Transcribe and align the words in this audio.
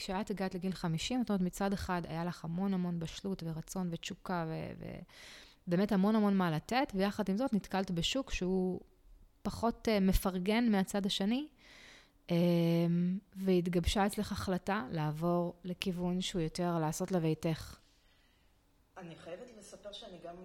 כשאת 0.00 0.30
הגעת 0.30 0.54
לגיל 0.54 0.72
50, 0.72 1.20
זאת 1.20 1.30
אומרת, 1.30 1.40
מצד 1.40 1.72
אחד 1.72 2.02
היה 2.08 2.24
לך 2.24 2.44
המון 2.44 2.74
המון 2.74 2.98
בשלות 2.98 3.42
ורצון 3.46 3.88
ותשוקה 3.90 4.46
ובאמת 5.66 5.92
המון 5.92 6.16
המון 6.16 6.36
מה 6.36 6.50
לתת, 6.50 6.92
ויחד 6.94 7.28
עם 7.28 7.36
זאת 7.36 7.52
נתקלת 7.52 7.90
בשוק 7.90 8.30
שהוא 8.30 8.80
פחות 9.42 9.88
uh, 9.88 10.00
מפרגן 10.00 10.68
מהצד 10.72 11.06
השני, 11.06 11.48
um, 12.28 12.32
והתגבשה 13.36 14.06
אצלך 14.06 14.32
החלטה 14.32 14.86
לעבור 14.90 15.54
לכיוון 15.64 16.20
שהוא 16.20 16.42
יותר 16.42 16.78
לעשות 16.78 17.12
לביתך. 17.12 17.78
אני 18.96 19.16
חייבת 19.16 19.46
לספר 19.58 19.92
שאני 19.92 20.18
גם, 20.24 20.36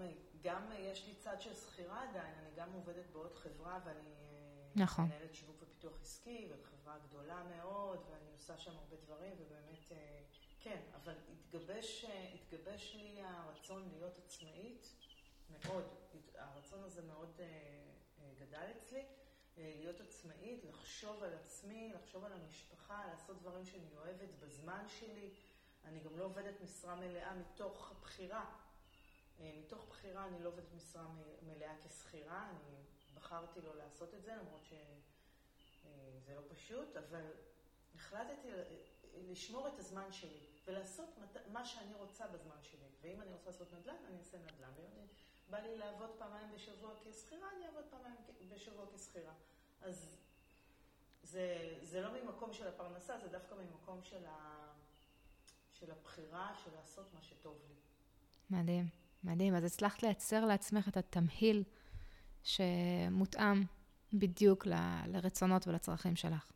גם 0.43 0.61
יש 0.79 1.07
לי 1.07 1.13
צד 1.19 1.41
של 1.41 1.53
שכירה 1.53 2.03
עדיין, 2.09 2.33
אני 2.41 2.49
גם 2.57 2.67
עובדת 2.73 3.05
בעוד 3.13 3.35
חברה 3.35 3.79
ואני 3.85 3.99
אה, 3.99 4.83
נכון. 4.83 5.05
מנהלת 5.05 5.35
שיווק 5.35 5.55
ופיתוח 5.61 5.93
עסקי, 6.01 6.47
וחברה 6.51 6.95
גדולה 7.09 7.41
מאוד, 7.57 7.99
ואני 8.09 8.24
עושה 8.51 8.57
שם 8.57 8.77
הרבה 8.77 8.95
דברים, 8.95 9.33
ובאמת, 9.39 9.91
אה, 9.91 10.21
כן, 10.59 10.81
אבל 10.95 11.13
התגבש, 11.31 12.05
התגבש 12.33 12.95
לי 12.95 13.21
הרצון 13.23 13.89
להיות 13.89 14.17
עצמאית, 14.17 14.95
מאוד, 15.49 15.83
הרצון 16.35 16.83
הזה 16.83 17.01
מאוד 17.01 17.39
גדל 18.39 18.67
אצלי, 18.77 19.05
להיות 19.57 20.01
עצמאית, 20.01 20.63
לחשוב 20.65 21.23
על 21.23 21.33
עצמי, 21.33 21.93
לחשוב 21.95 22.23
על 22.23 22.33
המשפחה, 22.33 23.07
לעשות 23.07 23.41
דברים 23.41 23.65
שאני 23.65 23.97
אוהבת 23.97 24.29
בזמן 24.39 24.85
שלי. 24.87 25.33
אני 25.85 25.99
גם 25.99 26.17
לא 26.17 26.25
עובדת 26.25 26.61
משרה 26.61 26.95
מלאה 26.95 27.35
מתוך 27.35 27.93
בחירה. 28.01 28.55
מתוך 29.39 29.85
בחירה 29.89 30.25
אני 30.25 30.43
לא 30.43 30.49
עובדת 30.49 30.73
משרה 30.73 31.07
מלאה 31.41 31.75
כשכירה, 31.85 32.49
אני 32.49 32.83
בחרתי 33.13 33.61
לא 33.61 33.75
לעשות 33.75 34.13
את 34.13 34.23
זה, 34.23 34.35
למרות 34.35 34.65
שזה 34.65 36.35
לא 36.35 36.41
פשוט, 36.49 36.97
אבל 36.97 37.31
החלטתי 37.95 38.47
לשמור 39.27 39.67
את 39.67 39.79
הזמן 39.79 40.11
שלי 40.11 40.45
ולעשות 40.65 41.09
מה 41.51 41.65
שאני 41.65 41.93
רוצה 41.93 42.27
בזמן 42.27 42.55
שלי. 42.61 42.87
ואם 43.01 43.21
אני 43.21 43.33
רוצה 43.33 43.49
לעשות 43.49 43.73
נדל"ן, 43.73 43.95
אני 44.07 44.17
אעשה 44.17 44.37
נדל"ן. 44.37 44.71
ואם 44.77 45.05
בא 45.49 45.59
לי 45.59 45.77
לעבוד 45.77 46.09
פעמיים 46.17 46.51
בשבוע 46.55 46.93
כשכירה, 47.03 47.47
אני 47.55 47.65
אעבוד 47.65 47.83
פעמיים 47.89 48.15
בשבוע 48.55 48.85
כשכירה. 48.95 49.33
אז 49.81 50.09
זה, 51.23 51.77
זה 51.81 52.01
לא 52.01 52.09
ממקום 52.13 52.53
של 52.53 52.67
הפרנסה, 52.67 53.19
זה 53.19 53.27
דווקא 53.27 53.55
ממקום 53.55 54.03
של, 54.03 54.25
ה, 54.25 54.67
של 55.73 55.91
הבחירה, 55.91 56.53
של 56.63 56.71
לעשות 56.75 57.13
מה 57.13 57.21
שטוב 57.21 57.57
לי. 57.67 57.75
מדהים, 58.49 58.87
מדהים. 59.23 59.55
אז 59.55 59.63
הצלחת 59.63 60.03
לייצר 60.03 60.45
לעצמך 60.45 60.87
את 60.87 60.97
התמהיל 60.97 61.63
שמותאם 62.43 63.63
בדיוק 64.13 64.65
ל, 64.65 64.73
לרצונות 65.07 65.67
ולצרכים 65.67 66.15
שלך. 66.15 66.54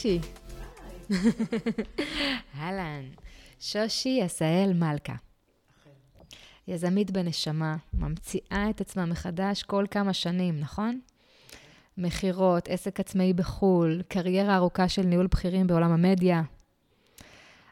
שושי. 0.00 0.20
אהלן. 2.58 3.04
שושי 3.60 4.22
עשהאל 4.22 4.72
מלכה. 4.72 5.14
יזמית 6.68 7.10
בנשמה, 7.10 7.76
ממציאה 7.94 8.70
את 8.70 8.80
עצמה 8.80 9.06
מחדש 9.06 9.62
כל 9.62 9.86
כמה 9.90 10.12
שנים, 10.12 10.60
נכון? 10.60 11.00
מכירות, 11.98 12.68
עסק 12.68 13.00
עצמאי 13.00 13.32
בחו"ל, 13.32 14.02
קריירה 14.08 14.56
ארוכה 14.56 14.88
של 14.88 15.02
ניהול 15.02 15.26
בכירים 15.26 15.66
בעולם 15.66 15.92
המדיה. 15.92 16.42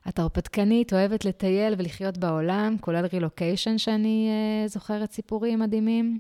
את 0.08 0.18
הרפתקנית, 0.18 0.92
אוהבת 0.92 1.24
לטייל 1.24 1.74
ולחיות 1.78 2.18
בעולם, 2.18 2.76
כולל 2.80 3.06
רילוקיישן, 3.06 3.78
שאני 3.78 4.30
uh, 4.66 4.68
זוכרת 4.68 5.12
סיפורים 5.12 5.58
מדהימים, 5.58 6.18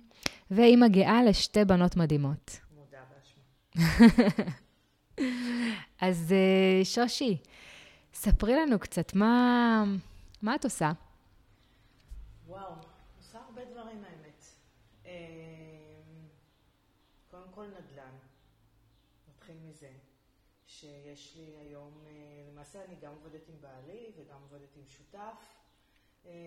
ואימא 0.50 0.88
גאה 0.88 1.24
לשתי 1.24 1.64
בנות 1.64 1.96
מדהימות. 1.96 2.60
מודה 2.76 2.98
באשמה. 3.10 4.44
אז 6.00 6.32
אה, 6.32 6.84
שושי, 6.84 7.38
ספרי 8.14 8.56
לנו 8.56 8.78
קצת, 8.78 9.14
מה, 9.14 9.84
מה 10.42 10.54
את 10.54 10.64
עושה? 10.64 10.92
וואו, 12.46 12.72
עושה 13.18 13.38
הרבה 13.38 13.64
דברים 13.64 14.04
האמת. 14.04 14.44
אה, 15.06 15.12
קודם 17.30 17.48
כל 17.50 17.66
נדל"ן, 17.66 18.14
נתחיל 19.28 19.56
מזה, 19.64 19.90
שיש 20.66 21.36
לי 21.36 21.56
היום, 21.60 21.92
אה, 22.06 22.12
למעשה 22.52 22.84
אני 22.84 22.94
גם 23.00 23.12
עובדת 23.12 23.48
עם 23.48 23.54
בעלי 23.60 24.06
וגם 24.16 24.36
עובדת 24.42 24.76
עם 24.76 24.82
שותף 24.88 25.54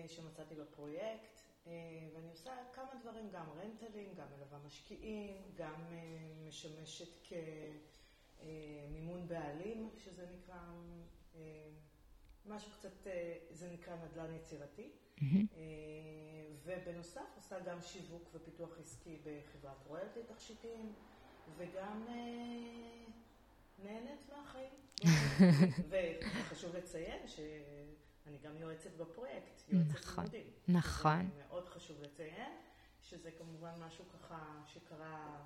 שמצאתי 0.06 0.54
בפרויקט, 0.54 1.40
ואני 2.14 2.30
עושה 2.30 2.50
כמה 2.72 2.88
דברים, 3.02 3.30
גם 3.30 3.46
רנטלים, 3.50 4.14
גם 4.14 4.26
מלווה 4.36 4.58
משקיעים, 4.66 5.42
גם 5.56 5.74
משמשת 6.48 7.08
כ... 7.24 7.32
אה, 8.42 8.86
מימון 8.90 9.28
בעלים, 9.28 9.90
שזה 9.96 10.26
נקרא, 10.32 10.58
אה, 11.34 11.40
משהו 12.46 12.70
קצת, 12.72 13.06
אה, 13.06 13.38
זה 13.50 13.70
נקרא 13.72 13.96
נדל"ן 13.96 14.34
יצירתי. 14.34 14.90
Mm-hmm. 15.18 15.56
ובנוסף 16.64 17.36
עושה 17.36 17.60
גם 17.60 17.82
שיווק 17.82 18.28
ופיתוח 18.34 18.78
עסקי 18.80 19.18
בחברת 19.24 19.86
רויאלטי 19.86 20.20
תכשיטים, 20.22 20.92
וגם 21.56 22.06
נהנית 23.78 24.30
מהחיים. 24.32 24.72
וחשוב 25.90 26.76
לציין 26.76 27.28
שאני 27.28 28.38
גם 28.42 28.56
יועצת 28.56 28.96
בפרויקט, 28.96 29.62
יועצת 29.68 29.90
נכון, 29.90 30.24
לימודים. 30.24 30.52
נכון. 30.68 31.30
מאוד 31.38 31.68
חשוב 31.68 32.02
לציין, 32.02 32.52
שזה 33.02 33.30
כמובן 33.30 33.72
משהו 33.78 34.04
ככה 34.08 34.62
שקרה 34.66 35.44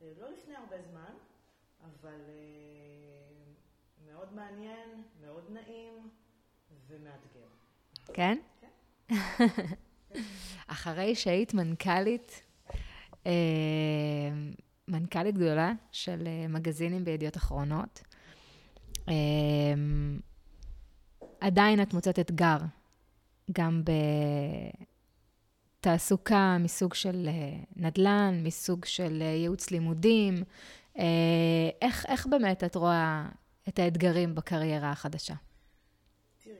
לא 0.00 0.30
לפני 0.30 0.56
הרבה 0.56 0.82
זמן, 0.82 1.14
אבל 1.84 2.20
uh, 2.26 4.06
מאוד 4.06 4.34
מעניין, 4.34 4.88
מאוד 5.20 5.44
נעים 5.50 6.08
ומאתגר. 6.86 7.48
כן? 8.14 8.38
כן. 8.60 8.68
אחרי 10.66 11.14
שהיית 11.14 11.54
מנכ"לית, 11.54 12.42
uh, 13.24 13.26
מנכ"לית 14.88 15.34
גדולה 15.34 15.72
של 15.92 16.22
uh, 16.22 16.48
מגזינים 16.52 17.04
בידיעות 17.04 17.36
אחרונות, 17.36 18.02
עדיין 21.40 21.82
את 21.82 21.94
מוצאת 21.94 22.18
אתגר, 22.18 22.58
גם 23.52 23.82
בתעסוקה 25.80 26.56
מסוג 26.60 26.94
של 26.94 27.28
נדל"ן, 27.76 28.40
מסוג 28.44 28.84
של 28.84 29.22
ייעוץ 29.22 29.70
לימודים, 29.70 30.34
אה, 30.36 30.42
איך, 31.82 32.06
איך 32.08 32.26
באמת 32.26 32.64
את 32.64 32.74
רואה 32.76 33.28
את 33.68 33.78
האתגרים 33.78 34.34
בקריירה 34.34 34.90
החדשה? 34.90 35.34
תראי, 36.38 36.56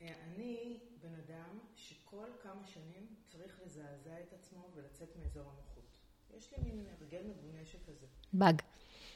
אה, 0.00 0.14
אני 0.24 0.78
בן 1.00 1.14
אדם 1.14 1.58
שכל 1.74 2.28
כמה 2.42 2.66
שנים 2.66 3.06
צריך 3.26 3.60
לזעזע 3.64 4.20
את 4.20 4.32
עצמו 4.32 4.70
ולצאת 4.74 5.16
מאזור 5.16 5.42
הנוחות. 5.42 5.98
יש 6.36 6.52
לי 6.52 6.58
מין 6.62 6.86
הרגל 7.00 7.22
מגונה 7.22 7.64
שכזה. 7.64 8.06
באג. 8.32 8.62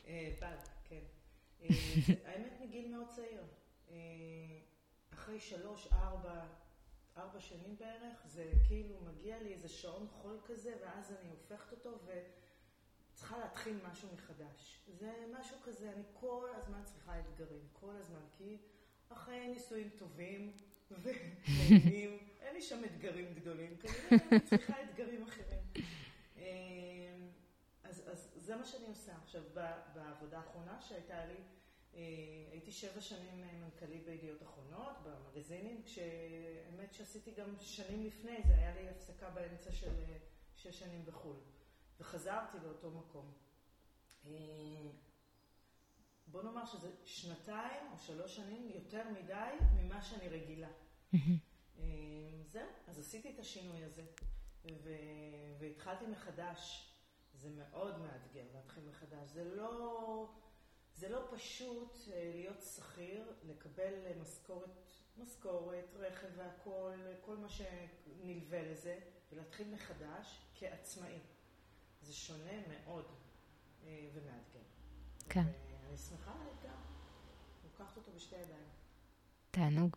אה, 0.07 0.35
באג, 0.41 0.59
כן. 0.85 1.03
האמת 2.27 2.61
מגיל 2.61 2.97
מאוד 2.97 3.09
צעיר. 3.09 3.43
אחרי 5.13 5.41
שלוש, 5.41 5.89
ארבע, 5.93 6.47
ארבע 7.17 7.41
שנים 7.41 7.77
בערך, 7.79 8.27
זה 8.27 8.53
כאילו 8.69 9.01
מגיע 9.01 9.43
לי 9.43 9.53
איזה 9.53 9.69
שעון 9.69 10.07
חול 10.11 10.41
כזה, 10.45 10.75
ואז 10.83 11.13
אני 11.21 11.31
הופכת 11.31 11.73
אותו, 11.73 11.99
ו... 12.07 12.11
צריכה 13.21 13.39
להתחיל 13.39 13.77
משהו 13.91 14.09
מחדש. 14.15 14.79
זה 14.99 15.13
משהו 15.41 15.57
כזה, 15.65 15.93
אני 15.93 16.03
כל 16.13 16.49
הזמן 16.57 16.83
צריכה 16.85 17.21
אתגרים, 17.21 17.61
כל 17.73 17.97
הזמן, 17.97 18.21
כי 18.39 18.57
אחרי 19.09 19.49
נישואים 19.49 19.91
טובים 19.99 20.53
ונעימים, 20.91 22.19
אין 22.43 22.55
לי 22.55 22.63
שם 22.63 22.85
אתגרים 22.85 23.35
גדולים, 23.35 23.77
כנראה 23.77 24.27
אני 24.31 24.41
צריכה 24.41 24.83
אתגרים 24.83 25.23
אחרים. 25.23 25.61
אמ, 26.37 26.43
אז, 27.85 28.03
אז 28.07 28.31
זה 28.37 28.57
מה 28.57 28.65
שאני 28.65 28.87
עושה. 28.87 29.13
עכשיו, 29.25 29.43
בעבודה 29.95 30.39
האחרונה 30.39 30.81
שהייתה 30.81 31.27
לי, 31.27 31.41
אה, 31.95 32.01
הייתי 32.51 32.73
שבע 32.73 33.01
שנים 33.01 33.45
מנכ"לית 33.61 34.05
בידיעות 34.05 34.43
אחרונות, 34.43 34.97
במגזינים, 35.05 35.83
כשאמת 35.85 36.95
שעשיתי 36.95 37.31
גם 37.31 37.55
שנים 37.61 38.07
לפני, 38.07 38.43
זה 38.47 38.55
היה 38.55 38.75
לי 38.75 38.89
הפסקה 38.89 39.31
באמצע 39.31 39.73
של 39.73 39.93
אה, 40.09 40.17
שש 40.57 40.79
שנים 40.79 41.05
בחו"ל. 41.07 41.60
וחזרתי 42.01 42.59
לאותו 42.63 42.91
מקום. 42.91 43.33
אה, 44.27 44.31
בוא 46.27 46.43
נאמר 46.43 46.67
שזה 46.67 46.91
שנתיים 47.05 47.93
או 47.93 47.99
שלוש 47.99 48.37
שנים 48.37 48.71
יותר 48.75 49.03
מדי 49.11 49.57
ממה 49.73 50.03
שאני 50.03 50.29
רגילה. 50.29 50.69
אה, 51.79 51.85
זהו, 52.47 52.69
אז 52.87 52.99
עשיתי 52.99 53.31
את 53.35 53.39
השינוי 53.39 53.85
הזה, 53.85 54.05
ו- 54.65 54.91
והתחלתי 55.59 56.07
מחדש. 56.07 56.87
זה 57.35 57.51
מאוד 57.51 57.99
מאתגר 57.99 58.45
להתחיל 58.55 58.83
מחדש. 58.89 59.31
זה 59.31 59.45
לא, 59.45 60.29
זה 60.95 61.09
לא 61.09 61.29
פשוט 61.31 61.97
אה, 62.13 62.31
להיות 62.35 62.63
שכיר, 62.63 63.33
לקבל 63.43 63.95
משכורת, 64.21 64.71
משכורת, 65.17 65.95
רכב 65.97 66.29
והכול, 66.37 67.07
כל 67.21 67.37
מה 67.37 67.49
שנלווה 67.49 68.63
לזה, 68.63 69.01
ולהתחיל 69.33 69.75
מחדש 69.75 70.41
כעצמאי. 70.55 71.19
זה 72.03 72.13
שונה 72.13 72.53
מאוד 72.69 73.05
אה, 73.85 74.09
ומאתגר. 74.15 74.61
כן. 75.29 75.45
אני 75.89 75.99
שמחה 75.99 76.31
על 76.33 76.47
האתגר. 76.49 76.77
לוקחת 77.65 77.97
אותו 77.97 78.13
בשתי 78.17 78.37
ידיים. 78.37 78.69
תענוג. 79.51 79.97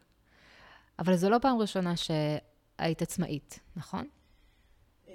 אבל 1.00 1.16
זו 1.16 1.30
לא 1.30 1.38
פעם 1.42 1.58
ראשונה 1.58 1.94
שהיית 1.98 3.02
עצמאית, 3.02 3.60
נכון? 3.76 4.10
אה, 5.08 5.14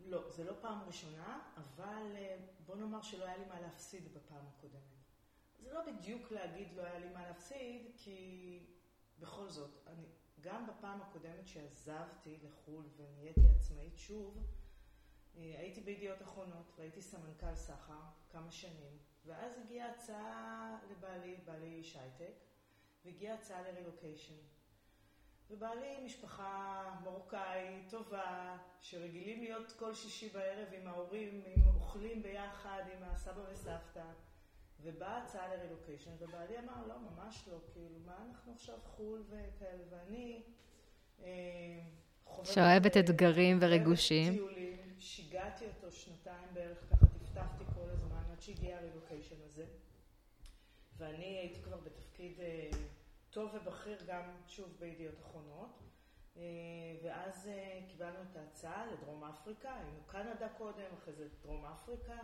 לא, 0.00 0.30
זה 0.30 0.44
לא 0.44 0.52
פעם 0.60 0.78
ראשונה, 0.86 1.40
אבל 1.56 2.12
אה, 2.14 2.36
בוא 2.66 2.76
נאמר 2.76 3.02
שלא 3.02 3.24
היה 3.24 3.36
לי 3.36 3.44
מה 3.44 3.60
להפסיד 3.60 4.14
בפעם 4.14 4.44
הקודמת. 4.48 4.82
זה 5.58 5.72
לא 5.72 5.80
בדיוק 5.86 6.32
להגיד 6.32 6.68
לא 6.76 6.82
היה 6.82 6.98
לי 6.98 7.08
מה 7.14 7.26
להפסיד, 7.26 7.82
כי 7.96 8.60
בכל 9.20 9.48
זאת, 9.48 9.70
אני, 9.86 10.04
גם 10.40 10.66
בפעם 10.66 11.02
הקודמת 11.02 11.46
שעזבתי 11.46 12.38
לחו"ל 12.42 12.84
ונהייתי 12.96 13.40
עצמאית 13.56 13.98
שוב, 13.98 14.38
אה, 15.36 15.42
הייתי 15.58 15.80
בידיעות 15.80 16.22
אחרונות 16.22 16.72
והייתי 16.76 17.02
סמנכ"ל 17.02 17.54
סחר 17.54 18.00
כמה 18.30 18.50
שנים, 18.50 18.98
ואז 19.24 19.58
הגיעה 19.58 19.90
הצעה 19.90 20.78
לבעלי, 20.90 21.36
בעלי 21.44 21.74
איש 21.74 21.96
הייטק, 21.96 22.34
והגיעה 23.04 23.34
הצעה 23.34 23.62
לרילוקיישן. 23.62 24.42
ובעלי 25.50 26.04
משפחה 26.04 26.84
מרוקאית, 27.04 27.90
טובה, 27.90 28.58
שרגילים 28.80 29.42
להיות 29.42 29.72
כל 29.78 29.94
שישי 29.94 30.28
בערב 30.28 30.68
עם 30.72 30.86
ההורים, 30.86 31.42
עם 31.46 31.62
אוכלים 31.74 32.22
ביחד, 32.22 32.82
עם 32.92 33.02
הסבא 33.02 33.40
וסבתא. 33.52 34.04
ובאה 34.82 35.22
הצעה 35.22 35.54
לרילוקיישן, 35.54 36.10
ובעלי 36.18 36.58
אמר, 36.58 36.86
לא, 36.86 36.94
ממש 36.98 37.44
לא, 37.48 37.58
כאילו, 37.72 37.98
מה 38.06 38.16
אנחנו 38.28 38.52
עכשיו 38.52 38.78
חו"ל 38.84 39.22
וכאלה, 39.28 39.82
ואני 39.90 40.42
אה, 41.22 41.80
שאוהבת 42.44 42.96
אתגרים 42.96 43.58
וריגושים. 43.60 44.32
טיולים, 44.32 44.94
שיגעתי 44.98 45.64
אותו 45.66 45.92
שנתיים 45.92 46.48
בערך, 46.52 46.78
ככה 46.90 47.06
טפטפתי 47.06 47.64
כל 47.74 47.90
הזמן, 47.90 48.22
עד 48.32 48.40
שהגיע 48.40 48.76
הרילוקיישן 48.76 49.36
הזה. 49.44 49.64
ואני 50.96 51.24
הייתי 51.24 51.62
כבר 51.62 51.76
בתפקיד 51.76 52.40
אה, 52.40 52.70
טוב 53.30 53.54
ובכיר 53.54 53.98
גם, 54.06 54.22
שוב, 54.46 54.76
בידיעות 54.78 55.14
אחרונות. 55.20 55.78
אה, 56.36 56.42
ואז 57.02 57.50
קיבלנו 57.88 58.18
את 58.30 58.36
ההצעה 58.36 58.86
לדרום 58.86 59.24
אפריקה, 59.24 59.74
היינו 59.74 60.00
קנדה 60.06 60.48
קודם, 60.58 60.84
אחרי 60.98 61.14
זה 61.14 61.28
דרום 61.42 61.64
אפריקה, 61.66 62.18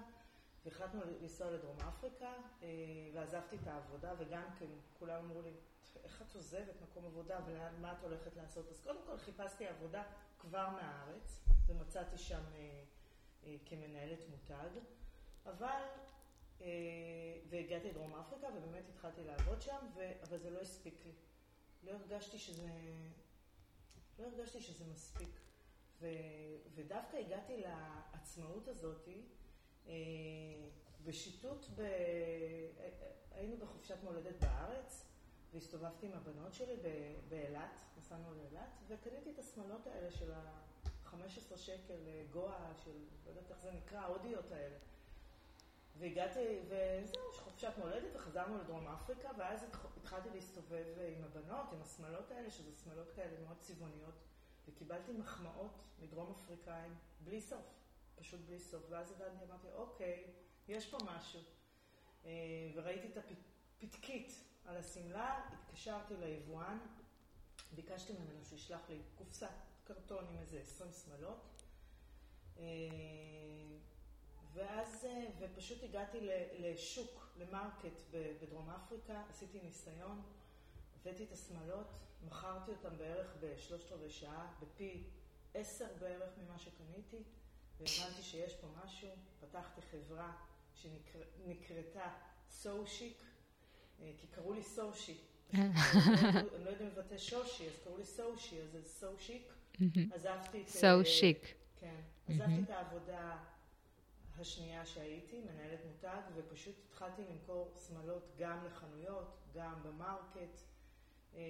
והחלטנו 0.65 1.01
לנסוע 1.21 1.51
לדרום 1.51 1.77
אפריקה, 1.89 2.33
ועזבתי 3.15 3.57
את 3.63 3.67
העבודה, 3.67 4.15
וגם 4.19 4.45
כן, 4.59 4.67
כולם 4.99 5.25
אמרו 5.25 5.43
לי, 5.43 5.53
איך 6.05 6.23
את 6.23 6.35
עוזבת 6.35 6.83
מקום 6.83 7.07
עבודה 7.07 7.41
ומה 7.47 7.93
את 7.93 8.03
הולכת 8.03 8.37
לעשות? 8.37 8.69
אז 8.71 8.81
קודם 8.81 8.99
כל 9.07 9.19
חיפשתי 9.19 9.67
עבודה 9.67 10.03
כבר 10.39 10.69
מהארץ, 10.69 11.41
ומצאתי 11.67 12.19
שם 12.19 12.43
כמנהלת 13.67 14.19
מותג, 14.31 14.71
אבל 15.47 15.83
אה, 16.61 16.67
והגעתי 17.49 17.89
לדרום 17.89 18.15
אפריקה 18.15 18.47
ובאמת 18.57 18.89
התחלתי 18.89 19.25
לעבוד 19.25 19.63
שם, 19.63 19.87
ו... 19.95 20.13
אבל 20.23 20.39
זה 20.39 20.51
לא 20.51 20.61
הספיק 20.61 21.05
לי. 21.05 21.13
לא 21.85 21.91
הרגשתי 21.93 22.39
שזה, 22.39 22.69
לא 24.19 24.25
הרגשתי 24.25 24.61
שזה 24.61 24.85
מספיק. 24.93 25.41
ו... 26.01 26.07
ודווקא 26.75 27.17
הגעתי 27.17 27.57
לעצמאות 27.57 28.69
הזאת 28.69 29.09
אה, 29.09 29.13
בשיטוט, 31.05 31.67
ב... 31.77 31.83
היינו 33.31 33.57
בחופשת 33.57 34.03
מולדת 34.03 34.41
בארץ, 34.41 35.05
והסתובבתי 35.53 36.07
עם 36.07 36.13
הבנות 36.13 36.55
שלי 36.55 36.77
באילת, 37.29 37.81
נסענו 37.99 38.35
לאילת, 38.35 38.71
וקניתי 38.89 39.31
את 39.31 39.39
השמלות 39.39 39.87
האלה 39.87 40.11
של 40.11 40.33
ה-15 40.33 41.57
שקל 41.57 42.07
אה, 42.07 42.25
גואה, 42.31 42.73
של, 42.85 42.91
לא 43.25 43.31
יודעת 43.31 43.51
איך 43.51 43.59
זה 43.63 43.73
נקרא, 43.73 43.99
ההודיות 43.99 44.53
האלה. 44.53 44.77
והגעתי, 45.99 46.61
וזהו, 46.69 47.33
חופשת 47.33 47.73
מולדת, 47.79 48.17
וחזרנו 48.17 48.59
לדרום 48.59 48.89
אפריקה, 48.89 49.29
ואז 49.39 49.65
התחלתי 49.97 50.31
להסתובב 50.31 50.85
עם 51.17 51.25
הבנות, 51.25 51.73
עם 51.73 51.83
השמלות 51.83 52.31
האלה, 52.31 52.51
שזה 52.51 52.73
שמלות 52.85 53.11
כאלה 53.15 53.41
מאוד 53.45 53.57
צבעוניות, 53.61 54.15
וקיבלתי 54.69 55.13
מחמאות 55.13 55.79
מדרום 56.03 56.35
אפריקאים, 56.41 56.95
בלי 57.25 57.41
סוף, 57.41 57.63
פשוט 58.17 58.41
בלי 58.41 58.59
סוף. 58.59 58.83
ואז 58.89 59.13
הבנתי, 59.13 59.45
אמרתי, 59.45 59.67
אוקיי, 59.75 60.25
יש 60.69 60.91
פה 60.91 60.99
משהו. 61.05 61.41
אה, 62.25 62.31
וראיתי 62.75 63.09
את 63.09 63.25
הפתקית 63.83 64.33
על 64.65 64.77
השמלה, 64.77 65.49
התקשרתי 65.53 66.15
ליבואן, 66.17 66.79
ביקשתי 67.75 68.13
ממנו 68.13 68.45
שישלח 68.45 68.81
לי 68.89 69.03
קופסת 69.15 69.49
קרטון 69.85 70.25
עם 70.31 70.39
איזה 70.39 70.61
20 70.61 70.91
שמלות. 70.93 71.63
אה, 72.59 72.65
ואז, 74.53 75.05
אה, 75.05 75.27
ופשוט 75.39 75.83
הגעתי 75.83 76.19
לשוק, 76.59 77.29
למרקט 77.37 78.01
בדרום 78.11 78.71
אפריקה, 78.71 79.23
עשיתי 79.31 79.61
ניסיון, 79.63 80.23
הבאתי 81.01 81.25
את 81.25 81.33
השמלות, 81.33 81.87
מכרתי 82.27 82.71
אותן 82.71 82.97
בערך 82.97 83.37
בשלושת 83.41 83.93
רבעי 83.93 84.11
שעה, 84.11 84.53
בפי 84.61 85.05
עשר 85.55 85.87
בערך 86.01 86.33
ממה 86.39 86.59
שקניתי, 86.59 87.23
והבנתי 87.81 88.23
שיש 88.23 88.55
פה 88.55 88.67
משהו, 88.85 89.09
פתחתי 89.41 89.81
חברה 89.83 90.33
שנקרתה 90.75 92.09
סו-שיק, 92.51 93.23
אה, 94.01 94.11
כי 94.19 94.27
קראו 94.27 94.53
לי 94.53 94.63
סושי. 94.63 95.17
אני 95.55 96.65
לא 96.65 96.71
יודעת 96.71 96.81
אם 96.81 96.87
מבטא 96.87 97.19
שושי, 97.19 97.67
אז 97.67 97.73
קראו 97.85 97.99
לי 97.99 98.05
סושי, 98.05 98.63
אז 98.63 98.71
זה 98.73 98.85
סו-שיק. 98.85 99.53
עזבתי 100.13 100.63
את... 100.63 100.69
סו-שיק. 100.69 101.55
כן. 101.81 102.01
עזבתי 102.29 102.63
את 102.65 102.71
העבודה 102.71 103.37
השנייה 104.39 104.87
שהייתי, 104.87 105.41
מנהלת 105.41 105.81
מותג, 105.87 106.21
ופשוט 106.35 106.75
התחלתי 106.87 107.23
למכור 107.31 107.75
שמלות 107.87 108.33
גם 108.39 108.65
לחנויות, 108.67 109.37
גם 109.55 109.83
במרקט, 109.83 110.61
אה, 111.35 111.41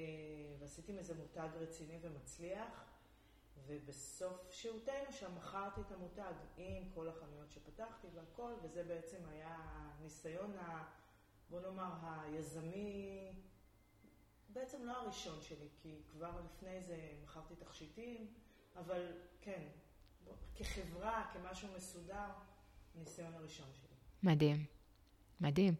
ועשיתי 0.58 0.92
מזה 0.92 1.14
מותג 1.14 1.48
רציני 1.60 1.98
ומצליח, 2.02 2.84
ובסוף 3.66 4.50
שהותנו 4.50 5.12
שם 5.12 5.37
מכרתי 5.37 5.80
את 5.80 5.92
המותג 5.92 6.32
עם 6.56 6.90
כל 6.94 7.08
החנויות 7.08 7.52
שפתחתי 7.52 8.06
והכל, 8.14 8.52
וזה 8.62 8.84
בעצם 8.84 9.16
היה 9.28 9.56
הניסיון, 9.61 10.56
ה, 10.58 10.84
בוא 11.50 11.61
נאמר, 11.61 11.92
היזמי, 12.23 13.32
בעצם 14.49 14.84
לא 14.84 14.92
הראשון 14.92 15.42
שלי, 15.42 15.68
כי 15.82 16.02
כבר 16.12 16.40
לפני 16.44 16.82
זה 16.82 17.12
מכרתי 17.23 17.54
תכשיטים, 17.54 18.34
אבל 18.76 19.12
כן, 19.40 19.62
כחברה, 20.54 21.30
כמשהו 21.32 21.68
מסודר, 21.76 22.28
הניסיון 22.94 23.34
הראשון 23.34 23.68
שלי. 23.75 23.96
מדהים, 24.23 24.64
מדהים. 25.40 25.75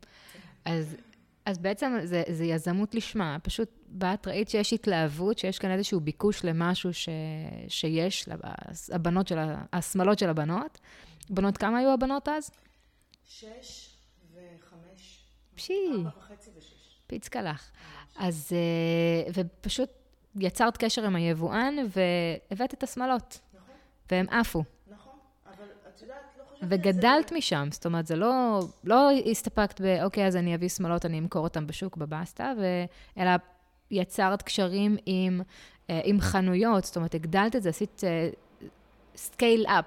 אז, 0.65 0.97
אז 1.47 1.59
בעצם 1.59 1.97
זה, 2.05 2.23
זה 2.29 2.45
יזמות 2.45 2.95
לשמה, 2.95 3.37
פשוט 3.43 3.69
באת, 3.87 4.27
ראית 4.29 4.49
שיש 4.49 4.73
התלהבות, 4.73 5.39
שיש 5.39 5.59
כאן 5.59 5.71
איזשהו 5.71 6.01
ביקוש 6.01 6.45
למשהו 6.45 6.95
ש, 6.95 7.09
שיש, 7.69 8.29
הבנות 8.93 9.29
של, 9.29 9.39
השמאלות 9.73 10.19
של 10.19 10.29
הבנות. 10.29 10.81
בנות, 11.31 11.59
כמה 11.59 11.79
היו 11.79 11.91
הבנות 11.91 12.29
אז? 12.29 12.51
שש 13.29 13.91
וחמש. 14.33 15.25
פשי. 15.55 15.73
ארבע 15.97 16.11
וחצי 16.19 16.51
ושש. 16.59 16.99
פיצקלך. 17.07 17.71
אז, 18.17 18.53
אה, 18.53 19.33
ופשוט 19.35 19.89
יצרת 20.37 20.77
קשר 20.77 21.05
עם 21.05 21.17
היבואן 21.17 21.75
והבאת 22.51 22.75
את 22.75 22.83
השמלות. 22.83 23.41
נכון. 23.55 23.75
והם 24.11 24.29
עפו. 24.29 24.65
וגדלת 26.69 27.33
משם, 27.33 27.69
זאת 27.71 27.87
אומרת, 27.87 28.07
זה 28.07 28.17
לא, 28.17 28.61
לא 28.85 29.11
הסתפקת 29.31 29.81
ב, 29.81 29.85
אוקיי, 30.03 30.27
אז 30.27 30.37
אני 30.37 30.55
אביא 30.55 30.69
שמלות, 30.69 31.07
אני 31.07 31.19
אמכור 31.19 31.45
אותן 31.45 31.67
בשוק 31.67 31.97
בבסטה, 31.97 32.53
ו... 32.59 32.65
אלא 33.19 33.31
יצרת 33.91 34.43
קשרים 34.43 34.97
עם, 35.07 35.41
אה, 35.91 36.01
עם 36.05 36.21
חנויות, 36.21 36.85
זאת 36.85 36.97
אומרת, 36.97 37.15
הגדלת 37.15 37.57
את 37.57 37.63
זה, 37.63 37.69
עשית 37.69 38.01
scale 39.17 39.67
uh, 39.67 39.71
up 39.71 39.85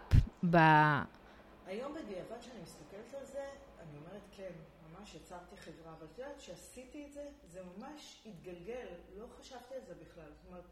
ב... 0.50 0.58
היום 1.68 1.92
בדיעבד 1.94 2.42
שאני 2.42 2.60
מסתכלת 2.64 3.20
על 3.20 3.26
זה, 3.26 3.46
אני 3.80 3.98
אומרת, 3.98 4.22
כן, 4.38 4.52
ממש 4.92 5.16
יצרתי 5.16 5.58
חברה, 5.58 5.94
אבל 5.98 6.08
את 6.14 6.20
יודעת, 6.20 6.38
כשעשיתי 6.38 7.06
את 7.08 7.14
זה, 7.14 7.24
זה 7.54 7.60
ממש 7.78 8.18
התגלגל, 8.26 8.88
לא 9.20 9.26
חשבתי 9.40 9.76
על 9.76 9.82
זה 9.88 9.94
בכלל. 10.02 10.30
זאת 10.36 10.46
אומרת, 10.50 10.64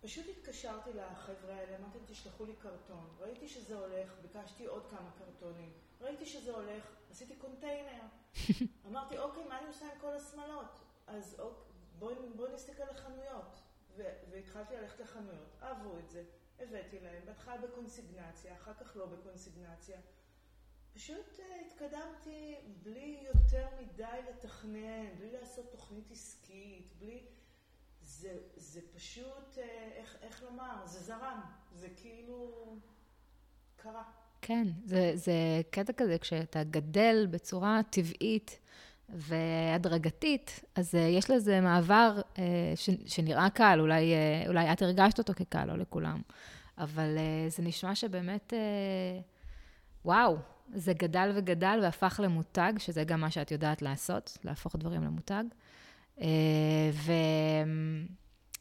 פשוט 0.00 0.26
התקשרתי 0.28 0.90
לחבר'ה 0.92 1.54
האלה, 1.54 1.76
אמרתי 1.76 1.98
להם, 1.98 2.06
תשלחו 2.06 2.44
לי 2.44 2.52
קרטון. 2.56 3.08
ראיתי 3.18 3.48
שזה 3.48 3.78
הולך, 3.78 4.12
ביקשתי 4.22 4.66
עוד 4.66 4.86
כמה 4.90 5.10
קרטונים. 5.18 5.72
ראיתי 6.00 6.26
שזה 6.26 6.54
הולך, 6.54 6.84
עשיתי 7.10 7.36
קונטיינר. 7.36 8.02
אמרתי, 8.88 9.18
אוקיי, 9.18 9.44
מה 9.44 9.58
אני 9.58 9.66
עושה 9.66 9.92
עם 9.92 10.00
כל 10.00 10.14
השמלות? 10.14 10.80
אז 11.06 11.36
אוקיי, 11.40 11.72
בואי 11.98 12.14
בוא 12.36 12.48
נסתכל 12.48 12.84
לחנויות. 12.90 13.56
והתחלתי 14.30 14.76
ללכת 14.76 15.00
לחנויות, 15.00 15.56
אהבו 15.62 15.98
את 15.98 16.10
זה, 16.10 16.24
הבאתי 16.58 17.00
להם, 17.00 17.22
בהתחלה 17.26 17.56
בקונסיגנציה, 17.56 18.54
אחר 18.54 18.74
כך 18.74 18.96
לא 18.96 19.06
בקונסיגנציה. 19.06 20.00
פשוט 20.94 21.38
uh, 21.38 21.42
התקדמתי 21.66 22.56
בלי 22.82 23.26
יותר 23.34 23.66
מדי 23.80 24.20
לתכנן, 24.28 25.14
בלי 25.18 25.32
לעשות 25.32 25.70
תוכנית 25.70 26.10
עסקית, 26.10 26.92
בלי... 26.98 27.26
זה, 28.20 28.32
זה 28.56 28.80
פשוט, 28.96 29.54
uh, 29.54 29.58
איך, 29.96 30.16
איך 30.22 30.42
לומר, 30.42 30.86
זה 30.86 30.98
זרם, 31.00 31.40
זה 31.72 31.88
כאילו 31.96 32.52
קרה. 33.76 34.02
כן, 34.42 34.66
זה, 34.84 35.12
זה 35.14 35.32
קטע 35.70 35.92
כזה, 35.92 36.18
כשאתה 36.18 36.64
גדל 36.64 37.26
בצורה 37.30 37.80
טבעית 37.90 38.58
והדרגתית, 39.08 40.60
אז 40.74 40.94
uh, 40.94 40.98
יש 40.98 41.30
לזה 41.30 41.60
מעבר 41.60 42.20
uh, 42.34 42.38
ש, 42.74 42.90
שנראה 43.06 43.50
קל, 43.50 43.78
אולי, 43.80 44.12
uh, 44.44 44.48
אולי 44.48 44.72
את 44.72 44.82
הרגשת 44.82 45.18
אותו 45.18 45.32
כקל, 45.34 45.64
לא 45.64 45.78
לכולם, 45.78 46.22
אבל 46.78 47.16
uh, 47.16 47.50
זה 47.50 47.62
נשמע 47.62 47.94
שבאמת, 47.94 48.52
uh, 48.52 49.22
וואו, 50.04 50.36
זה 50.74 50.92
גדל 50.92 51.32
וגדל 51.34 51.80
והפך 51.82 52.20
למותג, 52.22 52.72
שזה 52.78 53.04
גם 53.04 53.20
מה 53.20 53.30
שאת 53.30 53.50
יודעת 53.50 53.82
לעשות, 53.82 54.38
להפוך 54.44 54.76
דברים 54.76 55.02
למותג. 55.02 55.44
Uh, 55.50 55.67
ו... 56.92 57.12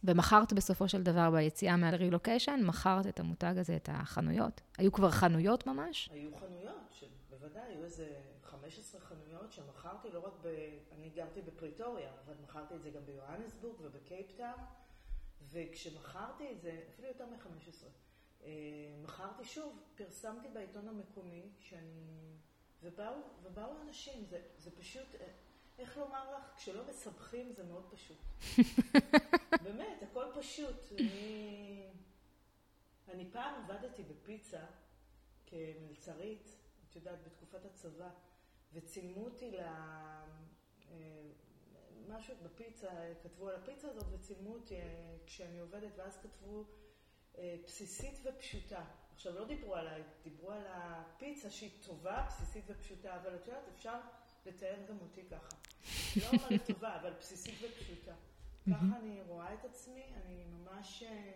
ומכרת 0.03 0.53
בסופו 0.53 0.89
של 0.89 1.03
דבר 1.03 1.31
ביציאה 1.31 1.77
מהרילוקיישן, 1.77 2.59
מכרת 2.63 3.07
את 3.07 3.19
המותג 3.19 3.53
הזה, 3.57 3.75
את 3.75 3.89
החנויות. 3.91 4.61
היו 4.77 4.91
כבר 4.91 5.11
חנויות 5.11 5.67
ממש? 5.67 6.09
היו 6.13 6.29
חנויות, 6.35 7.03
בוודאי, 7.29 7.73
היו 7.73 7.83
איזה 7.83 8.07
15 8.43 9.01
חנויות 9.01 9.53
שמכרתי, 9.53 10.07
לא 10.13 10.19
רק 10.19 10.33
ב... 10.41 10.47
אני 10.91 11.09
גרתי 11.09 11.41
בפריטוריה, 11.41 12.09
אבל 12.25 12.33
מכרתי 12.43 12.75
את 12.75 12.81
זה 12.81 12.89
גם 12.89 13.05
ביוהנסבורג 13.05 13.75
ובקייפטאון, 13.81 14.59
וכשמכרתי 15.49 16.51
את 16.51 16.61
זה, 16.61 16.79
אפילו 16.93 17.07
יותר 17.07 17.25
מ-15, 17.25 17.85
אה, 18.43 18.49
מכרתי 19.03 19.43
שוב, 19.43 19.79
פרסמתי 19.95 20.47
בעיתון 20.53 20.87
המקומי, 20.87 21.49
שאני... 21.59 22.37
ובאו, 22.83 23.13
ובאו 23.43 23.71
אנשים, 23.87 24.25
זה, 24.25 24.41
זה 24.57 24.71
פשוט... 24.71 25.15
איך 25.79 25.97
לומר 25.97 26.37
לך, 26.37 26.55
כשלא 26.55 26.87
מסבכים 26.89 27.51
זה 27.51 27.63
מאוד 27.63 27.85
פשוט. 27.91 28.17
באמת, 29.63 30.03
הכל 30.03 30.25
פשוט. 30.35 30.91
אני, 30.91 31.87
אני 33.07 33.31
פעם 33.31 33.63
עבדתי 33.63 34.03
בפיצה 34.03 34.65
כמלצרית, 35.45 36.55
את 36.89 36.95
יודעת, 36.95 37.23
בתקופת 37.23 37.65
הצבא, 37.65 38.09
וצילמו 38.73 39.25
אותי 39.25 39.51
ל... 39.51 39.59
אה, 39.59 41.31
משהו 42.07 42.35
בפיצה, 42.43 42.89
כתבו 43.23 43.49
על 43.49 43.55
הפיצה 43.55 43.87
הזאת 43.87 44.05
וצילמו 44.11 44.53
אותי 44.53 44.75
אה, 44.75 45.17
כשאני 45.25 45.59
עובדת, 45.59 45.91
ואז 45.97 46.17
כתבו 46.17 46.63
אה, 47.37 47.55
בסיסית 47.63 48.19
ופשוטה. 48.23 48.85
עכשיו, 49.13 49.35
לא 49.35 49.45
דיברו 49.45 49.75
עליי, 49.75 50.03
דיברו 50.23 50.51
על 50.51 50.63
הפיצה 50.67 51.49
שהיא 51.49 51.71
טובה, 51.85 52.25
בסיסית 52.27 52.63
ופשוטה, 52.67 53.15
אבל 53.15 53.35
את 53.35 53.47
יודעת, 53.47 53.67
אפשר 53.67 53.99
לתאר 54.47 54.75
גם 54.89 54.97
אותי 55.01 55.21
ככה. 55.31 55.55
לא 56.15 56.27
אומרת 56.27 56.65
טובה, 56.65 56.95
אבל 57.01 57.13
בסיסית 57.19 57.53
ופשוטה. 57.61 58.13
ככה 58.69 58.97
אני 58.99 59.21
רואה 59.27 59.53
את 59.53 59.65
עצמי, 59.65 60.03
אני 60.25 60.43
ממש, 60.45 61.03
אה, 61.03 61.31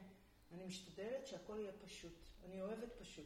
אני 0.51 0.65
משתדלת 0.65 1.27
שהכל 1.27 1.57
יהיה 1.59 1.71
פשוט. 1.85 2.13
אני 2.45 2.61
אוהבת 2.61 2.89
פשוט. 2.99 3.25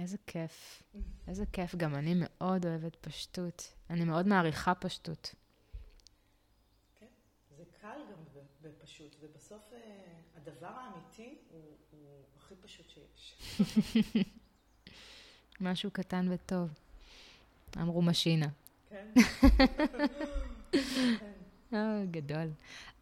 איזה 0.00 0.16
כיף. 0.26 0.82
איזה 1.28 1.46
כיף. 1.52 1.74
גם 1.74 1.94
אני 1.94 2.14
מאוד 2.16 2.66
אוהבת 2.66 2.96
פשטות. 2.96 3.74
אני 3.90 4.04
מאוד 4.04 4.26
מעריכה 4.26 4.74
פשטות. 4.74 5.34
כן, 7.00 7.06
זה 7.56 7.64
קל 7.80 7.98
גם 8.12 8.42
בפשוט, 8.62 9.16
ובסוף 9.20 9.72
אה, 9.72 9.78
הדבר 10.36 10.66
האמיתי 10.66 11.38
הוא, 11.50 11.76
הוא 11.90 12.24
הכי 12.36 12.54
פשוט 12.60 12.90
שיש. 12.90 13.38
משהו 15.60 15.90
קטן 15.90 16.26
וטוב. 16.32 16.70
אמרו 17.76 18.02
משינה. 18.02 18.48
כן. 18.90 19.06
אה, 21.74 22.04
גדול. 22.10 22.50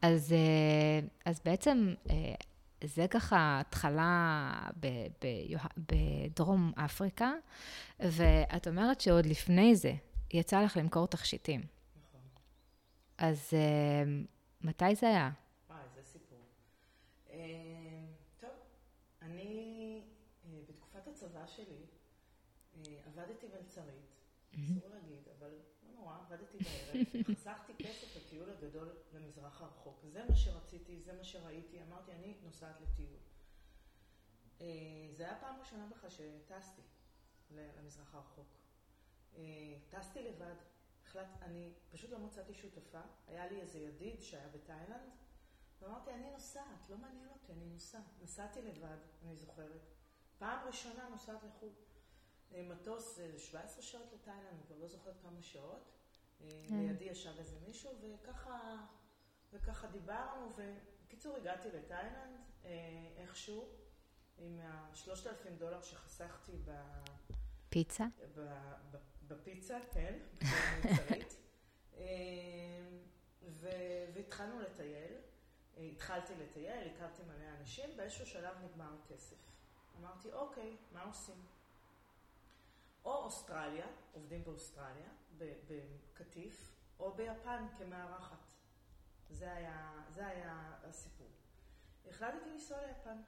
אז, 0.02 0.33
אה, 0.33 1.00
אז 1.25 1.40
בעצם 1.45 1.95
אה, 2.11 2.35
זה 2.85 3.07
ככה 3.11 3.61
התחלה 3.61 4.61
בדרום 5.76 6.73
אפריקה, 6.76 7.33
ואת 8.00 8.68
אומרת 8.68 9.00
שעוד 9.00 9.26
לפני 9.26 9.76
זה 9.76 9.92
יצא 10.30 10.62
לך 10.62 10.76
למכור 10.76 11.07
תכשיטים. 11.07 11.61
נכון. 11.61 12.21
אז 13.18 13.52
מתי 14.61 14.95
זה 14.95 15.09
היה? 15.09 15.30
וואי, 15.71 15.80
זה 15.95 16.02
סיפור. 16.02 16.38
טוב, 18.40 18.50
אני 19.23 20.02
בתקופת 20.68 21.09
הצבא 21.09 21.47
שלי 21.47 21.87
עבדתי 23.07 23.47
מלצרית, 23.47 24.14
אסור 24.54 24.90
להגיד, 24.95 25.28
אבל 25.38 25.50
עבדתי 26.28 26.58
בערב, 26.58 27.06
חסכתי 27.37 27.73
כסף 27.78 28.16
לטיול 28.16 28.50
הגדול 28.50 28.97
למזרח 29.12 29.62
הרחוק. 29.62 30.04
זה 30.04 30.25
מה 30.28 30.37
שרציתי, 30.37 31.00
זה 31.00 31.12
מה 31.12 31.25
שראיתי, 31.25 31.82
אמרתי, 31.82 32.12
אני 32.12 32.35
נוסעת 32.42 32.80
לטיול. 32.80 33.16
אה, 34.61 34.66
זה 35.12 35.25
היה 35.25 35.40
פעם 35.40 35.61
ראשונה 35.61 35.87
בכלל 35.87 36.11
שטסתי 36.11 36.82
למזרח 37.50 38.14
הרחוק. 38.14 38.47
אה, 39.37 39.42
טסתי 39.90 40.23
לבד, 40.23 40.54
החלט, 41.04 41.28
אני 41.42 41.73
פשוט 41.90 42.11
לא 42.11 42.18
מצאתי 42.18 42.54
שותפה, 42.54 43.00
היה 43.26 43.47
לי 43.47 43.61
איזה 43.61 43.78
ידיד 43.78 44.23
שהיה 44.23 44.49
בתאילנד, 44.49 45.11
ואמרתי, 45.80 46.11
אני 46.11 46.30
נוסעת, 46.30 46.90
לא 46.90 46.97
מעניין 46.97 47.28
אותי, 47.28 47.52
אני 47.52 47.66
נוסעת. 47.66 48.02
נסעתי 48.23 48.62
לבד, 48.62 48.99
אני 49.23 49.37
זוכרת. 49.37 49.80
פעם 50.38 50.66
ראשונה 50.66 51.08
נוסעת 51.08 51.42
לחו"ל. 51.42 51.73
אה, 52.52 52.62
מטוס 52.62 53.18
17 53.38 53.82
שעות 53.82 54.12
לתאילנד, 54.12 54.47
אני 54.52 54.62
כבר 54.66 54.76
לא 54.76 54.88
זוכרת 54.88 55.16
כמה 55.23 55.42
שעות. 55.42 55.98
כן. 56.38 56.75
לידי 56.75 57.04
ישב 57.04 57.38
איזה 57.38 57.57
מישהו, 57.66 57.90
וככה, 58.00 58.76
וככה 59.52 59.87
דיברנו, 59.87 60.52
ובקיצור 60.57 61.37
הגעתי 61.37 61.68
לתאילנד 61.68 62.37
אה, 62.64 62.71
איכשהו, 63.16 63.68
עם 64.38 64.61
השלושת 64.62 65.26
אלפים 65.26 65.57
דולר 65.57 65.83
שחסכתי 65.83 66.52
ב... 66.64 66.71
פיצה? 67.68 68.07
בפיצה, 69.28 69.78
כן, 69.92 70.18
אה, 71.99 72.07
והתחלנו 74.12 74.61
לטייל. 74.61 75.12
התחלתי 75.76 76.33
לטייל, 76.35 76.88
הכרתי 76.95 77.23
מלא 77.23 77.59
אנשים, 77.61 77.97
באיזשהו 77.97 78.26
שלב 78.26 78.57
נגמר 78.64 78.95
הכסף. 79.04 79.37
אמרתי, 80.00 80.33
אוקיי, 80.33 80.76
מה 80.92 81.02
עושים? 81.02 81.47
או 83.04 83.25
אוסטרליה, 83.25 83.87
עובדים 84.12 84.45
באוסטרליה, 84.45 85.09
בקטיף, 85.38 86.73
או 87.00 87.14
ביפן 87.14 87.66
כמארחת. 87.78 88.52
זה 89.30 89.52
היה, 89.52 90.02
זה 90.14 90.26
היה 90.26 90.75
הסיפור. 90.85 91.26
החלטתי 92.09 92.50
לנסוע 92.50 92.87
ליפן, 92.87 93.21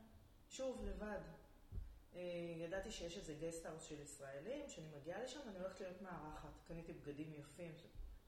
שוב, 0.48 0.84
לבד. 0.84 1.20
אה, 2.14 2.20
ידעתי 2.64 2.90
שיש 2.90 3.16
איזה 3.16 3.34
guesthouse 3.40 3.84
של 3.84 4.00
ישראלים, 4.00 4.68
שאני 4.68 4.86
מגיעה 5.00 5.22
לשם, 5.22 5.40
אני 5.48 5.58
הולכת 5.58 5.80
להיות 5.80 6.02
מארחת. 6.02 6.60
קניתי 6.68 6.92
בגדים 6.92 7.32
יפים 7.38 7.72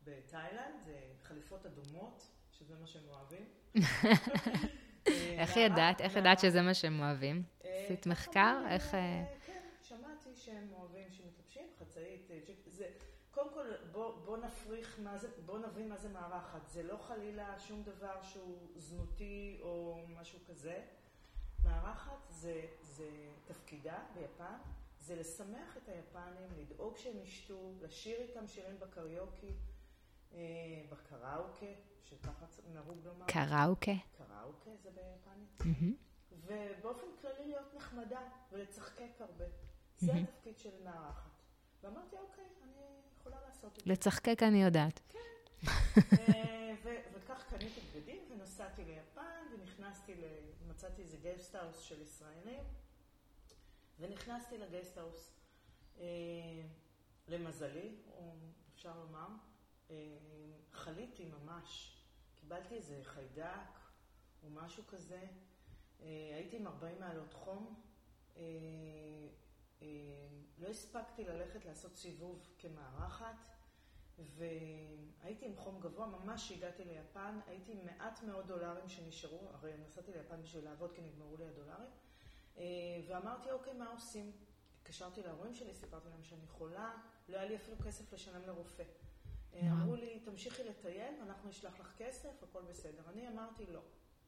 בתאילנד, 0.04 0.88
חליפות 1.22 1.66
אדומות, 1.66 2.26
שזה 2.50 2.74
מה 2.80 2.86
שהם 2.86 3.08
אוהבים. 3.08 3.48
איך 5.40 5.56
ידעת? 5.56 6.00
איך 6.00 6.16
ידעת 6.16 6.38
שזה 6.38 6.62
מה 6.62 6.74
שהם 6.74 7.00
אוהבים? 7.00 7.42
אה, 7.64 7.84
עשית 7.84 8.06
מחקר? 8.06 8.64
איך... 8.70 8.90
כן, 9.46 9.62
שמעתי 9.82 10.36
שהם 10.36 10.72
אוהבים 10.72 11.12
שמתלבשים, 11.12 11.66
חצאית, 11.78 12.30
אה, 12.30 12.38
זה... 12.46 12.52
קודם 13.42 13.54
כל, 13.54 13.86
בוא, 13.92 14.18
בוא 14.24 14.36
נפריך, 14.38 15.00
מה 15.02 15.18
זה, 15.18 15.28
בוא 15.46 15.58
נבין 15.58 15.88
מה 15.88 15.96
זה 15.96 16.08
מארחת. 16.08 16.68
זה 16.68 16.82
לא 16.82 16.96
חלילה 16.96 17.58
שום 17.58 17.82
דבר 17.82 18.22
שהוא 18.22 18.68
זנותי 18.76 19.58
או 19.62 20.04
משהו 20.08 20.38
כזה. 20.48 20.84
מארחת 21.64 22.18
זה, 22.28 22.66
זה 22.80 23.08
תפקידה 23.44 23.98
ביפן, 24.14 24.58
זה 25.00 25.16
לשמח 25.16 25.76
את 25.76 25.88
היפנים, 25.88 26.50
לדאוג 26.58 26.96
שהם 26.96 27.18
ישתו, 27.18 27.72
לשיר 27.80 28.20
איתם 28.20 28.46
שירים 28.46 28.80
בקריוקי, 28.80 29.54
אה, 30.32 30.38
בקראוקה, 30.90 31.66
שככה 32.04 32.46
נהוג 32.72 32.98
לומר. 33.04 33.26
קראוקה? 33.26 33.92
קראוקה 34.18 34.70
זה 34.82 34.90
ביפנית. 34.90 35.60
Mm-hmm. 35.60 35.94
ובאופן 36.32 37.06
כללי 37.20 37.46
להיות 37.46 37.74
נחמדה 37.74 38.20
ולצחקק 38.52 39.20
הרבה. 39.20 39.44
זה 39.96 40.12
mm-hmm. 40.12 40.16
התפקיד 40.16 40.58
של 40.58 40.84
מארחת. 40.84 41.30
ואמרתי, 41.82 42.16
אוקיי, 42.16 42.44
אני 42.62 43.01
יכולה 43.22 43.36
לעשות 43.46 43.78
את 43.78 43.84
זה. 43.84 43.92
לצחקק 43.92 44.42
אני 44.42 44.62
יודעת. 44.62 45.00
כן. 45.08 45.18
וכך 47.14 47.44
קניתי 47.50 47.80
בגדים 47.80 48.22
ונסעתי 48.30 48.84
ליפן 48.84 49.22
ונכנסתי. 49.52 49.72
נכנסתי, 49.82 50.12
מצאתי 50.68 51.02
איזה 51.02 51.16
guesthouse 51.16 51.80
של 51.80 52.02
ישראלים, 52.02 52.64
ונכנסתי 54.00 54.58
ל 54.58 54.64
guesthouse. 54.64 55.32
אה, 56.00 56.06
למזלי, 57.28 57.96
או 58.16 58.34
אפשר 58.74 58.98
לומר, 58.98 59.28
אה, 59.90 59.96
חליתי 60.72 61.24
ממש. 61.24 61.96
קיבלתי 62.40 62.74
איזה 62.74 63.00
חיידק 63.04 63.78
או 64.42 64.50
משהו 64.50 64.86
כזה. 64.86 65.26
אה, 66.00 66.32
הייתי 66.34 66.56
עם 66.56 66.66
40 66.66 67.00
מעלות 67.00 67.34
חום. 67.34 67.82
לא 70.58 70.68
הספקתי 70.68 71.24
ללכת 71.24 71.64
לעשות 71.64 71.96
סיבוב 71.96 72.48
כמארחת, 72.58 73.36
והייתי 74.18 75.46
עם 75.46 75.56
חום 75.56 75.80
גבוה, 75.80 76.06
ממש 76.06 76.52
הגעתי 76.52 76.84
ליפן, 76.84 77.40
הייתי 77.46 77.72
עם 77.72 77.86
מעט 77.86 78.22
מאוד 78.22 78.46
דולרים 78.46 78.88
שנשארו, 78.88 79.48
הרי 79.52 79.72
נסעתי 79.86 80.12
ליפן 80.12 80.42
בשביל 80.42 80.64
לעבוד 80.64 80.92
כי 80.92 81.02
נגמרו 81.02 81.36
לי 81.36 81.44
הדולרים, 81.46 81.90
ואמרתי, 83.08 83.50
אוקיי, 83.50 83.72
מה 83.72 83.90
עושים? 83.90 84.32
התקשרתי 84.76 85.22
להורים 85.22 85.54
שלי, 85.54 85.74
סיפרתי 85.74 86.08
להם 86.08 86.22
שאני 86.22 86.46
חולה, 86.46 86.94
לא 87.28 87.36
היה 87.36 87.48
לי 87.48 87.56
אפילו 87.56 87.76
כסף 87.84 88.12
לשלם 88.12 88.42
לרופא. 88.46 88.84
אמרו 89.62 89.94
לי, 89.94 90.20
תמשיכי 90.20 90.64
לטייל, 90.64 91.14
אנחנו 91.22 91.48
נשלח 91.48 91.80
לך 91.80 91.92
כסף, 91.98 92.42
הכל 92.42 92.62
בסדר. 92.62 93.02
אני 93.08 93.28
אמרתי, 93.28 93.66
לא. 93.66 93.80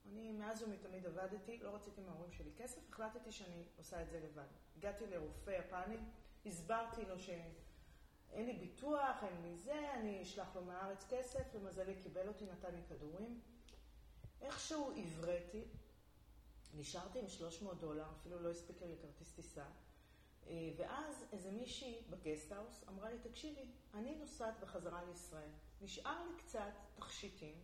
אני 0.06 0.32
מאז 0.32 0.62
ומתמיד 0.62 1.06
עבדתי, 1.06 1.58
לא 1.58 1.74
רציתי 1.74 2.00
מההורים 2.00 2.32
שלי 2.32 2.50
כסף, 2.56 2.80
החלטתי 2.90 3.32
שאני 3.32 3.64
עושה 3.76 4.02
את 4.02 4.10
זה 4.10 4.20
לבד. 4.20 4.46
הגעתי 4.76 5.06
לרופא 5.06 5.50
יפני, 5.50 5.96
הסברתי 6.46 7.04
לו 7.04 7.18
שאין 7.18 8.46
לי 8.46 8.52
ביטוח, 8.52 9.16
אין 9.22 9.42
לי 9.42 9.56
זה, 9.56 9.94
אני 9.94 10.22
אשלח 10.22 10.56
לו 10.56 10.64
מהארץ 10.64 11.06
כסף, 11.10 11.54
למזלי 11.54 11.94
קיבל 12.02 12.28
אותי, 12.28 12.44
נתן 12.46 12.74
לי 12.74 12.82
כדורים. 12.88 13.40
איכשהו 14.40 14.92
עבריתי, 14.96 15.64
נשארתי 16.74 17.18
עם 17.18 17.28
300 17.28 17.80
דולר, 17.80 18.06
אפילו 18.20 18.38
לא 18.40 18.50
הספיק 18.50 18.82
לי 18.82 18.92
לכרטיס 18.92 19.32
טיסה. 19.32 19.64
אה, 20.46 20.70
ואז 20.76 21.24
איזה 21.32 21.50
מישהי 21.50 22.02
בגסטהאוס 22.10 22.84
אמרה 22.88 23.10
לי, 23.10 23.18
תקשיבי, 23.18 23.70
אני 23.94 24.14
נוסעת 24.14 24.60
בחזרה 24.60 25.04
לישראל, 25.04 25.50
נשאר 25.80 26.24
לי 26.24 26.38
קצת 26.38 26.72
תכשיטים, 26.94 27.54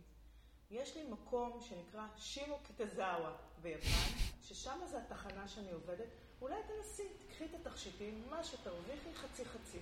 יש 0.71 0.95
לי 0.95 1.03
מקום 1.03 1.61
שנקרא 1.61 2.07
שימו 2.17 2.59
קיטזאווה 2.63 3.37
ביפן, 3.61 4.17
ששם 4.41 4.79
זה 4.85 4.97
התחנה 4.97 5.47
שאני 5.47 5.71
עובדת, 5.71 6.07
אולי 6.41 6.55
תנסי, 6.67 7.07
תקחי 7.19 7.45
את 7.45 7.55
התכשיטים, 7.55 8.23
מה 8.29 8.43
שתרוויחי 8.43 9.13
חצי 9.13 9.45
חצי. 9.45 9.79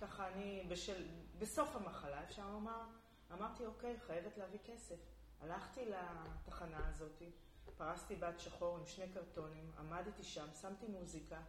ככה 0.00 0.28
אני, 0.28 0.64
בשל, 0.68 1.04
בסוף 1.38 1.76
המחלה 1.76 2.24
אפשר 2.24 2.50
לומר, 2.50 2.82
אמרתי, 3.32 3.66
אוקיי, 3.66 3.96
חייבת 4.06 4.38
להביא 4.38 4.58
כסף. 4.64 4.96
הלכתי 5.40 5.80
לתחנה 5.84 6.88
הזאת, 6.88 7.22
פרסתי 7.76 8.16
בת 8.16 8.40
שחור 8.40 8.76
עם 8.76 8.86
שני 8.86 9.04
קרטונים, 9.14 9.70
עמדתי 9.78 10.24
שם, 10.24 10.46
שמתי 10.60 10.86
מוזיקה, 10.86 11.40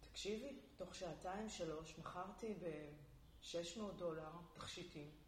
תקשיבי, 0.00 0.58
תוך 0.76 0.94
שעתיים 0.94 1.48
שלוש 1.48 1.98
מכרתי 1.98 2.54
ב-600 2.54 3.80
דולר 3.96 4.30
תכשיטים. 4.52 5.23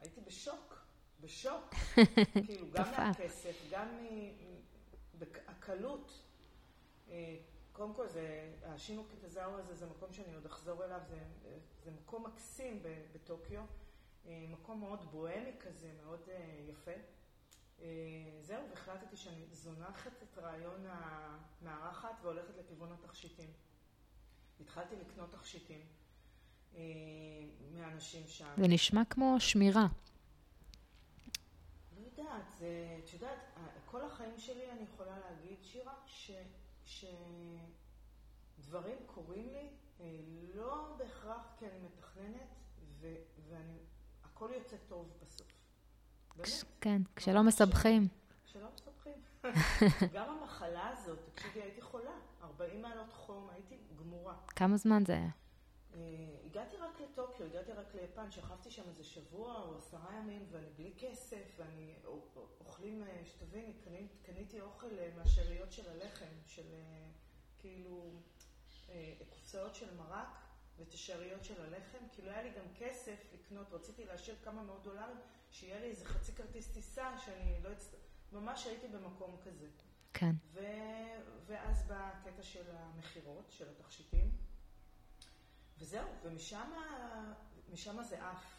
הייתי 0.00 0.20
בשוק, 0.20 0.86
בשוק. 1.20 1.74
כאילו, 2.46 2.66
גם 2.72 2.90
מהכסף, 2.90 3.56
גם 3.70 3.88
מהקלות. 5.18 6.22
אה, 7.08 7.36
קודם 7.72 7.94
כל, 7.94 8.08
זה, 8.08 8.54
השינוק 8.64 9.06
קטזאו 9.10 9.58
הזה 9.58 9.74
זה 9.74 9.86
מקום 9.86 10.12
שאני 10.12 10.34
עוד 10.34 10.46
אחזור 10.46 10.84
אליו, 10.84 11.00
זה, 11.08 11.18
זה 11.84 11.90
מקום 11.90 12.26
מקסים 12.26 12.82
בטוקיו, 13.12 13.62
אה, 14.26 14.44
מקום 14.50 14.80
מאוד 14.80 15.04
בוהמי 15.10 15.52
כזה, 15.60 15.92
מאוד 16.04 16.20
אה, 16.28 16.64
יפה. 16.68 16.90
זהו, 18.40 18.70
והחלטתי 18.70 19.16
שאני 19.16 19.46
זונחת 19.52 20.22
את 20.22 20.38
רעיון 20.38 20.86
המארחת 20.88 22.18
והולכת 22.22 22.56
לכיוון 22.58 22.92
התכשיטים. 22.92 23.50
התחלתי 24.60 24.96
לקנות 24.96 25.32
תכשיטים 25.32 25.80
אה, 26.76 26.82
מאנשים 27.74 28.22
שם. 28.26 28.54
זה 28.56 28.68
נשמע 28.68 29.04
כמו 29.10 29.36
שמירה. 29.38 29.86
לא 31.96 32.00
יודעת, 32.06 32.44
זה, 32.58 32.98
את 33.04 33.12
יודעת, 33.12 33.38
כל 33.86 34.04
החיים 34.04 34.38
שלי 34.38 34.70
אני 34.70 34.82
יכולה 34.82 35.18
להגיד, 35.18 35.56
שירה, 35.62 35.94
ש, 36.06 36.30
שדברים 38.58 38.96
קורים 39.06 39.48
לי, 39.52 39.68
אה, 40.00 40.18
לא 40.54 40.94
בהכרח 40.98 41.54
כי 41.58 41.66
אני 41.66 41.78
מתכננת, 41.78 42.48
והכל 43.50 44.50
יוצא 44.54 44.76
טוב 44.88 45.12
בסוף. 45.20 46.64
כן, 46.80 47.02
כשלא 47.16 47.42
מסבכים. 47.42 48.08
כשלא 48.44 48.68
מסבכים. 48.74 49.12
גם 50.16 50.30
המחלה 50.30 50.88
הזאת, 50.88 51.18
תקשיבי, 51.34 51.62
הייתי 51.62 51.80
חולה, 51.80 52.10
40 52.42 52.82
מעלות 52.82 53.12
חום, 53.12 53.48
הייתי 53.52 53.76
גמורה. 53.98 54.34
כמה 54.46 54.76
זמן 54.76 55.04
זה 55.06 55.12
היה? 55.12 55.30
אה, 55.96 56.02
הגעתי 56.44 56.76
רק 56.76 57.00
לטוקיו, 57.00 57.46
הגעתי 57.46 57.72
רק 57.72 57.94
ליפן, 57.94 58.30
שכבתי 58.30 58.70
שם 58.70 58.82
איזה 58.88 59.04
שבוע 59.04 59.62
או 59.62 59.78
עשרה 59.78 60.16
ימים, 60.16 60.46
ואני 60.50 60.70
בלי 60.76 60.92
כסף, 60.98 61.54
ואני 61.56 61.94
אוכלים, 62.60 63.02
אה, 63.02 63.22
שתביני, 63.24 63.72
קניתי 64.22 64.60
אוכל 64.60 64.98
אה, 64.98 65.10
מהשאריות 65.16 65.72
של 65.72 65.90
הלחם, 65.90 66.34
של 66.46 66.74
כאילו 67.58 68.12
קופסאות 69.30 69.74
של 69.74 69.94
מרק. 69.94 70.46
ואת 70.78 70.94
השאריות 70.94 71.44
של 71.44 71.62
הלחם, 71.62 72.08
כי 72.12 72.22
לא 72.22 72.30
היה 72.30 72.42
לי 72.42 72.50
גם 72.50 72.64
כסף 72.78 73.16
לקנות, 73.34 73.72
רציתי 73.72 74.04
להשאיר 74.04 74.36
כמה 74.44 74.62
מאות 74.62 74.82
דולרים, 74.82 75.16
שיהיה 75.50 75.80
לי 75.80 75.86
איזה 75.86 76.04
חצי 76.04 76.32
כרטיס 76.32 76.68
טיסה, 76.68 77.18
שאני 77.18 77.62
לא 77.62 77.72
אצט... 77.72 77.94
ממש 78.32 78.66
הייתי 78.66 78.88
במקום 78.88 79.36
כזה. 79.44 79.68
כן. 80.14 80.30
ו... 80.52 80.60
ואז 81.46 81.86
בא 81.88 82.10
הקטע 82.14 82.42
של 82.42 82.64
המכירות, 82.70 83.50
של 83.50 83.68
התכשיטים, 83.68 84.35
וזהו, 85.78 86.08
ומשם 87.68 88.02
זה 88.02 88.28
עף. 88.28 88.56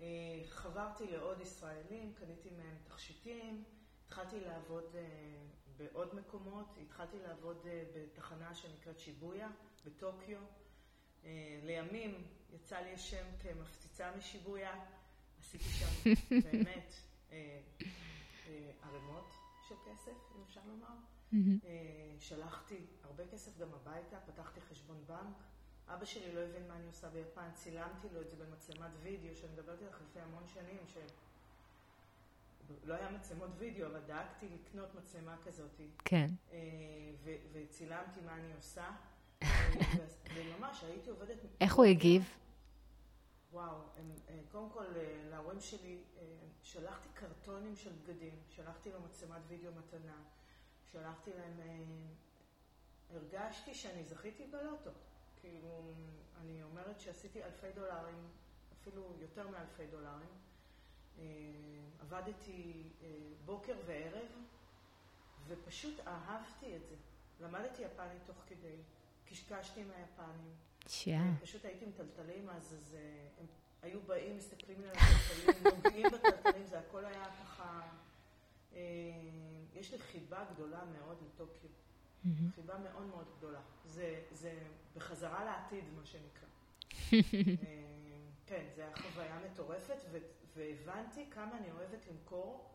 אה, 0.00 0.42
חברתי 0.48 1.06
לעוד 1.06 1.40
ישראלים, 1.40 2.12
קניתי 2.14 2.50
מהם 2.50 2.76
תכשיטים, 2.84 3.64
התחלתי 4.06 4.40
לעבוד 4.40 4.84
אה, 4.94 5.02
בעוד 5.76 6.14
מקומות, 6.14 6.78
התחלתי 6.82 7.18
לעבוד 7.18 7.66
אה, 7.66 7.84
בתחנה 7.94 8.54
שנקראת 8.54 8.98
שיבויה, 8.98 9.50
בטוקיו. 9.84 10.38
לימים 11.62 12.26
יצא 12.50 12.78
לי 12.78 12.94
השם 12.94 13.26
כמפציצה 13.40 14.16
משיבויה, 14.16 14.84
עשיתי 15.40 15.64
שם 15.64 16.10
באמת 16.52 16.92
ערימות 18.82 19.30
של 19.68 19.74
כסף, 19.86 20.12
אם 20.36 20.42
אפשר 20.46 20.60
לומר. 20.66 20.94
שלחתי 22.20 22.86
הרבה 23.02 23.26
כסף 23.26 23.58
גם 23.58 23.68
הביתה, 23.74 24.20
פתחתי 24.20 24.60
חשבון 24.60 25.04
בנק. 25.06 25.36
אבא 25.88 26.04
שלי 26.04 26.32
לא 26.32 26.40
הבין 26.40 26.68
מה 26.68 26.76
אני 26.76 26.86
עושה 26.86 27.08
ביפן, 27.08 27.50
צילמתי 27.54 28.08
לו 28.14 28.20
את 28.20 28.30
זה 28.30 28.36
במצלמת 28.36 28.90
וידאו, 29.02 29.34
שאני 29.34 29.52
מדברת 29.52 29.82
איתך 29.82 30.00
לפני 30.10 30.22
המון 30.22 30.42
שנים, 30.46 30.80
שלא 30.86 32.94
היה 32.94 33.10
מצלמות 33.10 33.50
וידאו, 33.58 33.86
אבל 33.86 34.00
דאגתי 34.06 34.46
לקנות 34.48 34.94
מצלמה 34.94 35.36
כזאת. 35.44 35.80
כן. 36.04 36.26
וצילמתי 37.52 38.20
מה 38.20 38.34
אני 38.34 38.54
עושה. 38.56 38.90
וממש, 40.34 40.84
הייתי 40.84 41.10
עובדת... 41.10 41.36
איך 41.60 41.74
הוא 41.74 41.84
הגיב? 41.84 42.22
וואו, 43.52 43.76
הם, 43.96 44.10
אה, 44.28 44.40
קודם 44.52 44.70
כל 44.70 44.84
אה, 44.96 45.28
להורים 45.30 45.60
שלי 45.60 46.02
אה, 46.18 46.22
שלחתי 46.62 47.08
קרטונים 47.14 47.76
של 47.76 47.92
בגדים, 47.92 48.34
שלחתי 48.48 48.92
לו 48.92 49.00
מצלמת 49.00 49.40
וידאו 49.48 49.72
מתנה, 49.72 50.22
שלחתי 50.92 51.30
להם, 51.38 51.60
הרגשתי 53.10 53.74
שאני 53.74 54.04
זכיתי 54.04 54.46
בלוטו. 54.46 54.90
כאילו, 55.40 55.92
אני 56.40 56.62
אומרת 56.62 57.00
שעשיתי 57.00 57.44
אלפי 57.44 57.72
דולרים, 57.74 58.28
אפילו 58.80 59.12
יותר 59.20 59.48
מאלפי 59.48 59.86
דולרים. 59.86 60.36
עבדתי 62.00 62.82
בוקר 63.44 63.74
וערב, 63.86 64.28
ופשוט 65.46 66.00
אהבתי 66.06 66.76
את 66.76 66.86
זה. 66.86 66.96
למדתי 67.40 67.82
יפנית 67.82 68.22
תוך 68.26 68.36
כדי. 68.46 68.76
קשקשתי 69.28 69.80
עם 69.80 69.90
היפנים. 69.90 70.54
שיה. 70.86 71.22
פשוט 71.42 71.64
הייתי 71.64 71.86
מטלטלים 71.86 72.50
אז, 72.50 72.74
אז 72.74 72.96
אה, 72.98 73.28
הם 73.40 73.46
היו 73.82 74.00
באים, 74.02 74.36
מסתכלים 74.36 74.82
על 74.82 74.90
הטלטלים, 74.90 75.64
נוגעים 75.76 76.06
בטלטלים, 76.12 76.66
זה 76.66 76.78
הכל 76.78 77.04
היה 77.04 77.24
ככה... 77.42 77.88
אה, 78.74 78.80
יש 79.74 79.92
לי 79.92 79.98
חיבה 79.98 80.44
גדולה 80.54 80.84
מאוד 80.84 81.16
לטוקיו. 81.26 81.70
חיבה 82.54 82.78
מאוד 82.78 83.06
מאוד 83.06 83.26
גדולה. 83.38 83.60
זה, 83.84 84.22
זה 84.32 84.58
בחזרה 84.96 85.44
לעתיד, 85.44 85.84
מה 85.96 86.04
שנקרא. 86.04 86.48
אה, 87.12 87.18
כן, 88.46 88.66
זו 88.76 88.82
הייתה 88.82 89.02
חוויה 89.02 89.38
מטורפת, 89.50 89.96
והבנתי 90.56 91.30
כמה 91.30 91.58
אני 91.58 91.70
אוהבת 91.70 92.06
למכור. 92.06 92.72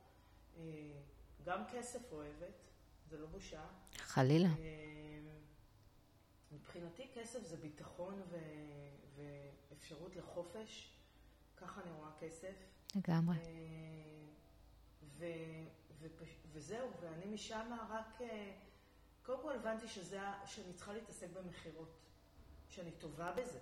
גם 1.43 1.61
כסף 1.71 2.11
אוהבת, 2.11 2.61
זה 3.09 3.17
לא 3.17 3.27
בושה. 3.27 3.65
חלילה. 3.97 4.49
מבחינתי 6.51 7.11
כסף 7.13 7.45
זה 7.45 7.57
ביטחון 7.57 8.21
ו... 8.29 8.37
ואפשרות 9.15 10.15
לחופש, 10.15 10.91
ככה 11.57 11.81
אני 11.81 11.91
רואה 11.91 12.09
כסף. 12.19 12.53
לגמרי. 12.95 13.35
אה, 13.37 13.41
ו, 15.03 15.25
ו, 15.99 16.07
וזהו, 16.51 16.89
ואני 17.01 17.25
משם 17.25 17.73
רק, 17.89 18.21
אה, 18.21 18.57
קודם 19.23 19.41
כל 19.41 19.55
הבנתי 19.55 19.87
שזה, 19.87 20.19
שאני 20.45 20.73
צריכה 20.73 20.93
להתעסק 20.93 21.27
במכירות, 21.33 21.97
שאני 22.69 22.91
טובה 22.91 23.31
בזה. 23.31 23.59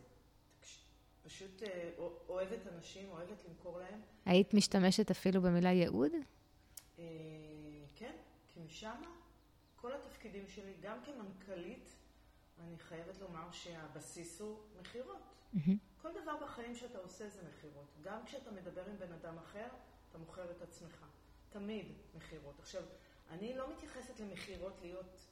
פשוט 1.24 1.64
אה, 1.64 1.92
אוהבת 2.30 2.68
אנשים, 2.68 3.10
אוהבת 3.12 3.46
למכור 3.48 3.80
להם. 3.80 4.02
היית 4.26 4.54
משתמשת 4.54 5.12
אפילו 5.12 5.42
במילה 5.42 5.70
ייעוד? 5.70 6.12
אה, 7.00 7.06
כן, 7.96 8.16
כי 8.50 8.60
משם 8.60 9.02
כל 9.76 9.94
התפקידים 9.94 10.48
שלי, 10.48 10.74
גם 10.82 10.98
כמנכ"לית, 11.06 11.90
אני 12.60 12.78
חייבת 12.80 13.22
לומר 13.22 13.52
שהבסיס 13.52 14.42
הוא 14.42 14.60
מכירות. 14.80 15.22
Mm-hmm. 15.56 16.02
כל 16.02 16.10
דבר 16.22 16.38
בחיים 16.44 16.76
שאתה 16.76 16.98
עושה 16.98 17.30
זה 17.30 17.42
מכירות. 17.50 17.88
גם 18.02 18.26
כשאתה 18.26 18.52
מדבר 18.52 18.86
עם 18.86 18.98
בן 18.98 19.14
אדם 19.14 19.38
אחר, 19.38 19.68
אתה 20.10 20.18
מוכר 20.18 20.52
את 20.52 20.62
עצמך. 20.62 21.06
תמיד 21.50 21.86
מכירות. 22.16 22.60
עכשיו, 22.60 22.84
אני 23.30 23.58
לא 23.58 23.74
מתייחסת 23.74 24.20
למכירות 24.20 24.74
להיות... 24.82 25.26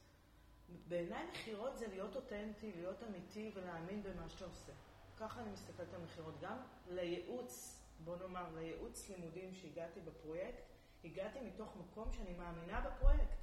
בעיניי 0.88 1.26
מכירות 1.30 1.78
זה 1.78 1.86
להיות 1.88 2.16
אותנטי, 2.16 2.72
להיות 2.76 3.02
אמיתי 3.02 3.50
ולהאמין 3.54 4.02
במה 4.02 4.28
שאתה 4.28 4.44
עושה. 4.44 4.72
ככה 5.16 5.40
אני 5.40 5.50
מסתכלת 5.50 5.94
על 5.94 6.00
מכירות. 6.00 6.34
גם 6.40 6.56
לייעוץ, 6.88 7.82
בוא 8.04 8.16
נאמר, 8.16 8.44
לייעוץ 8.54 9.08
לימודים 9.08 9.54
שהגעתי 9.54 10.00
בפרויקט, 10.00 10.62
הגעתי 11.04 11.40
מתוך 11.40 11.76
מקום 11.76 12.12
שאני 12.12 12.34
מאמינה 12.34 12.80
בפרויקט. 12.80 13.36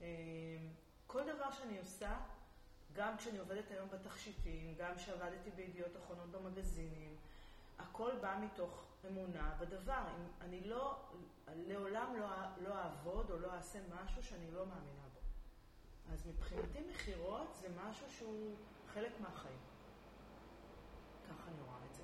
אה, 0.00 0.06
כל 1.06 1.22
דבר 1.34 1.50
שאני 1.50 1.78
עושה, 1.78 2.20
גם 2.92 3.16
כשאני 3.16 3.38
עובדת 3.38 3.70
היום 3.70 3.88
בתכשיטים, 3.88 4.74
גם 4.78 4.96
כשעבדתי 4.96 5.50
בידיעות 5.50 5.96
אחרונות 5.96 6.30
במגזינים, 6.30 7.16
הכל 7.78 8.10
בא 8.20 8.38
מתוך 8.40 8.84
אמונה 9.08 9.54
בדבר. 9.60 10.04
אני 10.40 10.60
לא, 10.60 10.96
לעולם 11.56 12.14
לא, 12.18 12.26
לא 12.68 12.74
אעבוד 12.78 13.30
או 13.30 13.38
לא 13.38 13.54
אעשה 13.54 13.78
משהו 13.88 14.22
שאני 14.22 14.50
לא 14.50 14.66
מאמינה 14.66 15.02
בו. 15.11 15.11
אז 16.12 16.26
מבחינתי 16.26 16.78
מכירות 16.90 17.56
זה 17.60 17.68
משהו 17.84 18.06
שהוא 18.10 18.56
חלק 18.86 19.20
מהחיים. 19.20 19.58
ככה 21.28 21.50
אני 21.50 21.60
רואה 21.60 21.78
את 21.90 21.94
זה. 21.94 22.02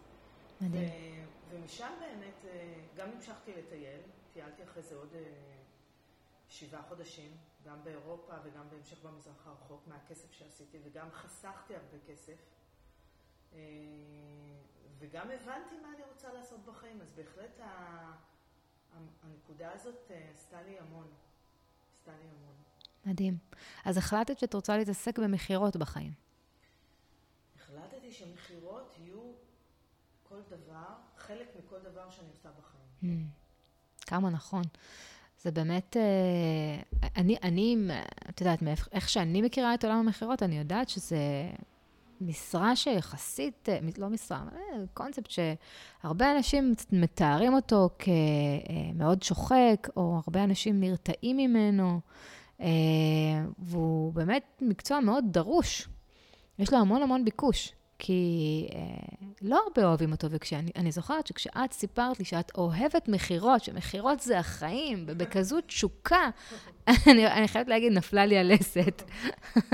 מדהים. 0.61 1.27
ומשם 1.51 1.93
באמת 2.01 2.45
אה, 2.45 2.85
גם 2.97 3.11
המשכתי 3.11 3.53
לטייל, 3.57 4.01
טיילתי 4.33 4.65
אחרי 4.65 4.83
זה 4.83 4.97
עוד 4.97 5.15
אה, 5.15 5.59
שבעה 6.49 6.83
חודשים, 6.83 7.37
גם 7.65 7.85
באירופה 7.85 8.35
וגם 8.45 8.71
בהמשך 8.71 9.03
במזרח 9.03 9.47
הרחוק 9.47 9.83
מהכסף 9.87 10.33
שעשיתי, 10.33 10.79
וגם 10.85 11.11
חסכתי 11.13 11.77
הרבה 11.77 11.99
כסף. 12.07 12.39
אה, 13.53 13.59
וגם 14.99 15.31
הבנתי 15.31 15.79
מה 15.83 15.89
אני 15.95 16.03
רוצה 16.13 16.33
לעשות 16.33 16.61
בחיים, 16.65 17.01
אז 17.01 17.13
בהחלט 17.13 17.61
הנקודה 19.23 19.73
הזאת 19.73 20.11
עשתה 20.35 20.63
לי 20.63 20.79
המון. 20.79 21.07
עשתה 21.93 22.13
לי 22.13 22.29
המון. 22.29 22.68
מדהים. 23.09 23.37
אז 23.85 23.97
החלטת 23.97 24.39
שאת 24.39 24.55
רוצה 24.55 24.77
להתעסק 24.77 25.19
במכירות 25.19 25.77
בחיים. 25.77 26.13
החלטתי 27.57 28.13
שמכירות 28.13 28.97
יהיו 29.01 29.21
כל 30.29 30.41
דבר, 30.49 30.95
חלק 31.17 31.47
מכל 31.59 31.79
דבר 31.79 32.11
שאני 32.11 32.29
עושה 32.31 32.49
בחיים. 32.59 33.25
Mm, 33.27 34.07
כמה 34.07 34.31
נכון. 34.31 34.63
זה 35.43 35.51
באמת, 35.51 35.97
אה, 35.97 37.09
אני, 37.17 37.37
אני, 37.43 37.77
את 38.29 38.41
יודעת, 38.41 38.59
איך 38.93 39.09
שאני 39.09 39.43
מכירה 39.43 39.75
את 39.75 39.85
עולם 39.85 39.97
המכירות, 39.97 40.43
אני 40.43 40.59
יודעת 40.59 40.89
שזה 40.89 41.19
משרה 42.21 42.77
שיחסית, 42.77 43.69
אה, 43.69 43.79
לא 43.99 44.09
משרה, 44.09 44.39
אה, 44.39 44.85
קונספט 44.95 45.31
שהרבה 45.31 46.33
אנשים 46.37 46.75
מתארים 46.93 47.55
אותו 47.55 47.91
כמאוד 47.99 49.23
שוחק, 49.23 49.89
או 49.97 50.21
הרבה 50.27 50.45
אנשים 50.45 50.81
נרתעים 50.81 51.37
ממנו, 51.37 52.01
והוא 53.59 54.13
באמת 54.13 54.63
מקצוע 54.63 55.01
מאוד 55.01 55.25
דרוש. 55.31 55.89
יש 56.59 56.73
לו 56.73 56.79
המון 56.79 57.03
המון 57.03 57.25
ביקוש. 57.25 57.73
כי 57.99 58.69
אה, 58.75 58.81
לא 59.43 59.61
הרבה 59.65 59.89
אוהבים 59.89 60.13
אותו, 60.13 60.29
ואני 60.31 60.93
זוכרת 60.93 61.27
שכשאת 61.27 61.73
סיפרת 61.73 62.19
לי 62.19 62.25
שאת 62.25 62.53
אוהבת 62.55 63.09
מכירות, 63.09 63.65
שמכירות 63.65 64.21
זה 64.21 64.39
החיים, 64.39 65.05
ובכזו 65.09 65.61
תשוקה, 65.61 66.31
אני, 67.11 67.27
אני 67.27 67.49
חייבת 67.49 67.69
להגיד, 67.69 67.93
נפלה 67.93 68.27
לי 68.27 68.39
הלסת. 68.39 69.03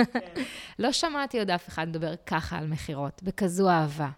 לא 0.78 0.92
שמעתי 0.92 1.38
עוד 1.38 1.50
אף 1.50 1.68
אחד 1.68 1.88
מדבר 1.88 2.14
ככה 2.26 2.58
על 2.58 2.66
מכירות, 2.66 3.22
בכזו 3.22 3.70
אהבה. 3.70 4.10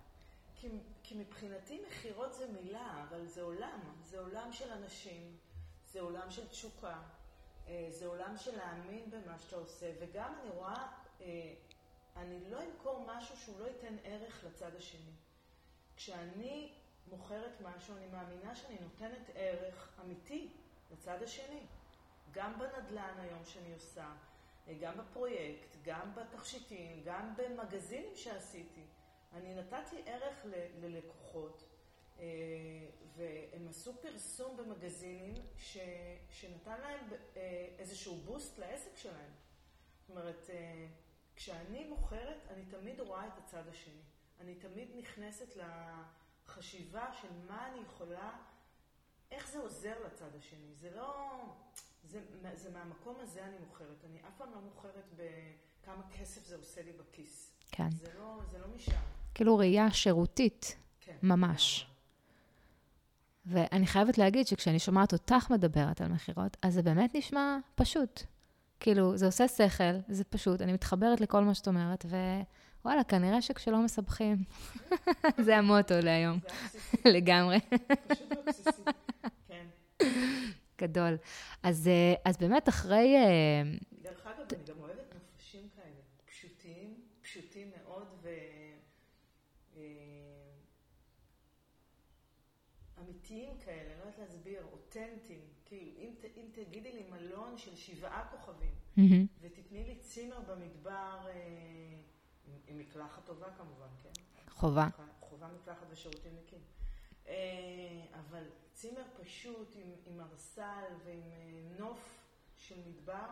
זה 4.11 4.19
עולם, 4.19 4.53
של 4.53 4.73
אנשים, 4.73 5.23
זה 5.93 6.01
עולם 6.01 6.31
של 6.31 6.47
תשוקה, 6.47 6.87
אה, 6.87 6.95
זה 7.91 8.07
עולם 8.07 8.37
של 8.37 8.57
להאמין 8.57 9.11
במה 9.11 9.39
שאתה 9.39 9.57
עושה, 9.57 9.93
וגם 10.01 10.35
אני 10.43 10.51
רואה... 10.51 10.87
אה, 11.21 11.55
אני 12.17 12.51
לא 12.51 12.59
אמכור 12.65 13.05
משהו 13.07 13.37
שהוא 13.37 13.61
לא 13.61 13.67
ייתן 13.67 13.97
ערך 14.05 14.45
לצד 14.45 14.75
השני. 14.77 15.13
כשאני 15.97 16.73
מוכרת 17.11 17.61
משהו, 17.61 17.97
אני 17.97 18.07
מאמינה 18.07 18.57
שאני 18.57 18.79
נותנת 18.81 19.31
ערך 19.35 19.89
אמיתי 20.05 20.49
לצד 20.93 21.23
השני. 21.23 21.61
גם 22.33 22.59
בנדלן 22.59 23.15
היום 23.19 23.45
שאני 23.45 23.75
עושה, 23.75 24.07
גם 24.81 24.99
בפרויקט, 24.99 25.77
גם 25.85 26.15
בתכשיטים, 26.15 27.03
גם 27.05 27.35
במגזינים 27.37 28.17
שעשיתי. 28.17 28.85
אני 29.35 29.55
נתתי 29.55 30.03
ערך 30.07 30.47
ללקוחות, 30.81 31.63
אה, 31.63 31.66
והם 33.17 33.69
עשו 33.69 33.93
פרסום 34.03 34.57
במגזינים 34.57 35.35
ש- 35.59 35.79
שנתן 36.31 36.81
להם 36.81 37.07
אה, 37.37 37.69
איזשהו 37.79 38.17
בוסט 38.17 38.59
לעסק 38.59 38.97
שלהם. 38.97 39.31
זאת 40.01 40.11
אומרת, 40.11 40.51
אה, 40.51 40.87
כשאני 41.37 41.85
מוכרת, 41.89 42.39
אני 42.51 42.65
תמיד 42.65 43.01
רואה 43.01 43.27
את 43.27 43.39
הצד 43.39 43.69
השני. 43.69 44.01
אני 44.41 44.55
תמיד 44.55 44.89
נכנסת 44.99 45.57
לחשיבה 45.57 47.13
של 47.23 47.29
מה 47.49 47.69
אני 47.69 47.81
יכולה, 47.83 48.33
איך 49.31 49.49
זה 49.51 49.59
עוזר 49.59 49.95
לצד 50.07 50.37
השני. 50.39 50.75
זה 50.75 50.91
לא... 50.91 51.43
זה, 52.05 52.21
זה 52.55 52.71
מהמקום 52.71 53.17
הזה 53.21 53.45
אני 53.45 53.57
מוכרת. 53.59 54.05
אני 54.05 54.19
אף 54.29 54.33
פעם 54.39 54.51
לא 54.55 54.61
מוכרת 54.61 55.05
בכמה 55.17 56.03
כסף 56.19 56.45
זה 56.45 56.57
עושה 56.57 56.83
לי 56.83 56.93
בכיס. 56.93 57.53
כן. 57.73 57.91
זה 57.91 58.15
לא, 58.19 58.39
זה 58.51 58.59
לא 58.59 58.69
משם. 58.69 59.01
כאילו 59.35 59.57
ראייה 59.59 59.91
שירותית, 59.93 60.77
כן, 61.01 61.17
ממש. 61.23 61.87
ואני 63.47 63.87
חייבת 63.87 64.19
להגיד 64.19 64.47
שכשאני 64.47 64.79
שומעת 64.79 65.13
אותך 65.13 65.51
מדברת 65.51 66.01
על 66.01 66.09
מכירות, 66.09 66.57
אז 66.63 66.75
זה 66.75 66.83
באמת 66.83 67.15
נשמע 67.15 67.59
פשוט. 67.75 68.23
כאילו, 68.81 69.17
זה 69.17 69.27
עושה 69.27 69.49
שכל, 69.49 69.85
זה 70.09 70.25
פשוט, 70.25 70.63
אני 70.63 70.73
מתחברת 70.73 71.21
לכל 71.21 71.45
מה 71.45 71.55
שאת 71.55 71.69
אומרת, 71.69 72.07
ווואלה, 72.85 73.05
כנראה 73.05 73.43
שכשלא 73.43 73.83
מסבכים, 73.83 74.37
זה 75.45 75.57
המוטו 75.57 75.95
להיום. 76.03 76.39
לגמרי. 77.15 77.59
כן. 79.49 79.67
גדול. 80.79 81.17
אז, 81.63 81.89
אה, 81.89 82.15
אז 82.25 82.37
באמת, 82.37 82.69
אחרי... 82.69 83.17
אה, 83.17 83.63
דרך 84.03 84.27
אגב, 84.27 84.47
אני 84.53 84.65
גם 84.65 84.75
אוהבת 84.81 85.15
נופשים 85.15 85.69
כאלה, 85.77 86.01
פשוטים, 86.27 86.95
פשוטים 87.23 87.71
מאוד, 87.71 88.07
ו... 88.23 88.29
אה, 89.77 89.83
אמיתיים 93.07 93.59
כאלה, 93.65 93.93
אני 93.93 93.99
לא 93.99 94.05
יודעת 94.05 94.19
להסביר, 94.19 94.63
אותנטיים. 94.73 95.41
כאילו, 95.67 95.91
אם, 95.99 96.15
אם 96.37 96.47
תגידי 96.53 96.93
לי 96.93 97.03
מלון 97.11 97.59
של 97.59 97.77
שבעה 97.77 98.29
כוכבים, 98.31 98.75
mm-hmm. 98.97 99.27
ותתני 99.41 99.85
לי 99.85 99.97
צימר 99.97 100.41
במדבר, 100.41 101.27
אה, 101.29 101.33
עם, 102.69 102.79
מקלחת 102.79 103.25
טובה 103.25 103.47
כמובן, 103.57 103.89
כן? 104.03 104.11
חובה. 104.51 104.89
חובה 105.21 105.49
מקלחת 105.49 105.87
ושירותים 105.91 106.33
נקיים. 106.43 106.63
אה, 107.29 107.35
אבל 108.15 108.43
צימר 108.73 109.03
פשוט 109.23 109.77
עם, 109.77 109.91
עם 110.07 110.21
ארסל 110.21 110.93
ועם 111.05 111.21
אה, 111.33 111.79
נוף 111.79 112.19
של 112.57 112.77
מדבר, 112.89 113.27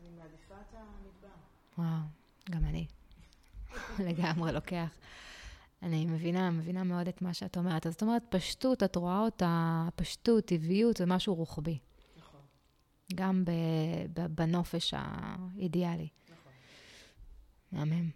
אני 0.00 0.10
מעדיפה 0.10 0.54
את 0.54 0.74
המדבר. 0.74 1.36
וואו, 1.78 2.06
גם 2.50 2.64
אני. 2.64 2.86
לגמרי 4.08 4.52
לוקח. 4.52 4.98
אני 5.82 6.06
מבינה, 6.06 6.50
מבינה 6.50 6.84
מאוד 6.84 7.08
את 7.08 7.22
מה 7.22 7.34
שאת 7.34 7.56
אומרת. 7.56 7.86
אז 7.86 7.92
זאת 7.92 8.02
אומרת, 8.02 8.22
פשטות, 8.28 8.82
את 8.82 8.96
רואה 8.96 9.20
אותה, 9.20 9.84
פשטות, 9.96 10.44
טבעיות, 10.44 10.96
זה 10.96 11.06
משהו 11.06 11.34
רוחבי. 11.34 11.78
נכון. 12.18 12.40
גם 13.14 13.44
בנופש 14.34 14.94
האידיאלי. 14.96 16.08
נכון. 16.30 16.52
מהמם. 17.72 18.10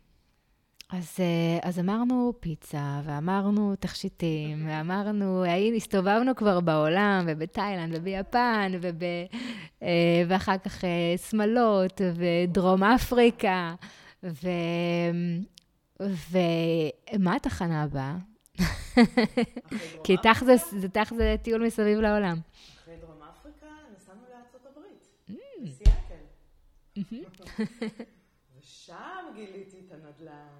אז, 0.92 1.16
אה, 1.20 1.68
אז 1.68 1.79
אמרנו 1.79 2.33
פיצה, 2.40 3.00
ואמרנו 3.05 3.74
תכשיטים, 3.81 4.59
ואמרנו, 4.68 5.42
היינו, 5.42 5.76
הסתובבנו 5.76 6.37
כבר 6.37 6.61
בעולם, 6.61 7.24
ובתאילנד, 7.29 7.94
וביפן, 7.96 8.72
וב, 8.81 9.02
אה, 9.83 10.22
ואחר 10.29 10.59
כך 10.59 10.85
אה, 10.85 11.14
שמלות, 11.31 12.00
ודרום 12.14 12.83
אפריקה, 12.83 13.74
ו, 14.22 14.48
ומה 16.00 17.37
התחנה 17.37 17.82
הבאה? 17.82 18.16
כי 20.04 20.16
תח 20.92 21.14
זה, 21.16 21.37
טיול 21.42 21.66
מסביב 21.66 21.98
לעולם. 21.98 22.40
אחרי 22.82 22.96
דרום 22.96 23.22
אפריקה 23.22 23.66
נסענו 23.96 24.22
לארצות 24.30 24.66
הברית, 24.66 25.09
mm. 25.28 25.32
לסיאטל. 25.61 26.24
Mm-hmm. 26.98 28.02
ושם 28.59 29.24
גיליתי 29.35 29.80
את 29.87 29.92
הנדל"ן. 29.92 30.59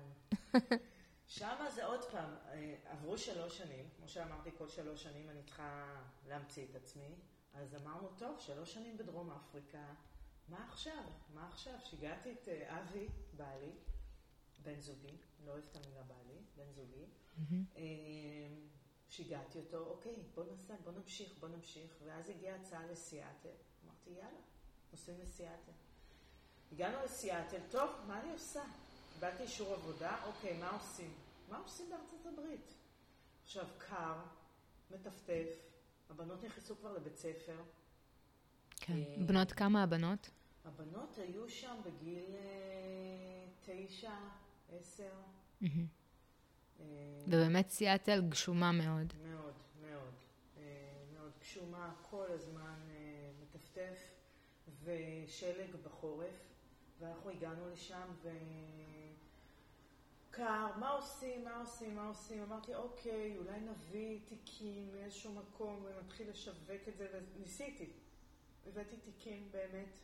שם 1.29 1.65
זה 1.75 1.85
עוד 1.85 2.05
פעם, 2.05 2.31
אה, 2.53 2.75
עברו 2.85 3.19
שלוש 3.19 3.59
שנים, 3.59 3.89
כמו 3.97 4.09
שאמרתי, 4.09 4.51
כל 4.59 4.69
שלוש 4.69 5.03
שנים 5.03 5.31
אני 5.31 5.43
צריכה 5.43 5.85
להמציא 6.29 6.65
את 6.71 6.75
עצמי, 6.77 7.15
אז 7.55 7.75
אמרנו, 7.75 8.09
טוב, 8.19 8.39
שלוש 8.39 8.75
שנים 8.75 8.97
בדרום 8.97 9.31
אפריקה, 9.31 9.85
מה 10.49 10.67
עכשיו? 10.69 11.05
מה 11.35 11.49
עכשיו? 11.53 11.73
שיגעתי 11.85 12.33
את 12.33 12.49
אה, 12.49 12.81
אבי, 12.81 13.09
בעלי, 13.37 13.73
בן 14.63 14.81
זוגי, 14.81 15.17
לא 15.45 15.51
אוהבת 15.53 15.65
את 15.71 15.77
המילה 15.77 16.03
בעלי, 16.03 16.39
בן 16.57 16.73
זוגי, 16.73 17.05
mm-hmm. 17.37 17.79
שיגעתי 19.09 19.59
אותו, 19.59 19.79
אוקיי, 19.79 20.17
בוא 20.35 20.45
נסע, 20.53 20.75
בוא 20.85 20.93
נמשיך, 20.93 21.33
בוא 21.41 21.49
נמשיך, 21.49 21.97
ואז 22.05 22.29
הגיעה 22.29 22.57
הצעה 22.57 22.87
לסיאטל, 22.87 23.49
אמרתי, 23.85 24.11
יאללה, 24.11 24.41
נוסעים 24.93 25.21
לסיאטל. 25.21 25.73
הגענו 26.73 27.05
לסיאטל, 27.05 27.61
טוב, 27.71 27.91
מה 28.07 28.21
אני 28.21 28.33
עושה? 28.33 28.63
קיבלתי 29.15 29.43
אישור 29.43 29.75
עבודה, 29.75 30.17
אוקיי, 30.27 30.59
מה 30.59 30.71
עושים? 30.71 31.15
מה 31.49 31.59
עושים 31.59 31.91
בארצות 31.91 32.27
הברית? 32.27 32.75
עכשיו, 33.45 33.67
קר, 33.79 34.15
מטפטף, 34.91 35.49
הבנות 36.11 36.45
נכנסו 36.45 36.77
כבר 36.77 36.93
לבית 36.93 37.17
ספר. 37.17 37.57
כן. 38.77 38.93
אה, 38.93 39.17
בנות 39.27 39.53
כמה 39.53 39.83
הבנות? 39.83 40.31
הבנות 40.65 41.19
היו 41.19 41.49
שם 41.49 41.77
בגיל 41.85 42.25
אה, 42.35 43.47
תשע, 43.63 44.15
עשר. 44.73 45.13
אה, 45.63 46.87
ובאמת 47.27 47.69
סיאטל 47.69 48.23
גשומה 48.29 48.73
מאוד. 48.73 49.13
מאוד, 49.23 49.55
מאוד. 49.81 50.15
מאוד 51.15 51.33
גשומה, 51.41 51.95
כל 52.11 52.27
הזמן 52.31 52.81
מטפטף, 53.43 54.11
ושלג 54.85 55.77
בחורף. 55.85 56.47
ואנחנו 57.01 57.31
הגענו 57.31 57.71
לשם 57.71 58.09
ו... 58.23 58.29
קר, 60.37 60.67
מה 60.81 60.91
עושים, 60.91 61.45
מה 61.45 61.61
עושים, 61.61 61.97
מה 61.97 62.09
עושים? 62.09 62.43
אמרתי, 62.43 62.75
אוקיי, 62.75 63.37
אולי 63.39 63.61
נביא 63.61 64.21
תיקים 64.29 64.93
מאיזשהו 64.93 65.33
מקום 65.33 65.85
ונתחיל 65.85 66.31
לשווק 66.31 66.89
את 66.89 66.97
זה, 66.97 67.21
וניסיתי. 67.37 67.91
הבאתי 68.67 68.97
תיקים 68.97 69.49
באמת. 69.51 69.99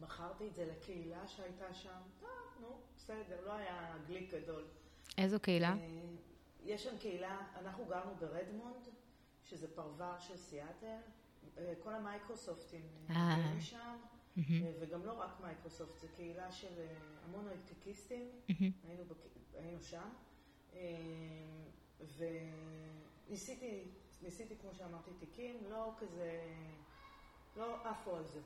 מכרתי 0.00 0.48
את 0.48 0.54
זה 0.54 0.66
לקהילה 0.66 1.28
שהייתה 1.28 1.74
שם. 1.74 2.00
טוב, 2.20 2.28
נו, 2.60 2.68
בסדר, 2.96 3.40
לא 3.46 3.52
היה 3.52 3.96
גליק 4.06 4.34
גדול. 4.34 4.64
איזו 5.18 5.40
קהילה? 5.40 5.72
אה, 5.72 6.00
יש 6.64 6.84
שם 6.84 6.98
קהילה, 6.98 7.38
אנחנו 7.60 7.84
גרנו 7.84 8.14
ברדמונד, 8.20 8.88
שזה 9.44 9.74
פרבר 9.74 10.18
של 10.18 10.36
סיאטל. 10.36 10.98
אה, 11.58 11.72
כל 11.82 11.94
המייקרוסופטים 11.94 12.82
אה, 13.10 13.34
היו 13.34 13.60
שם. 13.60 13.96
Mm-hmm. 14.36 14.40
וגם 14.80 15.06
לא 15.06 15.12
רק 15.12 15.40
מייקרוסופט, 15.40 16.00
זו 16.00 16.06
קהילה 16.16 16.52
של 16.52 16.78
אה, 16.78 16.96
המון 17.24 17.48
הייטקיסטים. 17.48 18.28
היינו. 18.88 19.04
היינו 19.54 19.82
שם, 19.82 20.08
אה, 20.74 20.78
וניסיתי, 23.28 23.84
ניסיתי, 24.22 24.56
כמו 24.60 24.70
שאמרתי, 24.74 25.10
תיקים, 25.18 25.56
לא 25.70 25.92
כזה, 25.98 26.42
לא 27.56 27.88
עפו 27.88 28.16
על 28.16 28.24
זה. 28.24 28.40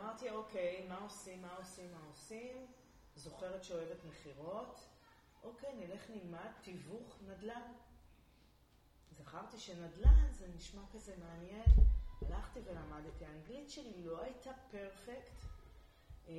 אמרתי, 0.00 0.30
אוקיי, 0.30 0.86
מה 0.88 0.98
עושים, 0.98 1.42
מה 1.42 1.56
עושים, 1.56 1.92
מה 1.92 2.00
עושים? 2.08 2.66
זוכרת 3.16 3.64
שאוהבת 3.64 4.04
מכירות. 4.04 4.80
אוקיי, 5.42 5.74
נלך 5.74 6.10
נלמד 6.10 6.50
תיווך 6.60 7.18
נדל"ן. 7.28 7.72
זכרתי 9.10 9.58
שנדל"ן 9.58 10.32
זה 10.32 10.46
נשמע 10.56 10.82
כזה 10.92 11.14
מעניין. 11.16 11.64
הלכתי 12.22 12.60
ולמדתי. 12.64 13.24
האנגלית 13.24 13.70
שלי 13.70 14.04
לא 14.04 14.22
הייתה 14.22 14.50
פרפקט. 14.70 15.44
אה, 16.28 16.34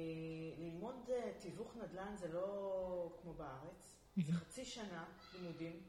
ללמוד 0.58 1.10
אה, 1.10 1.32
תיווך 1.39 1.75
נדל"ן 1.75 2.15
זה 2.15 2.27
לא 2.27 3.17
כמו 3.21 3.34
בארץ. 3.34 3.95
זה 4.17 4.34
חצי 4.34 4.65
שנה 4.65 5.06
לימודים 5.34 5.84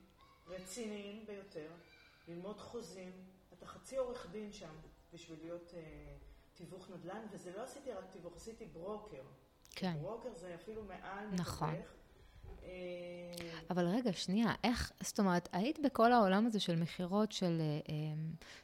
רציניים 0.46 1.26
ביותר. 1.26 1.70
ללמוד 2.28 2.60
חוזים. 2.60 3.12
אתה 3.52 3.66
חצי 3.66 3.96
עורך 3.96 4.26
דין 4.30 4.52
שם 4.52 4.74
בשביל 5.12 5.38
להיות 5.42 5.74
אה, 5.74 6.16
תיווך 6.62 6.90
נדל"ן, 6.90 7.20
וזה 7.32 7.52
לא 7.56 7.62
עשיתי 7.62 7.92
רק 7.92 8.04
תיווך, 8.12 8.36
עשיתי 8.36 8.64
ברוקר. 8.64 9.22
כן. 9.70 9.96
ברוקר 10.02 10.28
זה 10.34 10.54
אפילו 10.54 10.82
מעל 10.84 11.26
נכון. 11.32 11.70
מתווך. 11.70 11.86
אה, 12.62 12.70
אבל 13.70 13.86
רגע, 13.86 14.12
שנייה, 14.12 14.52
איך, 14.64 14.92
זאת 15.00 15.18
אומרת, 15.18 15.48
היית 15.52 15.78
בכל 15.78 16.12
העולם 16.12 16.46
הזה 16.46 16.60
של 16.60 16.76
מכירות 16.76 17.32
של 17.32 17.58
אה, 17.60 17.94
אה, 17.94 17.94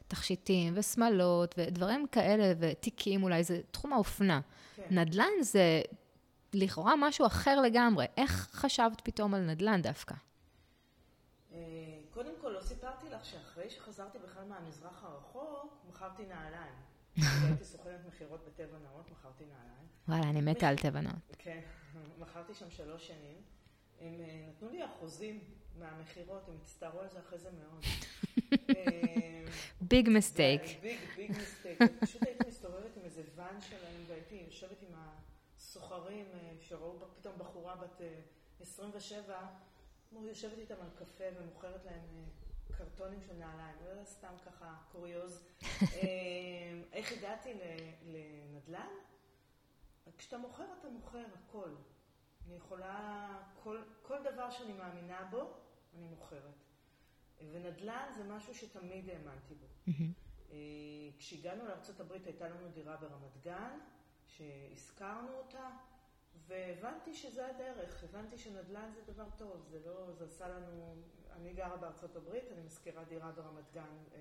תכשיטים 0.07 0.73
ושמלות 0.75 1.55
ודברים 1.57 2.07
כאלה, 2.11 2.53
ותיקים 2.59 3.23
אולי, 3.23 3.43
זה 3.43 3.61
תחום 3.71 3.93
האופנה. 3.93 4.41
כן. 4.75 4.87
נדל"ן 4.91 5.41
זה 5.41 5.81
לכאורה 6.53 6.93
משהו 6.97 7.25
אחר 7.25 7.61
לגמרי. 7.61 8.05
איך 8.17 8.49
חשבת 8.51 9.01
פתאום 9.03 9.33
על 9.33 9.41
נדל"ן 9.41 9.81
דווקא? 9.81 10.15
קודם 12.13 12.33
כל, 12.41 12.49
לא 12.49 12.61
סיפרתי 12.61 13.09
לך 13.09 13.25
שאחרי 13.25 13.69
שחזרתי 13.69 14.17
בכלל 14.19 14.43
מהמזרח 14.43 15.03
הרחוק, 15.03 15.73
מכרתי 15.89 16.25
נעליים. 16.25 16.88
הייתי 17.21 17.63
סוכנת 17.63 18.05
מכירות 18.07 18.45
בטבע 18.45 18.77
נאות, 18.77 19.11
מכרתי 19.11 19.43
נעליים. 19.45 19.87
וואלה, 20.07 20.29
אני 20.29 20.41
מתה 20.41 20.67
על 20.67 20.77
טבע 20.77 21.01
נאות. 21.01 21.35
כן, 21.37 21.61
מכרתי 22.19 22.53
שם 22.53 22.69
שלוש 22.69 23.07
שנים. 23.07 23.37
הם 23.99 24.21
אה, 24.21 24.45
נתנו 24.49 24.69
לי 24.69 24.85
אחוזים 24.85 25.39
מהמכירות, 25.79 26.49
הם 26.49 26.55
הצטערו 26.61 26.99
על 26.99 27.09
זה 27.09 27.19
אחרי 27.19 27.39
זה 27.39 27.49
מאוד. 27.51 27.83
big 29.81 30.09
mistake. 30.09 30.61
Big, 30.81 30.99
big 31.15 31.31
mistake. 31.31 31.79
פשוט 32.01 32.23
הייתי 32.23 32.47
מסתובבת 32.47 32.97
עם 32.97 33.03
איזה 33.05 33.21
ואן 33.35 33.61
שלהם, 33.61 34.03
והייתי 34.07 34.35
יושבת 34.35 34.81
עם 34.81 34.95
הסוחרים 35.57 36.25
אה, 36.33 36.51
שראו 36.59 36.99
פתאום 37.19 37.35
בחורה 37.37 37.75
בת 37.75 38.01
27, 38.61 39.35
אה, 39.35 39.47
יושבת 40.27 40.57
איתם 40.57 40.75
על 40.81 40.89
קפה 40.95 41.23
ומוכרת 41.39 41.85
להם 41.85 42.29
קרטונים 42.71 43.21
של 43.21 43.33
נעליים, 43.33 43.75
לא 43.99 44.03
סתם 44.05 44.33
ככה 44.45 44.75
קוריוז. 44.91 45.43
איך 46.93 47.11
הגעתי 47.11 47.53
לנדל"ן? 48.03 48.89
כשאתה 50.17 50.37
מוכר, 50.37 50.65
אתה 50.79 50.89
מוכר 50.89 51.25
הכל. 51.33 51.69
אני 52.47 52.55
יכולה, 52.55 53.29
כל, 53.63 53.83
כל 54.01 54.17
דבר 54.23 54.49
שאני 54.49 54.73
מאמינה 54.73 55.27
בו, 55.31 55.53
אני 55.97 56.07
מוכרת. 56.07 56.63
ונדל"ן 57.51 58.11
זה 58.17 58.23
משהו 58.23 58.55
שתמיד 58.55 59.09
האמנתי 59.09 59.55
בו. 59.55 59.65
Mm-hmm. 59.87 60.53
כשהגענו 61.17 61.65
לארה"ב 61.65 62.11
הייתה 62.11 62.49
לנו 62.49 62.69
דירה 62.69 62.97
ברמת 62.97 63.37
גן, 63.43 63.79
שהשכרנו 64.27 65.31
אותה, 65.31 65.69
והבנתי 66.47 67.13
שזה 67.13 67.47
הדרך, 67.47 68.03
הבנתי 68.03 68.37
שנדל"ן 68.37 68.89
זה 68.95 69.13
דבר 69.13 69.25
טוב, 69.37 69.65
זה 69.71 69.79
לא, 69.85 70.11
זה 70.17 70.25
עשה 70.25 70.47
לנו, 70.47 70.95
אני 71.35 71.53
גרה 71.53 71.77
בארצות 71.77 72.15
הברית, 72.15 72.43
אני 72.51 72.61
משכירה 72.67 73.03
דירה 73.03 73.31
ברמת 73.31 73.73
גן, 73.73 73.81
אה, 74.15 74.19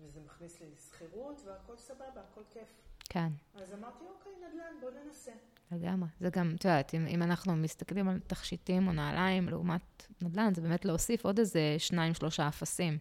וזה 0.00 0.20
מכניס 0.20 0.60
לי 0.60 0.66
שכירות, 0.76 1.42
והכל 1.44 1.76
סבבה, 1.76 2.20
הכל 2.30 2.42
כיף. 2.50 2.68
כן. 3.08 3.28
אז 3.54 3.72
אמרתי, 3.74 4.04
אוקיי, 4.18 4.32
נדל"ן, 4.36 4.80
בוא 4.80 4.90
ננסה. 5.04 5.32
לגמרי. 5.72 6.08
זה 6.20 6.30
גם, 6.30 6.54
את 6.56 6.64
יודעת, 6.64 6.94
אם, 6.94 7.06
אם 7.06 7.22
אנחנו 7.22 7.56
מסתכלים 7.56 8.08
על 8.08 8.18
תכשיטים 8.26 8.88
או 8.88 8.92
נעליים 8.92 9.48
לעומת 9.48 10.06
נדל"ן, 10.22 10.54
זה 10.54 10.62
באמת 10.62 10.84
להוסיף 10.84 11.24
עוד 11.24 11.38
איזה 11.38 11.74
שניים, 11.78 12.14
שלושה 12.14 12.48
אפסים 12.48 12.98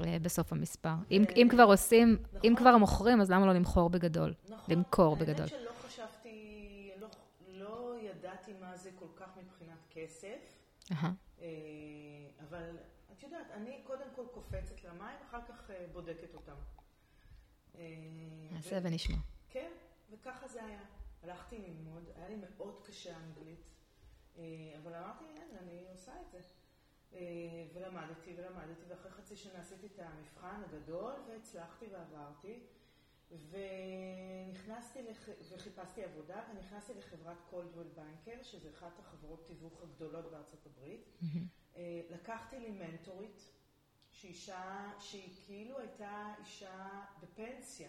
אה, 0.00 0.16
בסוף 0.22 0.52
המספר. 0.52 0.94
אם, 1.10 1.24
אה, 1.28 1.34
אם 1.36 1.48
כבר 1.50 1.62
עושים, 1.62 2.18
נכון. 2.22 2.40
אם 2.44 2.54
כבר 2.56 2.76
מוכרים, 2.76 3.20
אז 3.20 3.30
למה 3.30 3.46
לא 3.46 3.52
למכור 3.52 3.90
בגדול? 3.90 4.34
נכון. 4.48 4.74
למכור 4.74 5.16
בגדול. 5.16 5.36
האמת 5.36 5.48
שלא 5.48 5.58
לא, 5.58 5.64
לא 5.64 5.75
ידעתי 8.48 8.60
מה 8.60 8.76
זה 8.76 8.90
כל 8.98 9.08
כך 9.16 9.36
מבחינת 9.36 9.78
כסף, 9.90 10.58
uh-huh. 10.90 11.42
אבל 12.40 12.78
את 13.12 13.22
יודעת, 13.22 13.50
אני 13.50 13.82
קודם 13.86 14.06
כל 14.14 14.26
קופצת 14.34 14.84
למים, 14.84 15.18
אחר 15.28 15.40
כך 15.48 15.70
בודקת 15.92 16.34
אותם. 16.34 16.56
נעשה 18.50 18.78
ונשמע. 18.82 19.16
כן, 19.48 19.70
וככה 20.10 20.48
זה 20.48 20.64
היה. 20.64 20.80
הלכתי 21.22 21.58
ללמוד, 21.58 22.10
היה 22.16 22.28
לי 22.28 22.36
מאוד 22.36 22.82
קשה 22.86 23.16
אנגלית, 23.16 23.64
אה, 24.36 24.42
אבל 24.82 24.94
אמרתי, 24.94 25.24
אין, 25.24 25.56
אני 25.62 25.86
עושה 25.90 26.12
את 26.20 26.30
זה. 26.30 26.40
אה, 27.12 27.20
ולמדתי 27.74 28.34
ולמדתי, 28.36 28.82
ואחרי 28.88 29.10
חצי 29.10 29.36
שנה 29.36 29.60
עשיתי 29.60 29.86
את 29.86 29.98
המבחן 29.98 30.62
הגדול, 30.64 31.12
והצלחתי 31.28 31.86
ועברתי. 31.92 32.66
ונכנסתי 33.30 35.02
לח... 35.02 35.28
וחיפשתי 35.52 36.04
עבודה, 36.04 36.42
ונכנסתי 36.50 36.94
לחברת 36.94 37.36
Coldwell 37.50 37.86
Banker, 37.94 38.42
שזו 38.42 38.68
אחת 38.70 38.98
החברות 38.98 39.46
תיווך 39.46 39.82
הגדולות 39.82 40.30
בארצות 40.30 40.66
הברית. 40.66 41.08
Mm-hmm. 41.22 41.78
לקחתי 42.10 42.58
לי 42.58 42.70
מנטורית, 42.70 43.50
שאישה, 44.10 44.92
שהיא 44.98 45.36
כאילו 45.46 45.78
הייתה 45.78 46.34
אישה 46.40 47.04
בפנסיה. 47.20 47.88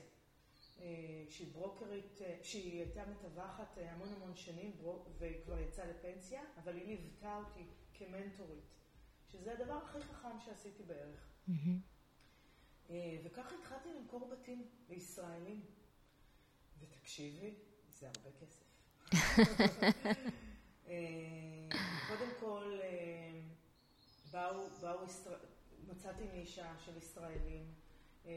אה, 0.82 1.24
שהיא 1.30 1.54
ברוקרית, 1.54 2.22
אה, 2.22 2.38
שהיא 2.44 2.82
הייתה 2.82 3.02
מתווכת 3.06 3.78
אה, 3.78 3.92
המון 3.92 4.14
המון 4.14 4.36
שנים 4.36 4.72
והיא 5.20 5.44
כבר 5.46 5.60
יצאה 5.60 5.86
לפנסיה, 5.86 6.42
אבל 6.64 6.76
היא 6.76 6.88
ליוותה 6.88 7.38
אותי 7.38 7.64
כמנטורית, 7.94 8.64
שזה 9.32 9.54
הדבר 9.54 9.74
הכי 9.74 10.02
חכם 10.02 10.40
שעשיתי 10.46 10.84
בערך. 10.84 11.28
Mm-hmm. 11.50 11.97
וככה 13.24 13.56
התחלתי 13.56 13.90
למכור 13.94 14.30
בתים 14.30 14.68
לישראלים. 14.90 15.62
ותקשיבי, 16.80 17.56
זה 17.90 18.08
הרבה 18.08 18.30
כסף. 18.40 18.64
קודם 22.08 22.30
כל, 22.40 22.80
באו, 24.32 24.70
באו, 24.82 25.00
מצאתי 25.88 26.24
נישה 26.34 26.74
של 26.80 26.98
ישראלים 26.98 27.74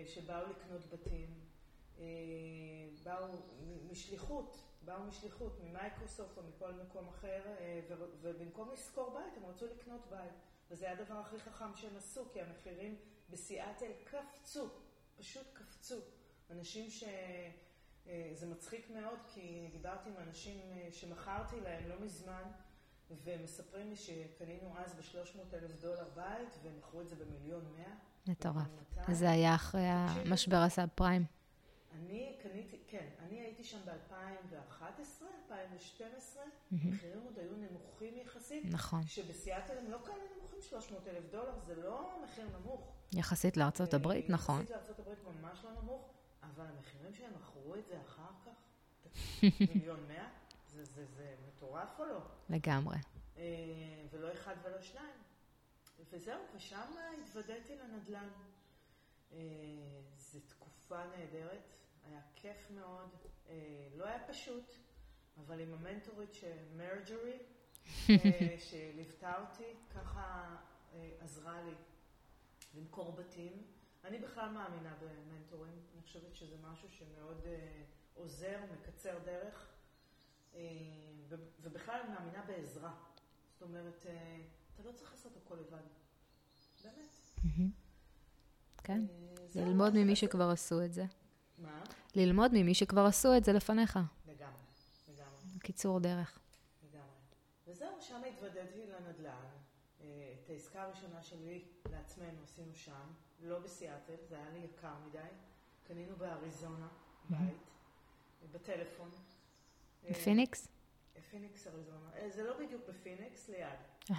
שבאו 0.06 0.50
לקנות 0.50 0.86
בתים, 0.86 1.40
באו 3.04 3.26
משליחות, 3.90 4.56
באו 4.84 5.02
משליחות, 5.02 5.60
ממייקרוסופט 5.60 6.38
או 6.38 6.42
מכל 6.42 6.72
מקום 6.72 7.08
אחר, 7.08 7.42
ובמקום 8.20 8.70
לשכור 8.72 9.10
בית 9.10 9.36
הם 9.36 9.44
רצו 9.44 9.66
לקנות 9.66 10.00
בית. 10.10 10.32
וזה 10.70 10.84
היה 10.84 11.00
הדבר 11.00 11.14
הכי 11.14 11.38
חכם 11.38 11.74
שהם 11.74 11.96
עשו, 11.96 12.24
כי 12.32 12.40
המחירים 12.40 12.96
בסיאטל 13.30 13.90
קפצו, 14.04 14.68
פשוט 15.16 15.46
קפצו. 15.52 15.96
אנשים 16.50 16.90
ש... 16.90 17.04
אה, 18.06 18.30
זה 18.34 18.46
מצחיק 18.46 18.90
מאוד, 18.90 19.18
כי 19.34 19.68
דיברתי 19.72 20.08
עם 20.08 20.16
אנשים 20.28 20.60
אה, 20.72 20.88
שמכרתי 20.92 21.60
להם 21.60 21.88
לא 21.88 21.94
מזמן, 22.00 22.42
ומספרים 23.24 23.90
לי 23.90 23.96
שקנינו 23.96 24.74
אז 24.78 24.94
ב-300 24.94 25.54
אלף 25.54 25.80
דולר 25.80 26.08
בית, 26.14 26.58
והם 26.62 26.78
מכרו 26.78 27.00
את 27.00 27.08
זה 27.08 27.16
במיליון 27.16 27.64
מאה. 27.76 27.94
מטורף. 28.26 28.66
זה 29.12 29.30
היה 29.30 29.54
אחרי 29.54 29.86
המשבר 29.86 30.56
הסאב 30.56 30.88
פריים. 30.94 31.24
אני 31.92 32.36
קניתי, 32.42 32.78
כן, 32.86 33.08
אני 33.18 33.40
הייתי 33.40 33.64
שם 33.64 33.78
ב-2011, 33.84 35.22
2012, 35.44 36.42
המחירים 36.72 37.20
עוד 37.24 37.38
היו 37.38 37.56
נמוכים 37.56 38.18
יחסית. 38.18 38.64
נכון. 38.70 39.02
שבסיאטל 39.06 39.78
הם 39.78 39.90
לא 39.90 39.98
כאלה 40.04 40.24
נמוכים, 40.36 40.62
300 40.62 41.08
אלף 41.08 41.24
דולר, 41.30 41.58
זה 41.66 41.74
לא 41.74 42.20
מחיר 42.24 42.48
נמוך. 42.58 42.92
יחסית 43.12 43.56
לארצות 43.56 43.94
הברית, 43.94 44.30
נכון. 44.30 44.60
יחסית 44.60 44.70
לארצות 44.70 44.98
הברית 44.98 45.18
ממש 45.24 45.64
לא 45.64 45.70
נמוך, 45.82 46.10
אבל 46.42 46.66
המחירים 46.66 47.14
שהם 47.14 47.32
מכרו 47.34 47.74
את 47.74 47.86
זה 47.86 48.00
אחר 48.00 48.30
כך, 48.46 48.52
מיליון 49.74 50.00
מאה, 50.08 50.28
זה, 50.68 50.84
זה, 50.84 51.06
זה 51.06 51.34
מטורף 51.48 51.98
או 51.98 52.04
לא? 52.04 52.20
לגמרי. 52.50 52.96
אה, 53.36 53.42
ולא 54.10 54.32
אחד 54.32 54.54
ולא 54.62 54.80
שניים. 54.80 55.14
וזהו, 56.10 56.40
ושם 56.56 56.90
התוודעתי 57.22 57.76
לנדל"ן. 57.76 58.28
אה, 59.32 59.38
זו 60.16 60.38
תקופה 60.48 61.06
נהדרת. 61.06 61.79
היה 62.06 62.20
כיף 62.34 62.70
מאוד, 62.70 63.08
אה, 63.48 63.88
לא 63.96 64.04
היה 64.04 64.18
פשוט, 64.28 64.76
אבל 65.36 65.60
עם 65.60 65.72
המנטורית 65.72 66.34
שמרג'רי, 66.34 67.38
אה, 68.10 68.56
שליוותה 68.70 69.34
אותי, 69.40 69.74
ככה 69.94 70.56
אה, 70.92 71.10
עזרה 71.20 71.62
לי 71.62 71.74
למכור 72.74 73.12
בתים. 73.12 73.52
אני 74.04 74.18
בכלל 74.18 74.48
מאמינה 74.48 74.94
במנטורים, 75.00 75.72
אני 75.94 76.02
חושבת 76.02 76.36
שזה 76.36 76.56
משהו 76.62 76.88
שמאוד 76.90 77.46
עוזר, 78.14 78.58
מקצר 78.72 79.18
דרך, 79.24 79.66
ובכלל 81.62 82.00
אני 82.04 82.12
מאמינה 82.12 82.42
בעזרה. 82.46 82.94
זאת 83.52 83.62
אומרת, 83.62 84.06
אתה 84.74 84.82
לא 84.88 84.92
צריך 84.92 85.10
לעשות 85.10 85.36
הכל 85.36 85.54
לבד. 85.54 85.82
באמת. 86.84 87.20
כן, 88.84 89.02
ללמוד 89.54 89.92
ממי 89.94 90.16
שכבר 90.16 90.50
עשו 90.50 90.84
את 90.84 90.92
זה. 90.92 91.04
מה? 91.62 91.82
ללמוד 92.14 92.50
ממי 92.54 92.74
שכבר 92.74 93.06
עשו 93.06 93.36
את 93.36 93.44
זה 93.44 93.52
לפניך. 93.52 93.98
לגמרי, 94.26 94.52
לגמרי. 95.08 95.58
קיצור 95.58 96.00
דרך. 96.00 96.38
לגמרי. 96.82 97.04
וזהו, 97.66 98.00
שם 98.00 98.22
התוודעתי 98.28 98.86
לנדל"ן. 98.86 99.60
אה, 100.00 100.34
את 100.44 100.50
העסקה 100.50 100.82
הראשונה 100.82 101.22
שלי 101.22 101.64
לעצמנו 101.90 102.42
עשינו 102.44 102.74
שם, 102.74 103.06
לא 103.40 103.58
בסיאטל, 103.58 104.14
זה 104.28 104.36
היה 104.36 104.50
לי 104.50 104.58
יקר 104.58 104.94
מדי. 105.08 105.18
קנינו 105.86 106.16
באריזונה, 106.16 106.88
בית, 107.30 107.56
בטלפון. 108.52 109.10
בפיניקס? 110.10 110.68
אה, 111.16 111.22
פיניקס, 111.22 111.66
אריזונה. 111.66 112.10
אה, 112.14 112.30
זה 112.30 112.44
לא 112.44 112.58
בדיוק 112.58 112.82
בפיניקס, 112.88 113.48
ליד. 113.48 114.16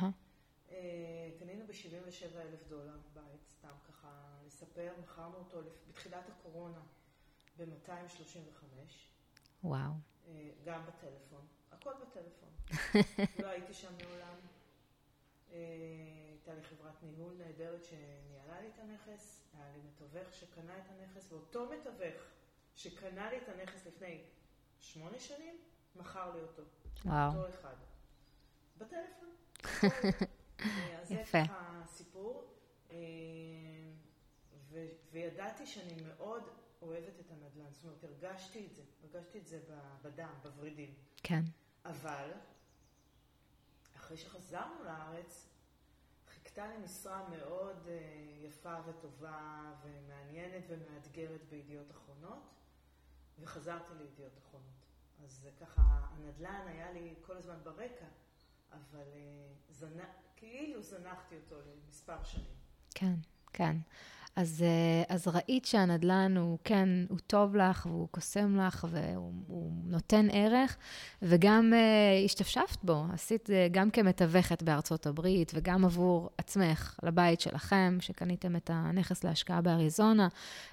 קנינו 1.40 1.68
ב-77 1.68 2.38
אלף 2.38 2.68
דולר 2.68 2.98
בית, 3.14 3.48
סתם 3.50 3.74
ככה 3.90 4.38
לספר, 4.48 4.94
מכרנו 5.04 5.38
אותו 5.38 5.62
בתחילת 5.90 6.30
הקורונה. 6.30 6.82
ב-235. 7.58 8.66
וואו. 9.64 9.92
אה, 10.28 10.50
גם 10.66 10.86
בטלפון. 10.86 11.48
הכל 11.72 11.94
בטלפון. 12.02 12.50
לא 13.44 13.48
הייתי 13.48 13.74
שם 13.74 13.94
מעולם. 14.04 14.36
אה, 15.52 15.58
הייתה 16.30 16.54
לי 16.54 16.64
חברת 16.64 17.04
ניהול 17.04 17.34
נהדרת 17.38 17.84
שניהלה 17.84 18.62
לי 18.62 18.68
את 18.68 18.80
הנכס, 18.80 19.44
היה 19.54 19.72
לי 19.72 19.80
מתווך 19.82 20.34
שקנה 20.34 20.78
את 20.78 20.84
הנכס, 20.90 21.32
ואותו 21.32 21.70
מתווך 21.70 22.22
שקנה 22.76 23.30
לי 23.30 23.38
את 23.38 23.50
הנכס 23.50 23.88
לפני 23.88 24.24
שמונה 24.80 25.20
שנים, 25.20 25.58
מכר 25.96 26.36
לי 26.36 26.42
אותו. 26.42 26.64
וואו. 27.06 27.38
אותו 27.38 27.50
אחד. 27.50 27.76
בטלפון. 28.78 29.30
אה, 29.84 31.00
אז 31.02 31.12
יפה. 31.12 31.42
זה 31.42 31.48
ככה 31.48 31.82
הסיפור. 31.84 32.48
וידעתי 35.12 35.66
שאני 35.66 35.96
מאוד 36.08 36.44
אוהבת 36.82 37.20
את 37.20 37.32
הנדל"ן. 37.32 37.72
זאת 37.72 37.84
אומרת, 37.84 38.04
הרגשתי 38.04 38.68
את 38.68 38.76
זה, 38.76 38.82
הרגשתי 39.04 39.40
את 39.40 39.48
זה 39.48 39.60
בדם, 40.02 40.34
בוורידים. 40.44 40.96
כן. 41.24 41.42
אבל, 41.86 42.32
אחרי 43.96 44.18
שחזרנו 44.18 44.84
לארץ, 44.84 45.48
חיכתה 46.28 46.68
לי 46.68 46.78
משרה 46.78 47.30
מאוד 47.30 47.86
uh, 47.86 48.46
יפה 48.46 48.78
וטובה 48.86 49.74
ומעניינת 49.84 50.64
ומאתגרת 50.68 51.42
בידיעות 51.50 51.92
אחרונות, 51.92 52.50
וחזרתי 53.40 53.94
לידיעות 53.94 54.38
אחרונות. 54.38 54.86
אז 55.24 55.48
ככה, 55.62 55.82
הנדל"ן 55.82 56.68
היה 56.68 56.92
לי 56.92 57.16
כל 57.22 57.38
הזמן 57.38 57.58
ברקע, 57.64 58.06
אבל 58.72 59.08
uh, 59.14 59.74
זנ... 59.74 60.00
כאילו 60.36 60.82
זנחתי 60.82 61.36
אותו 61.36 61.56
למספר 61.62 62.24
שנים. 62.24 62.56
כן, 62.96 63.14
כן. 63.54 63.76
אז, 64.36 64.64
אה, 64.64 65.16
אז 65.16 65.28
ראית 65.28 65.66
שהנדל"ן 65.66 66.38
הוא 66.38 66.58
כן, 66.64 66.90
הוא 67.10 67.18
טוב 67.28 67.56
לך, 67.56 67.86
והוא 67.86 68.08
קוסם 68.12 68.58
לך, 68.60 68.88
והוא 68.90 69.72
נותן 69.84 70.28
ערך, 70.32 70.78
וגם 71.22 71.74
uh, 71.74 72.26
השתפשפת 72.26 72.84
בו. 72.84 73.06
עשית 73.14 73.50
uh, 73.50 73.54
גם 73.72 73.92
כמתווכת 73.92 74.64
בארצות 74.64 75.08
הברית, 75.08 75.52
וגם 75.56 75.86
עבור 75.86 76.30
עצמך, 76.38 77.00
לבית 77.04 77.42
שלכם, 77.42 77.98
שקניתם 78.00 78.56
את 78.56 78.70
הנכס 78.74 79.24
להשקעה 79.24 79.62
באריזונה, 79.62 80.28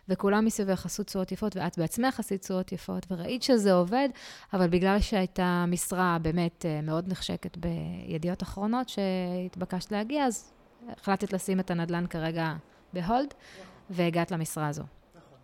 וכולם 0.08 0.44
מסביבך 0.44 0.86
עשו 0.86 1.02
תשואות 1.02 1.32
יפות, 1.32 1.56
ואת 1.56 1.78
בעצמך 1.78 2.20
עשית 2.20 2.42
תשואות 2.42 2.72
יפות, 2.72 3.06
וראית 3.10 3.42
שזה 3.42 3.72
עובד, 3.72 4.08
אבל 4.52 4.68
בגלל 4.68 5.00
שהייתה 5.00 5.64
משרה 5.68 6.18
באמת 6.22 6.64
uh, 6.64 6.86
מאוד 6.86 7.08
נחשקת 7.08 7.56
בידיעות 7.56 8.42
אחרונות 8.42 8.88
שהתבקשת 8.88 9.92
להגיע, 9.92 10.26
אז 10.26 10.52
החלטת 10.88 11.32
לשים 11.32 11.60
את 11.60 11.70
הנדל"ן 11.70 12.06
כרגע... 12.06 12.54
בהולד, 12.92 13.34
והגעת 13.90 14.30
למשרה 14.30 14.68
הזו. 14.68 14.82
נכון. 15.14 15.38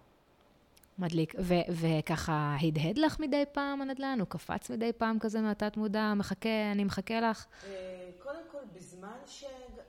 מדליק. 0.98 1.35
וככה 1.70 2.57
הדהד 2.62 2.98
לך 2.98 3.20
מדי 3.20 3.44
פעם 3.52 3.83
הנדל"ן? 3.83 4.18
הוא 4.20 4.28
קפץ 4.28 4.70
מדי 4.70 4.92
פעם 4.92 5.18
כזה 5.18 5.40
מהתת 5.40 5.76
מודע? 5.76 6.14
מחכה, 6.16 6.72
אני 6.72 6.85
מחכה 6.85 7.20
לך? 7.20 7.46
אה, 7.64 8.11
קודם 8.22 8.42
כל, 8.50 8.59
בזמן 8.72 9.18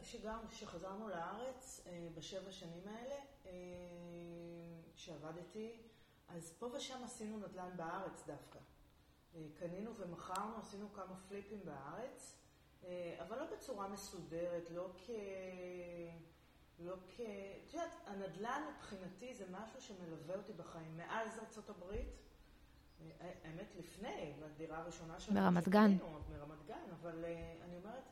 שגם, 0.03 0.39
שחזרנו 0.51 1.09
לארץ, 1.09 1.81
אה, 1.87 2.07
בשבע 2.17 2.51
שנים 2.51 2.83
האלה, 2.85 3.15
אה, 3.45 3.51
שעבדתי, 4.95 5.71
אז 6.29 6.53
פה 6.59 6.65
ושם 6.73 7.03
עשינו 7.03 7.37
נדל"ן 7.37 7.69
בארץ 7.75 8.23
דווקא. 8.27 8.59
קנינו 9.59 9.91
ומכרנו, 9.97 10.57
עשינו 10.59 10.93
כמה 10.93 11.15
פליפים 11.27 11.59
בארץ, 11.65 12.35
אבל 13.19 13.37
לא 13.37 13.45
בצורה 13.55 13.87
מסודרת, 13.87 14.69
לא 14.71 14.89
כ... 14.97 15.09
לא 16.79 16.95
כ... 17.07 17.19
את 17.67 17.73
יודעת, 17.73 17.91
הנדל"ן 18.05 18.61
מבחינתי 18.75 19.33
זה 19.33 19.45
משהו 19.51 19.81
שמלווה 19.81 20.35
אותי 20.35 20.53
בחיים. 20.53 20.97
מאז 20.97 21.39
ארצות 21.39 21.69
הברית, 21.69 22.09
האמת 23.19 23.75
לפני, 23.75 24.33
בדירה 24.39 24.77
הראשונה 24.77 25.19
שלנו. 25.19 25.41
מרמת 25.41 25.67
גן. 25.67 25.97
מרמת 26.29 26.65
גן, 26.67 26.89
אבל 27.02 27.25
אה, 27.25 27.56
אני 27.62 27.77
אומרת, 27.77 28.04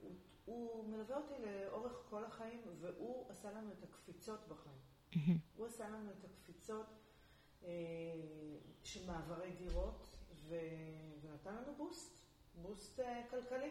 הוא, 0.00 0.10
הוא 0.44 0.88
מלווה 0.88 1.16
אותי 1.16 1.34
לאורך 1.38 1.92
כל 2.10 2.24
החיים, 2.24 2.60
והוא 2.80 3.30
עשה 3.30 3.52
לנו 3.52 3.72
את 3.72 3.82
הקפיצות 3.82 4.48
בחיים. 4.48 4.78
הוא 5.56 5.66
עשה 5.66 5.88
לנו 5.88 6.10
את 6.10 6.24
הקפיצות 6.24 6.86
אה, 7.64 7.68
של 8.84 9.10
מעברי 9.10 9.52
דירות, 9.52 10.06
ו... 10.34 10.54
ונתן 11.20 11.54
לנו 11.54 11.74
בוסט, 11.76 12.20
בוסט 12.62 13.00
אה, 13.00 13.22
כלכלי. 13.30 13.70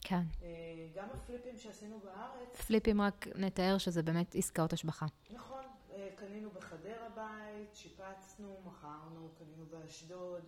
כן. 0.00 0.22
אה, 0.42 0.48
גם 0.94 1.08
הפליפים 1.14 1.58
שעשינו 1.58 2.00
בארץ... 2.00 2.60
פליפים 2.66 3.00
רק 3.00 3.26
נתאר 3.34 3.78
שזה 3.78 4.02
באמת 4.02 4.34
עסקאות 4.34 4.72
השבחה. 4.72 5.06
נכון, 5.30 5.64
אה, 5.92 6.08
קנינו 6.16 6.50
בחדרה 6.50 7.08
בית, 7.08 7.74
שיפצנו, 7.74 8.60
מכרנו, 8.64 9.28
קנינו 9.38 9.66
באשדוד, 9.66 10.44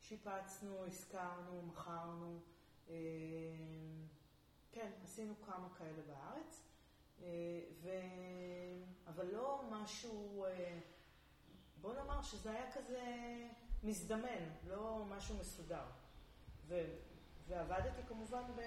שיפצנו, 0.00 0.84
השכרנו, 0.86 1.62
מכרנו. 1.62 2.40
אה, 2.90 2.94
כן, 4.72 4.90
עשינו 5.04 5.34
כמה 5.46 5.68
כאלה 5.78 6.02
בארץ, 6.06 6.62
ו... 7.82 7.88
אבל 9.06 9.26
לא 9.32 9.62
משהו, 9.70 10.46
בוא 11.80 11.94
נאמר 11.94 12.22
שזה 12.22 12.50
היה 12.50 12.72
כזה 12.72 13.02
מזדמן, 13.82 14.50
לא 14.68 15.04
משהו 15.08 15.36
מסודר. 15.40 15.84
ו, 16.66 16.84
ועבדתי 17.52 18.02
כמובן, 18.08 18.42
ב, 18.56 18.60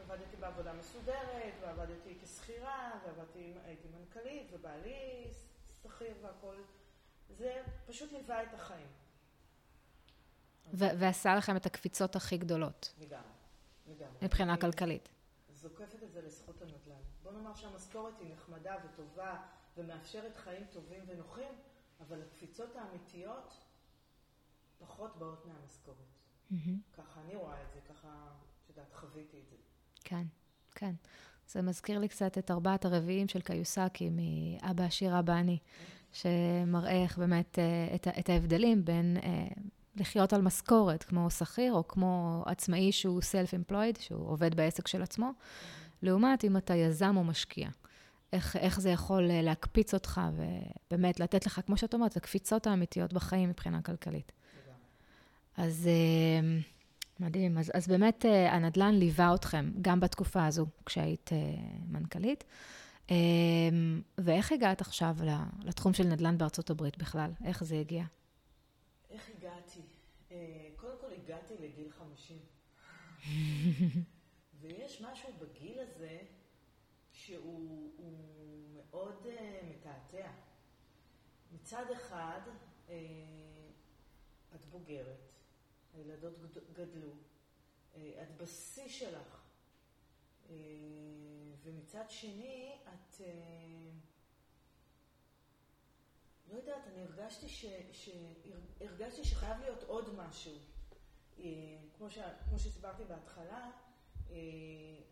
עבדתי 0.00 0.36
בעבודה 0.36 0.72
מסודרת, 0.72 1.54
ועבדתי 1.60 2.18
כשכירה, 2.22 2.90
ועבדתי, 3.04 3.54
הייתי 3.64 3.88
מנכ"לית, 3.88 4.46
ובעלי 4.52 5.32
שכיר 5.82 6.14
והכל. 6.22 6.56
זה 7.28 7.62
פשוט 7.86 8.12
ליווה 8.12 8.42
את 8.42 8.54
החיים. 8.54 8.86
ועשה 10.72 11.34
לכם 11.34 11.56
את 11.56 11.66
הקפיצות 11.66 12.16
הכי 12.16 12.38
גדולות. 12.38 12.94
לגמרי, 12.98 13.22
לגמרי. 13.86 14.18
מבחינה 14.22 14.56
כלכלית. 14.56 15.08
זוקפת 15.52 16.02
את 16.02 16.12
זה 16.12 16.22
לזכות 16.22 16.62
הנדל"ן. 16.62 17.02
בוא 17.22 17.32
נאמר 17.32 17.54
שהמשכורת 17.54 18.14
היא 18.20 18.32
נחמדה 18.32 18.76
וטובה 18.84 19.36
ומאפשרת 19.76 20.36
חיים 20.36 20.66
טובים 20.72 21.04
ונוחים, 21.06 21.52
אבל 22.00 22.22
הקפיצות 22.22 22.76
האמיתיות 22.76 23.54
פחות 24.78 25.16
באות 25.16 25.46
מהמשכורת. 25.46 26.17
Mm-hmm. 26.52 26.96
ככה 26.96 27.20
אני 27.24 27.36
רואה 27.36 27.62
את 27.62 27.72
זה, 27.74 27.80
ככה, 27.88 28.08
את 28.64 28.68
יודעת, 28.68 28.92
חוויתי 28.94 29.36
את 29.36 29.48
זה. 29.50 29.56
כן, 30.04 30.24
כן. 30.74 30.94
זה 31.48 31.62
מזכיר 31.62 31.98
לי 31.98 32.08
קצת 32.08 32.38
את 32.38 32.50
ארבעת 32.50 32.84
הרביעים 32.84 33.28
של 33.28 33.40
קיוסקי, 33.40 34.10
מאבא 34.10 34.84
עשיר 34.84 35.18
אבא 35.18 35.32
אני, 35.32 35.58
שמראה 36.12 37.02
איך 37.02 37.18
באמת 37.18 37.58
אה, 37.58 37.94
את, 37.94 38.08
את 38.18 38.28
ההבדלים 38.28 38.84
בין 38.84 39.16
אה, 39.22 39.46
לחיות 39.96 40.32
על 40.32 40.42
משכורת, 40.42 41.02
כמו 41.02 41.30
שכיר, 41.30 41.72
או 41.72 41.88
כמו 41.88 42.42
עצמאי 42.46 42.92
שהוא 42.92 43.20
self-employed, 43.20 44.00
שהוא 44.00 44.28
עובד 44.28 44.54
בעסק 44.54 44.88
של 44.88 45.02
עצמו, 45.02 45.30
לעומת 46.02 46.44
אם 46.44 46.56
אתה 46.56 46.74
יזם 46.74 47.16
או 47.16 47.24
משקיע. 47.24 47.68
איך, 48.32 48.56
איך 48.56 48.80
זה 48.80 48.90
יכול 48.90 49.30
אה, 49.30 49.42
להקפיץ 49.42 49.94
אותך 49.94 50.20
ובאמת 50.34 51.20
לתת 51.20 51.46
לך, 51.46 51.60
כמו 51.66 51.76
שאת 51.76 51.94
אומרת, 51.94 52.16
הקפיצות 52.16 52.66
האמיתיות 52.66 53.12
בחיים 53.12 53.48
מבחינה 53.48 53.82
כלכלית. 53.82 54.32
אז 55.58 55.88
אה, 55.88 56.60
מדהים. 57.20 57.58
אז, 57.58 57.70
אז 57.74 57.88
באמת 57.88 58.26
אה, 58.26 58.54
הנדל"ן 58.54 58.94
ליווה 58.94 59.34
אתכם 59.34 59.70
גם 59.80 60.00
בתקופה 60.00 60.46
הזו, 60.46 60.66
כשהיית 60.86 61.30
מנכ"לית. 61.86 62.44
ואיך 64.18 64.52
הגעת 64.52 64.80
עכשיו 64.80 65.16
לתחום 65.64 65.92
של 65.92 66.04
נדל"ן 66.04 66.38
בארצות 66.38 66.70
הברית 66.70 66.98
בכלל? 66.98 67.30
איך 67.44 67.64
זה 67.64 67.76
הגיע? 67.76 68.04
איך 69.10 69.30
הגעתי? 69.38 69.80
קודם 70.76 70.96
כל 71.00 71.06
הגעתי 71.22 71.54
לגיל 71.60 71.90
50. 71.90 72.38
ויש 74.60 75.02
משהו 75.02 75.28
בגיל 75.38 75.78
הזה 75.80 76.18
שהוא 77.12 77.90
מאוד 78.74 79.26
מתעתע. 79.70 80.30
מצד 81.52 81.84
אחד, 81.92 82.40
את 84.54 84.64
בוגרת, 84.70 85.37
הילדות 85.98 86.34
גדלו, 86.72 87.10
uh, 87.10 87.96
את 88.22 88.36
בשיא 88.36 88.88
שלך, 88.88 89.42
uh, 90.46 90.50
ומצד 91.62 92.04
שני, 92.08 92.76
את... 92.84 93.20
Uh, 93.20 93.22
לא 96.52 96.56
יודעת, 96.56 96.86
אני 96.86 97.02
הרגשתי, 97.02 97.48
ש, 97.48 97.64
ש, 97.92 98.10
הרגשתי 98.80 99.24
שחייב 99.24 99.60
להיות 99.60 99.82
עוד 99.82 100.14
משהו. 100.14 100.52
כמו, 101.96 102.10
ש, 102.10 102.18
כמו 102.48 102.58
שסיפרתי 102.58 103.04
בהתחלה, 103.04 103.70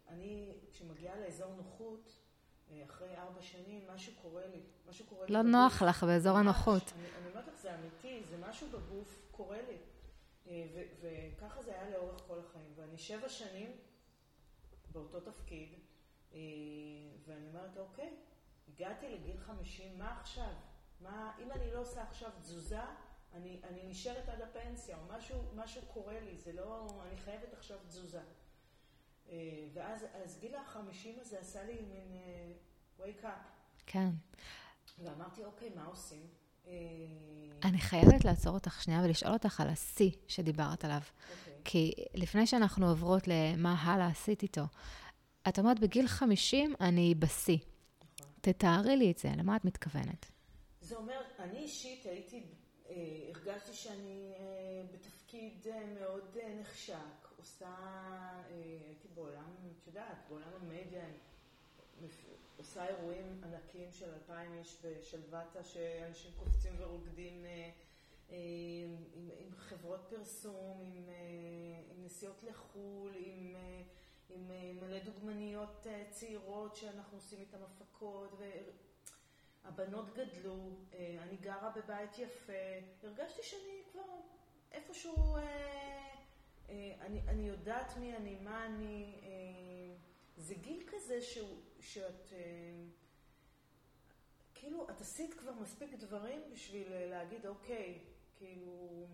אני, 0.08 0.52
כשמגיעה 0.72 1.20
לאזור 1.20 1.54
נוחות, 1.54 2.12
אה, 2.70 2.82
אחרי 2.84 3.16
ארבע 3.16 3.42
שנים, 3.42 3.82
משהו 3.94 4.12
קורה 4.22 4.46
לי. 4.46 4.60
משהו 4.88 5.06
קורה 5.06 5.26
לא 5.28 5.42
לי. 5.42 5.50
לא 5.50 5.50
נוח 5.50 5.82
לך 5.82 6.04
באזור 6.04 6.38
הנוחות. 6.38 6.92
אני, 6.96 7.08
אני 7.18 7.28
אומרת 7.30 7.48
לך, 7.48 7.54
זה 7.62 7.74
אמיתי, 7.74 8.22
זה 8.30 8.36
משהו 8.48 8.68
בגוף 8.68 9.18
קורה 9.30 9.58
לי. 9.68 9.76
אה, 10.48 10.66
וככה 11.00 11.62
זה 11.62 11.80
היה 11.80 11.90
לאורך 11.90 12.22
כל 12.26 12.38
החיים. 12.38 12.72
ואני 12.76 12.98
שבע 12.98 13.28
שנים 13.28 13.76
באותו 14.92 15.20
תפקיד, 15.20 15.68
אה, 16.32 16.38
ואני 17.26 17.48
אומרת, 17.48 17.78
אוקיי, 17.78 18.16
הגעתי 18.68 19.08
לגיל 19.08 19.38
חמישים, 19.38 19.98
מה 19.98 20.20
עכשיו? 20.20 20.52
מה, 21.00 21.32
אם 21.38 21.52
אני 21.52 21.70
לא 21.70 21.78
עושה 21.78 22.02
עכשיו 22.02 22.30
תזוזה, 22.40 22.80
אני, 23.34 23.60
אני 23.64 23.86
נשארת 23.86 24.28
עד 24.28 24.40
הפנסיה, 24.42 24.96
או 24.98 25.16
משהו, 25.16 25.42
משהו 25.54 25.82
קורה 25.92 26.20
לי, 26.20 26.36
זה 26.36 26.52
לא, 26.52 26.88
אני 27.06 27.16
חייבת 27.16 27.52
עכשיו 27.52 27.78
תזוזה. 27.86 28.22
אה, 29.28 29.68
ואז 29.72 30.38
גיל 30.40 30.54
החמישים 30.54 31.18
הזה 31.20 31.40
עשה 31.40 31.64
לי 31.64 31.82
מין 31.82 32.12
wake 32.98 33.24
up. 33.24 33.46
כן. 33.86 34.08
ואמרתי, 34.98 35.44
אוקיי, 35.44 35.70
מה 35.74 35.84
עושים? 35.84 36.26
אה, 36.66 36.72
אני 37.64 37.78
חייבת 37.78 38.24
לעצור 38.24 38.54
אותך 38.54 38.82
שנייה 38.82 39.00
ולשאול 39.04 39.32
אותך 39.32 39.60
על 39.60 39.68
השיא 39.68 40.10
שדיברת 40.28 40.84
עליו. 40.84 41.00
אוקיי. 41.00 41.54
כי 41.64 41.92
לפני 42.14 42.46
שאנחנו 42.46 42.88
עוברות 42.88 43.22
למה 43.28 43.74
הלאה 43.82 44.06
עשית 44.06 44.42
איתו, 44.42 44.62
את 45.48 45.58
אומרת, 45.58 45.80
בגיל 45.80 46.06
50 46.06 46.74
אני 46.80 47.14
בשיא. 47.14 47.58
נכון. 48.20 48.32
תתארי 48.40 48.96
לי 48.96 49.10
את 49.10 49.18
זה, 49.18 49.28
למה 49.36 49.56
את 49.56 49.64
מתכוונת? 49.64 50.26
זה 50.80 50.96
אומר, 50.96 51.20
אני 51.38 51.58
אישית 51.58 52.06
הייתי, 52.06 52.42
אה, 52.88 52.94
הרגשתי 53.34 53.72
שאני 53.72 54.32
אה, 54.38 54.82
בתפקיד 54.92 55.66
אה, 55.70 55.82
מאוד 56.00 56.36
אה, 56.42 56.54
נחשק. 56.60 56.94
עושה, 57.36 57.66
אה, 57.66 58.42
הייתי 58.86 59.08
בעולם, 59.14 59.54
את 59.82 59.86
יודעת, 59.86 60.16
בעולם 60.28 60.48
המדיה, 60.60 61.04
עושה 62.56 62.86
אירועים 62.86 63.40
ענקיים 63.44 63.92
של 63.92 64.12
אלפיים 64.14 64.54
איש 64.58 64.78
בשלוותה, 64.84 65.64
שאנשים 65.64 66.30
קופצים 66.36 66.72
ורוקדים 66.78 67.44
אה, 67.44 67.70
אה, 68.30 68.36
עם, 69.14 69.30
עם 69.38 69.50
חברות 69.56 70.00
פרסום, 70.08 70.92
עם, 70.94 71.08
עם 71.90 72.04
נסיעות 72.04 72.42
לחו"ל, 72.42 73.12
עם, 73.16 73.56
עם 74.30 74.50
מלא 74.80 74.98
דוגמניות 74.98 75.86
צעירות 76.10 76.76
שאנחנו 76.76 77.16
עושים 77.16 77.40
איתן 77.40 77.62
הפקות. 77.62 78.40
הבנות 79.64 80.14
גדלו, 80.14 80.70
אני 80.92 81.36
גרה 81.36 81.72
בבית 81.76 82.18
יפה, 82.18 82.52
הרגשתי 83.02 83.42
שאני 83.42 83.82
כבר 83.92 84.02
איפשהו 84.72 85.36
אה, 86.70 86.92
אני, 87.00 87.20
אני 87.28 87.48
יודעת 87.48 87.96
מי 87.96 88.16
אני, 88.16 88.36
מה 88.40 88.66
אני, 88.66 89.20
אה, 89.22 89.96
זה 90.36 90.54
גיל 90.54 90.82
כזה 90.86 91.22
שהוא, 91.22 91.56
שאת, 91.80 92.32
אה, 92.32 92.84
כאילו, 94.54 94.90
את 94.90 95.00
עשית 95.00 95.34
כבר 95.34 95.52
מספיק 95.52 95.94
דברים 95.94 96.40
בשביל 96.52 96.88
להגיד, 96.92 97.46
אוקיי, 97.46 98.04
כאילו, 98.36 99.06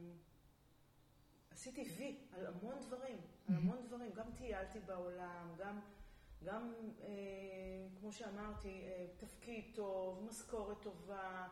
עשיתי 1.51 1.83
וי 1.97 2.17
על 2.33 2.47
המון 2.47 2.81
דברים, 2.81 3.21
על 3.49 3.55
המון 3.55 3.83
דברים, 3.83 4.13
גם 4.13 4.33
טיילתי 4.37 4.81
בעולם, 4.81 5.55
גם, 5.59 5.81
גם 6.45 6.73
אה, 7.01 7.09
כמו 8.01 8.13
שאמרתי, 8.13 8.69
אה, 8.69 9.07
תפקיד 9.17 9.65
טוב, 9.75 10.25
משכורת 10.29 10.83
טובה, 10.83 11.49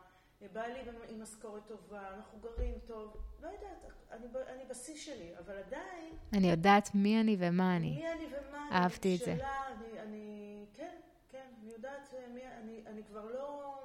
בעלי 0.47 0.79
עם 1.09 1.21
משכורת 1.21 1.67
טובה, 1.67 2.15
אנחנו 2.15 2.39
גרים 2.39 2.79
טוב, 2.85 3.17
לא 3.41 3.47
יודעת, 3.47 3.91
אני, 4.11 4.27
אני 4.47 4.65
בשיא 4.65 4.97
שלי, 4.97 5.37
אבל 5.37 5.57
עדיין... 5.57 6.17
אני 6.33 6.51
יודעת 6.51 6.95
מי 6.95 7.21
אני 7.21 7.35
ומה 7.39 7.75
אני. 7.77 7.89
מי 7.89 8.11
אני 8.11 8.25
ומה 8.25 8.67
אני. 8.67 8.77
אהבתי 8.77 9.15
את 9.15 9.19
זה. 9.19 9.33
אני, 9.33 9.99
אני, 9.99 10.65
כן, 10.73 10.95
כן, 11.29 11.47
אני 11.61 11.71
יודעת 11.71 12.13
מי, 12.33 12.47
אני, 12.47 12.83
אני 12.85 13.03
כבר 13.03 13.25
לא, 13.25 13.83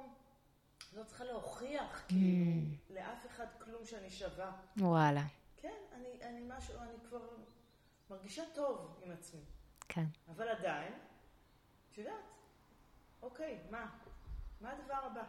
לא 0.93 1.03
צריכה 1.03 1.23
להוכיח, 1.23 2.03
mm. 2.05 2.07
כאילו, 2.07 2.51
לאף 2.89 3.25
אחד 3.25 3.45
כלום 3.59 3.85
שאני 3.85 4.09
שווה. 4.09 4.51
וואלה. 4.77 5.23
כן, 5.57 5.77
אני, 5.95 6.07
אני 6.21 6.43
משהו, 6.47 6.79
אני 6.81 6.93
כבר 7.09 7.27
מרגישה 8.09 8.43
טוב 8.53 8.99
עם 9.03 9.11
עצמי. 9.11 9.41
כן. 9.89 10.05
אבל 10.29 10.49
עדיין, 10.49 10.93
את 11.91 11.97
יודעת, 11.97 12.13
אוקיי, 13.21 13.59
מה? 13.71 13.89
מה 14.61 14.71
הדבר 14.71 15.05
הבא? 15.05 15.23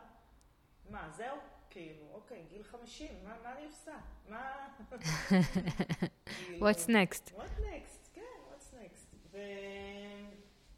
מה, 0.90 1.10
זהו? 1.16 1.36
כאילו, 1.70 2.04
אוקיי, 2.12 2.44
גיל 2.48 2.62
50, 2.62 3.24
מה, 3.24 3.36
מה 3.42 3.52
אני 3.52 3.66
עושה? 3.66 3.98
מה... 4.28 4.68
What's 6.60 6.88
next? 6.88 7.32
What 7.32 7.60
next? 7.60 8.08
כן, 8.14 8.22
what's 8.50 8.74
next? 8.74 9.16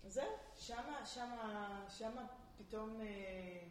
וזהו, 0.04 0.32
שמה, 0.56 1.06
שמה, 1.06 1.84
שמה 1.88 2.26
פתאום, 2.58 3.00
אה, 3.00 3.66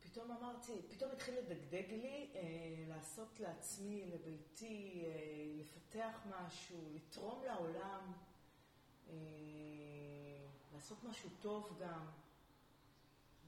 פתאום 0.00 0.30
אמרתי, 0.30 0.72
פתאום 0.88 1.10
התחיל 1.10 1.34
לדגדג 1.38 1.90
לי 1.90 2.30
אה, 2.34 2.40
לעשות 2.88 3.40
לעצמי, 3.40 4.10
לביתי, 4.14 5.04
אה, 5.06 5.10
לפתח 5.60 6.20
משהו, 6.30 6.76
לתרום 6.94 7.42
לעולם, 7.44 8.12
לעשות 10.74 11.04
משהו 11.04 11.30
טוב 11.40 11.78
גם. 11.80 12.06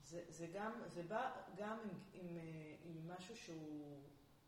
זה, 0.05 0.25
זה 0.29 0.47
גם, 0.47 0.73
זה 0.87 1.03
בא 1.03 1.33
גם 1.57 1.79
עם, 1.81 1.89
עם, 2.13 2.37
אה, 2.37 2.77
עם 2.85 3.11
משהו 3.11 3.37
שהוא, 3.37 4.01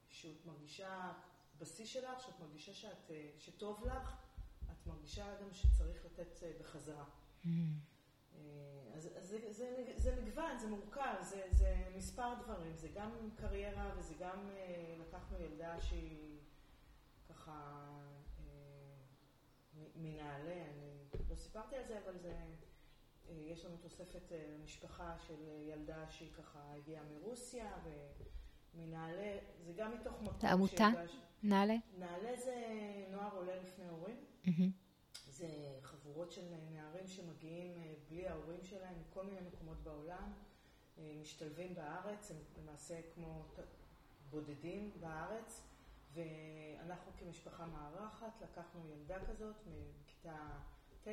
שאת 0.09 0.47
מרגישה 0.47 1.13
בשיא 1.59 1.87
שלך, 1.87 2.21
שאת 2.21 2.41
מרגישה 2.41 2.75
שאת, 2.75 3.11
אה, 3.11 3.31
שטוב 3.39 3.87
לך, 3.87 4.17
את 4.73 4.87
מרגישה 4.87 5.35
גם 5.43 5.53
שצריך 5.53 6.05
לתת 6.05 6.43
אה, 6.43 6.53
בחזרה. 6.61 7.05
Mm. 7.45 7.49
אז, 8.95 9.09
אז 9.17 9.29
זה, 9.29 9.53
זה, 9.53 9.93
זה 9.97 10.23
מגוון, 10.23 10.59
זה 10.59 10.67
מורכב, 10.67 11.15
זה, 11.21 11.43
זה 11.51 11.89
מספר 11.97 12.35
דברים, 12.45 12.77
זה 12.77 12.89
גם 12.89 13.11
קריירה 13.37 13.93
וזה 13.97 14.15
גם 14.19 14.51
לקחנו 15.01 15.39
ילדה 15.41 15.81
שהיא 15.81 16.39
ככה 17.29 17.87
מנעלה, 19.97 20.65
אני 20.71 21.29
לא 21.31 21.37
סיפרתי 21.37 21.77
על 21.77 21.85
זה, 21.85 21.99
אבל 22.05 22.19
זה, 22.19 22.39
יש 23.31 23.65
לנו 23.65 23.77
תוספת 23.77 24.33
למשפחה 24.33 25.19
של 25.19 25.49
ילדה 25.69 26.11
שהיא 26.11 26.33
ככה 26.33 26.75
הגיעה 26.77 27.05
מרוסיה 27.05 27.79
ומנעלה, 28.75 29.39
זה 29.67 29.73
גם 29.73 29.95
מתוך 29.95 30.23
מקום 30.23 30.51
עמותה? 30.51 30.89
נעלה? 31.43 31.77
נעלה 31.99 32.37
זה 32.37 32.55
נוער 33.11 33.37
עולה 33.37 33.57
לפני 33.57 33.89
הורים. 33.89 34.17
זה 35.29 35.49
חבורות 35.83 36.33
של 36.33 36.43
נערים 36.71 37.07
שמגיעים 37.07 37.79
אה, 37.79 37.95
בלי 38.09 38.29
ההורים 38.29 38.65
שלהם 38.65 38.95
מכל 39.01 39.27
מיני 39.27 39.41
מקומות 39.41 39.83
בעולם, 39.83 40.33
אה, 40.99 41.13
משתלבים 41.21 41.75
בארץ, 41.75 42.31
הם 42.31 42.37
למעשה 42.63 43.01
כמו 43.15 43.45
בודדים 44.31 44.91
בארץ, 45.01 45.63
ואנחנו 46.13 47.13
כמשפחה 47.19 47.67
מארחת 47.67 48.43
לקחנו 48.43 48.81
ילדה 48.89 49.27
כזאת 49.27 49.57
מכיתה 49.67 50.59
ט' 51.05 51.09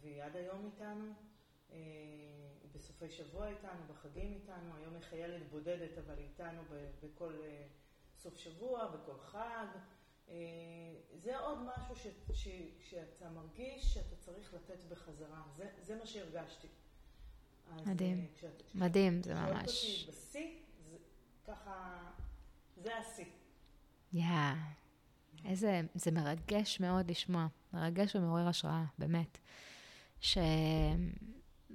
והיא 0.00 0.22
עד 0.22 0.36
היום 0.36 0.64
איתנו. 0.66 1.12
אה, 1.72 1.78
בסופי 2.74 3.10
שבוע 3.10 3.48
איתנו, 3.48 3.80
בחגים 3.88 4.32
איתנו, 4.32 4.76
היום 4.76 4.94
היא 4.94 5.02
חיילת 5.02 5.50
בודדת 5.50 5.98
אבל 5.98 6.18
איתנו 6.18 6.62
בכל 7.02 7.32
סוף 8.16 8.36
שבוע, 8.36 8.86
בכל 8.86 9.18
חג. 9.18 9.66
אה, 10.28 10.34
זה 11.14 11.38
עוד 11.38 11.58
משהו 11.58 11.96
ש, 11.96 12.06
ש, 12.32 12.48
שאתה 12.80 13.30
מרגיש 13.30 13.94
שאתה 13.94 14.16
צריך 14.16 14.54
לתת 14.54 14.84
בחזרה. 14.88 15.42
זה, 15.56 15.68
זה 15.82 15.96
מה 15.96 16.06
שהרגשתי. 16.06 16.68
מדהים. 17.86 18.20
אה, 18.20 18.26
כשאת, 18.36 18.62
מדהים, 18.74 19.22
זה 19.22 19.34
ממש. 19.34 19.70
כשאת 19.70 20.08
אותי 20.08 20.18
בשיא, 20.18 20.58
זה 20.90 20.96
ככה, 21.46 21.98
זה 22.76 22.96
השיא. 22.96 23.24
יאה. 24.12 24.54
Yeah. 24.54 24.80
איזה, 25.48 25.80
זה 25.94 26.10
מרגש 26.10 26.80
מאוד 26.80 27.10
לשמוע. 27.10 27.46
מרגש 27.72 28.16
ומעורר 28.16 28.48
השראה, 28.48 28.84
באמת. 28.98 29.38
ש... 30.20 30.38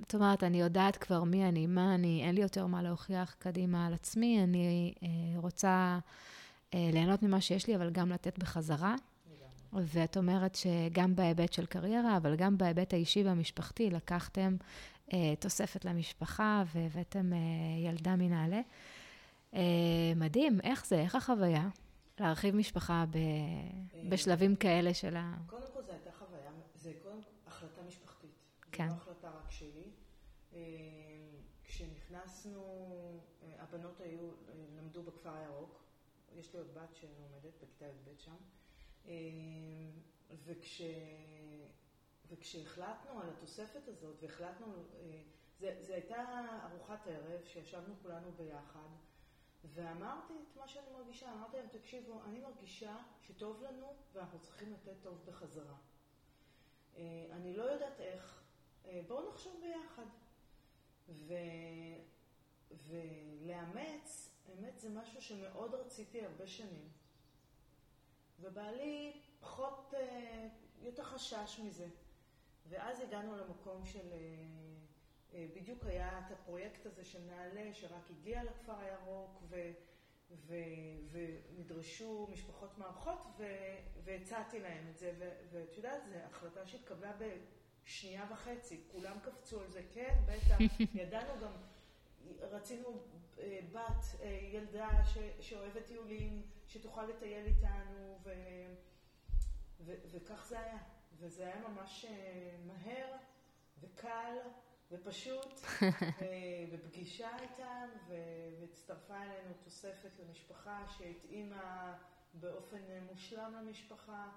זאת 0.02 0.16
אומרת, 0.16 0.44
אני 0.44 0.62
יודעת 0.62 0.98
כבר 0.98 1.24
מי 1.24 1.48
אני, 1.48 1.68
מה 1.68 1.96
אני, 1.96 2.24
אין 2.24 2.36
לי 2.36 2.42
יותר 2.42 2.68
מה 2.68 2.84
להוכיח 2.84 3.36
קדימה 3.40 3.88
על 3.88 3.94
עצמי, 3.94 4.44
אני 4.44 4.94
אה, 5.04 5.08
רוצה 5.40 6.00
אה, 6.74 6.90
ליהנות 6.94 7.24
ממה 7.24 7.42
שיש 7.42 7.68
לי, 7.68 7.76
אבל 7.76 7.90
גם 7.90 8.10
לתת 8.12 8.40
בחזרה. 8.40 8.96
ואת 9.84 10.18
אומרת 10.18 10.56
שגם 10.56 11.16
בהיבט 11.16 11.54
של 11.54 11.66
קריירה, 11.66 12.18
אבל 12.18 12.36
גם 12.36 12.58
בהיבט 12.58 12.94
האישי 12.94 13.24
והמשפחתי, 13.24 13.90
לקחתם 13.90 14.56
אה, 15.14 15.34
תוספת 15.40 15.86
למשפחה 15.86 16.64
והבאתם 16.76 17.34
אה, 17.34 17.38
ילדה 17.90 18.16
מנעלה. 18.16 18.62
אה, 19.56 19.62
מדהים, 20.16 20.60
איך 20.64 20.86
זה? 20.86 21.02
איך 21.02 21.16
החוויה? 21.16 21.68
להרחיב 22.20 22.56
משפחה 22.56 23.06
ב, 23.10 23.16
אה, 23.16 23.22
בשלבים 24.10 24.56
כאלה 24.56 24.94
של 24.94 25.16
ה... 25.16 25.34
קודם 25.48 25.62
כל 25.74 25.82
זו 25.86 25.92
הייתה 25.92 26.10
חוויה, 26.20 26.52
זה 26.76 26.92
קודם 27.04 27.22
כל 27.22 27.30
החלטה 27.48 27.82
משפחתית. 27.88 28.05
כן. 28.76 28.90
זו 28.90 28.96
החלטה 28.96 29.30
רק 29.30 29.52
שלי. 29.52 29.92
אה, 30.54 30.60
כשנכנסנו, 31.64 32.64
הבנות 33.60 34.02
היו, 34.02 34.32
למדו 34.78 35.04
בכפר 35.04 35.34
הירוק. 35.34 35.84
יש 36.36 36.54
לי 36.54 36.60
עוד 36.60 36.74
בת 36.74 36.96
שלומדת 36.96 37.54
בכיתה 37.62 37.86
י"ב 37.86 38.18
שם, 38.18 38.36
וכש... 40.46 40.82
וכשהחלטנו 42.30 43.22
על 43.22 43.30
התוספת 43.30 43.88
הזאת, 43.88 44.16
והחלטנו, 44.22 44.66
אה, 44.94 45.22
זה 45.60 45.94
הייתה 45.94 46.46
ארוחת 46.64 47.08
ערב 47.08 47.46
שישבנו 47.46 47.96
כולנו 48.02 48.32
ביחד, 48.32 48.90
ואמרתי 49.74 50.34
את 50.34 50.58
מה 50.58 50.68
שאני 50.68 50.92
מרגישה, 50.94 51.34
אמרתי 51.34 51.58
להם, 51.58 51.68
תקשיבו, 51.68 52.24
אני 52.24 52.40
מרגישה 52.40 52.98
שטוב 53.22 53.64
לנו 53.64 53.94
ואנחנו 54.14 54.40
צריכים 54.40 54.74
לתת 54.74 54.96
טוב 55.02 55.22
בחזרה. 55.26 55.76
אה, 56.98 57.26
אני 57.32 57.58
לא 57.58 57.64
יודעת 57.64 58.00
איך, 58.00 58.42
אה, 58.42 58.45
בואו 59.08 59.30
נחשוב 59.30 59.62
ביחד. 59.62 60.06
ו... 61.10 61.34
ולאמץ 62.88 64.36
האמת 64.48 64.80
זה 64.80 64.90
משהו 64.90 65.22
שמאוד 65.22 65.76
רציתי 65.76 66.26
הרבה 66.26 66.48
שנים. 66.48 66.90
ובעלי 68.40 69.22
פחות, 69.40 69.94
אה, 69.98 70.48
יותר 70.82 71.04
חשש 71.04 71.60
מזה. 71.64 71.88
ואז 72.70 73.00
הגענו 73.00 73.38
למקום 73.38 73.86
של, 73.86 74.14
אה, 74.14 74.18
אה, 75.34 75.48
בדיוק 75.56 75.86
היה 75.86 76.20
את 76.20 76.32
הפרויקט 76.32 76.86
הזה 76.86 77.06
של 77.06 77.20
נעל"ה, 77.22 77.74
שרק 77.74 78.10
הגיע 78.10 78.44
לכפר 78.44 78.80
הירוק, 78.80 79.42
ו, 79.50 79.72
ו, 80.32 80.56
ונדרשו 81.12 82.28
משפחות 82.32 82.78
מארחות, 82.78 83.28
והצעתי 84.04 84.60
להם 84.60 84.88
את 84.90 84.98
זה. 84.98 85.14
ואת 85.52 85.78
יודעת, 85.78 86.06
זו 86.06 86.16
החלטה 86.16 86.68
שהתקבלה 86.68 87.14
בשנייה 87.86 88.26
וחצי. 88.32 88.82
כולם 88.92 89.20
קפצו 89.20 89.62
על 89.62 89.70
זה, 89.70 89.82
כן, 89.94 90.20
בטח. 90.26 90.58
ידענו 91.02 91.42
גם, 91.42 91.52
רצינו 92.42 93.00
אה, 93.40 93.60
בת, 93.72 94.06
אה, 94.22 94.40
ילדה 94.52 95.06
ש, 95.06 95.18
שאוהבת 95.40 95.86
טיולים, 95.86 96.42
שתוכל 96.68 97.06
לטייל 97.06 97.46
איתנו, 97.46 98.20
ו, 98.24 98.34
ו, 99.80 99.94
וכך 100.12 100.46
זה 100.50 100.60
היה. 100.60 100.78
וזה 101.20 101.44
היה 101.46 101.68
ממש 101.68 102.06
אה, 102.06 102.58
מהר 102.66 103.12
וקל 103.82 104.38
ופשוט, 104.92 105.62
ופגישה 106.72 107.30
איתם, 107.42 107.90
והצטרפה 108.08 109.24
אלינו 109.24 109.54
תוספת 109.64 110.12
למשפחה 110.20 110.86
שהתאימה 110.98 111.98
באופן 112.34 112.82
מושלם 113.12 113.54
למשפחה. 113.56 114.30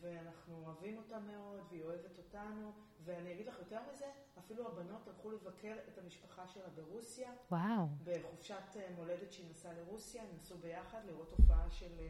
ואנחנו 0.00 0.62
אוהבים 0.66 0.98
אותה 0.98 1.18
מאוד, 1.18 1.60
והיא 1.70 1.82
אוהבת 1.82 2.18
אותנו, 2.18 2.72
ואני 3.04 3.32
אגיד 3.32 3.46
לך 3.46 3.58
יותר 3.58 3.80
מזה, 3.92 4.06
אפילו 4.38 4.68
הבנות 4.68 5.08
הלכו 5.08 5.30
לבקר 5.30 5.76
את 5.92 5.98
המשפחה 5.98 6.48
שלה 6.48 6.68
ברוסיה. 6.68 7.32
וואו. 7.50 7.86
בחופשת 8.04 8.76
אה, 8.76 8.88
מולדת 8.96 9.32
שהיא 9.32 9.50
נסעה 9.50 9.72
לרוסיה, 9.72 10.22
הם 10.22 10.28
נסעו 10.36 10.58
ביחד 10.58 11.00
לראות 11.06 11.32
הופעה 11.38 11.70
של, 11.70 11.98
אה, 11.98 12.08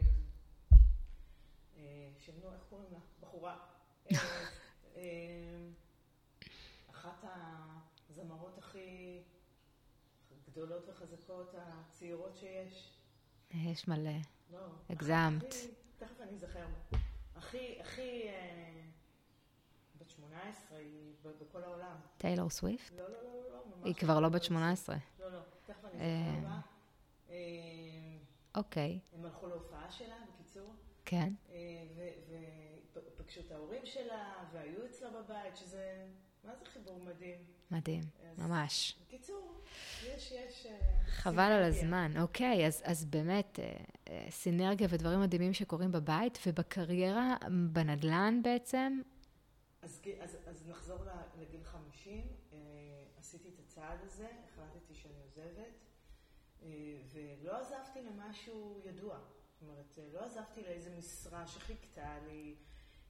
אה, 1.77 2.09
של 2.19 2.33
נו, 2.43 2.53
איך 2.53 2.65
קוראים 2.69 2.89
לה? 2.93 2.99
בחורה. 3.21 3.59
אחת 6.91 7.25
הזמרות 8.11 8.59
הכי 8.59 9.23
גדולות 10.47 10.89
וחזקות, 10.89 11.55
הצעירות 11.59 12.37
שיש. 12.37 12.93
יש 13.51 13.89
מלא. 13.89 14.11
לא. 14.53 14.67
הגזמת. 14.91 15.55
תכף 15.99 16.21
אני 16.21 16.33
אזכר. 16.35 16.67
הכי, 17.37 17.79
הכי... 17.81 18.29
אה, 18.29 18.83
בת 19.99 20.11
18, 20.11 20.79
היא 20.79 21.15
בכל 21.41 21.65
העולם. 21.65 21.97
טיילור 22.19 22.51
סוויפט? 22.51 22.93
לא, 22.93 23.03
לא, 23.03 23.09
לא, 23.09 23.23
לא, 23.23 23.51
לא 23.53 23.65
ממש. 23.67 23.85
היא 23.85 23.95
כבר 23.95 24.21
לא 24.21 24.29
בת 24.29 24.43
18. 24.43 24.97
לא, 25.21 25.33
לא, 25.33 25.39
תכף 25.67 25.85
אני 25.85 26.41
בה. 26.43 26.61
אה, 27.31 27.37
אוקיי. 28.55 29.01
הם 29.13 29.25
הלכו 29.25 29.47
להופעה 29.47 29.91
שלה, 29.91 30.17
בקיצור. 30.29 30.75
כן. 31.05 31.33
אה, 31.51 31.55
ופגשו 32.95 33.41
את 33.41 33.51
ההורים 33.51 33.87
שלה, 33.87 34.45
והיו 34.53 34.87
אצלה 34.87 35.11
בבית, 35.11 35.57
שזה... 35.57 36.07
מה 36.47 36.55
זה 36.57 36.65
חיבור 36.65 37.01
מדהים? 37.05 37.39
מדהים, 37.71 38.03
ממש. 38.39 38.97
בקיצור, 39.07 39.63
יש, 40.05 40.33
יש... 40.33 40.67
חבל 41.07 41.53
על 41.53 41.63
הזמן. 41.63 42.13
אוקיי, 42.21 42.67
אז, 42.67 42.83
אז 42.85 43.05
באמת, 43.05 43.59
אה, 43.59 43.77
אה, 44.09 44.27
סינרגיה 44.31 44.89
ודברים 44.91 45.21
מדהימים 45.21 45.53
שקורים 45.53 45.93
בבית, 45.93 46.39
ובקריירה, 46.47 47.37
בנדל"ן 47.73 48.41
בעצם. 48.43 49.01
אז, 49.83 50.01
אז, 50.21 50.37
אז 50.47 50.69
נחזור 50.69 50.99
לגיל 51.41 51.65
50, 51.65 52.27
אה, 52.53 52.59
עשיתי 53.19 53.49
את 53.49 53.59
הצעד 53.65 53.99
הזה, 54.03 54.29
החלטתי 54.45 54.95
שאני 54.95 55.21
עוזבת, 55.25 55.85
ולא 57.13 57.61
עזבתי 57.61 58.03
למשהו 58.03 58.81
ידוע. 58.85 59.19
זאת 59.53 59.63
אומרת, 59.63 59.99
לא 60.13 60.25
עזבתי 60.25 60.63
לאיזה 60.63 60.91
משרה 60.99 61.47
שחיכתה 61.47 62.19
לי. 62.27 62.55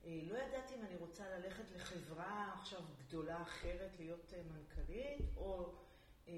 לא 0.06 0.38
ידעתי 0.38 0.74
אם 0.74 0.82
אני 0.82 0.96
רוצה 0.96 1.38
ללכת 1.38 1.64
לחברה 1.74 2.54
עכשיו 2.58 2.80
גדולה 2.98 3.42
אחרת, 3.42 3.90
להיות 3.98 4.32
מנכ"לית, 4.50 5.20
או 5.36 5.74
אה, 6.28 6.34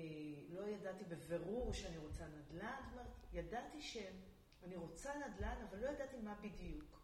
לא 0.48 0.66
ידעתי 0.66 1.04
בבירור 1.04 1.72
שאני 1.72 1.98
רוצה 1.98 2.24
נדל"ן, 2.26 2.76
זאת 2.84 2.92
אומרת, 2.92 3.06
ידעתי 3.32 3.80
שאני 3.80 4.76
רוצה 4.76 5.12
נדל"ן, 5.16 5.56
אבל 5.70 5.78
לא 5.78 5.86
ידעתי 5.86 6.16
מה 6.16 6.34
בדיוק. 6.42 7.00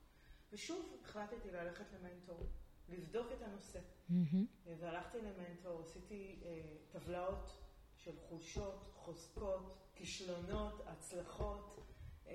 ושוב 0.52 0.96
החלטתי 1.02 1.50
ללכת 1.50 1.84
למנטור, 1.92 2.46
לבדוק 2.88 3.26
את 3.32 3.42
הנושא. 3.42 3.78
Mm-hmm. 3.78 4.68
והלכתי 4.78 5.18
למנטור, 5.20 5.82
עשיתי 5.82 6.42
אה, 6.44 6.60
טבלאות 6.92 7.52
של 7.96 8.16
חולשות, 8.28 8.86
חוזקות, 8.94 9.76
כישלונות, 9.94 10.82
הצלחות, 10.86 11.80
אה, 12.26 12.32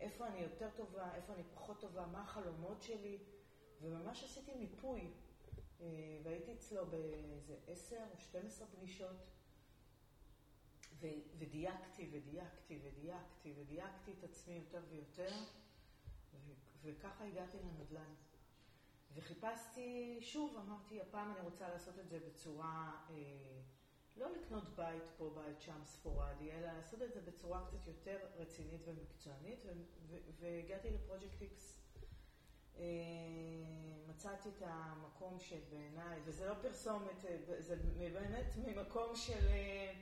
איפה 0.00 0.26
אני 0.26 0.38
יותר 0.38 0.68
טובה, 0.76 1.14
איפה 1.14 1.34
אני 1.34 1.42
פחות 1.54 1.80
טובה, 1.80 2.06
מה 2.06 2.22
החלומות 2.22 2.82
שלי, 2.82 3.18
וממש 3.82 4.24
עשיתי 4.24 4.54
מיפוי 4.54 5.10
והייתי 6.22 6.52
אצלו 6.54 6.86
באיזה 6.86 7.56
עשר 7.66 8.04
או 8.12 8.18
12 8.18 8.66
פגישות, 8.66 9.16
ודייקתי 11.38 12.08
ודייקתי 12.12 12.80
ודייקתי 12.82 13.54
ודייקתי 13.56 14.12
את 14.18 14.24
עצמי 14.24 14.54
יותר 14.54 14.82
ויותר, 14.90 15.30
וככה 16.82 17.24
הגעתי 17.24 17.56
לנדל"ן. 17.58 18.14
וחיפשתי, 19.14 20.18
שוב, 20.20 20.56
אמרתי, 20.56 21.00
הפעם 21.00 21.32
אני 21.32 21.40
רוצה 21.40 21.68
לעשות 21.68 21.98
את 21.98 22.08
זה 22.08 22.18
בצורה, 22.28 23.04
אה, 23.10 23.14
לא 24.16 24.32
לקנות 24.32 24.64
בית 24.76 25.02
פה, 25.16 25.30
בית 25.34 25.60
שם, 25.60 25.80
ספורדי, 25.84 26.52
אלא 26.52 26.72
לעשות 26.72 27.02
את 27.02 27.12
זה 27.12 27.20
בצורה 27.20 27.66
קצת 27.66 27.86
יותר 27.86 28.18
רצינית 28.36 28.80
ומקצוענית, 28.84 29.64
והגעתי 30.38 30.90
לפרויקט 30.90 31.42
איקס. 31.42 31.77
אה, 32.78 32.84
מצאתי 34.08 34.48
את 34.48 34.62
המקום 34.66 35.38
שבעיניי, 35.40 36.20
וזה 36.24 36.46
לא 36.46 36.54
פרסומת, 36.54 37.24
אה, 37.24 37.36
זה 37.60 37.76
באמת 37.98 38.56
ממקום 38.56 39.16
של, 39.16 39.46
אה, 39.48 39.92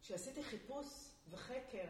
שעשיתי 0.00 0.44
חיפוש 0.44 1.10
וחקר, 1.30 1.86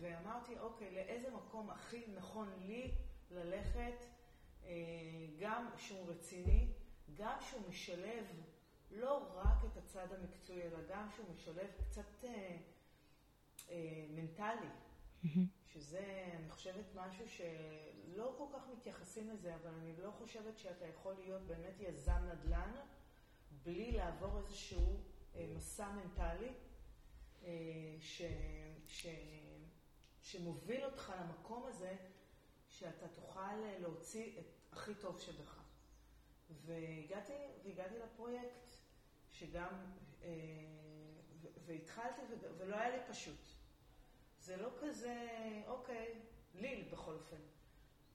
ואמרתי, 0.00 0.58
אוקיי, 0.58 0.94
לאיזה 0.94 1.30
מקום 1.30 1.70
הכי 1.70 2.04
נכון 2.14 2.48
לי 2.66 2.94
ללכת, 3.30 4.04
גם 5.38 5.68
שהוא 5.76 6.08
רציני, 6.10 6.72
גם 7.14 7.36
שהוא 7.40 7.62
משלב 7.68 8.26
לא 8.90 9.28
רק 9.34 9.64
את 9.64 9.76
הצד 9.76 10.06
המקצועי, 10.12 10.62
אלא 10.62 10.78
גם 10.88 11.08
שהוא 11.16 11.26
משלב 11.34 11.70
קצת 11.78 12.24
אה, 12.24 12.56
אה, 13.70 14.06
מנטלי. 14.10 14.68
שזה, 15.74 16.24
אני 16.36 16.50
חושבת, 16.50 16.84
משהו 16.94 17.28
שלא 17.28 18.34
כל 18.38 18.46
כך 18.52 18.62
מתייחסים 18.72 19.30
לזה, 19.30 19.54
אבל 19.54 19.70
אני 19.70 19.96
לא 19.96 20.10
חושבת 20.10 20.58
שאתה 20.58 20.86
יכול 20.86 21.14
להיות 21.14 21.42
באמת 21.42 21.80
יזם 21.80 22.28
נדל"ן 22.32 22.72
בלי 23.62 23.92
לעבור 23.92 24.38
איזשהו 24.38 25.00
אה, 25.36 25.46
מסע 25.56 25.88
מנטלי 25.92 26.52
אה, 27.44 27.50
ש, 28.00 28.22
ש, 28.86 29.06
שמוביל 30.22 30.84
אותך 30.84 31.12
למקום 31.20 31.66
הזה 31.66 31.96
שאתה 32.68 33.08
תוכל 33.08 33.56
להוציא 33.80 34.40
את 34.40 34.44
הכי 34.72 34.94
טוב 34.94 35.20
שבך. 35.20 35.62
והגעתי, 36.50 37.32
והגעתי 37.64 37.98
לפרויקט 37.98 38.68
שגם, 39.32 39.74
אה, 40.22 40.28
והתחלתי 41.66 42.22
ולא 42.58 42.76
היה 42.76 42.96
לי 42.96 43.02
פשוט. 43.08 43.53
זה 44.44 44.56
לא 44.56 44.68
כזה, 44.80 45.28
אוקיי, 45.66 46.14
לי 46.54 46.88
בכל 46.92 47.12
אופן. 47.14 47.36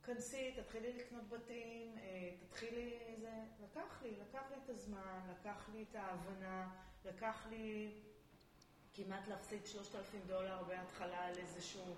כנסי, 0.03 0.51
תתחילי 0.55 0.93
לקנות 0.93 1.29
בתים, 1.29 1.97
אה, 1.97 2.31
תתחילי 2.39 3.15
זה, 3.19 3.31
לקח 3.63 4.01
לי, 4.01 4.11
לקח 4.11 4.41
לי 4.49 4.55
את 4.63 4.69
הזמן, 4.69 5.19
לקח 5.31 5.69
לי 5.73 5.85
את 5.89 5.95
ההבנה, 5.95 6.69
לקח 7.05 7.47
לי 7.49 7.91
כמעט 8.93 9.27
להפסיד 9.27 9.65
3,000 9.65 10.21
דולר 10.27 10.63
בהתחלה 10.63 11.25
על 11.25 11.37
איזשהו 11.37 11.95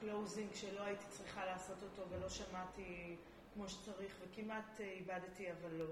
closing 0.00 0.48
אה, 0.48 0.54
אה, 0.54 0.60
שלא 0.60 0.80
הייתי 0.80 1.04
צריכה 1.08 1.46
לעשות 1.46 1.82
אותו 1.82 2.10
ולא 2.10 2.28
שמעתי 2.28 3.16
כמו 3.54 3.68
שצריך 3.68 4.16
וכמעט 4.20 4.80
איבדתי 4.80 5.52
אבל 5.52 5.72
לא. 5.72 5.86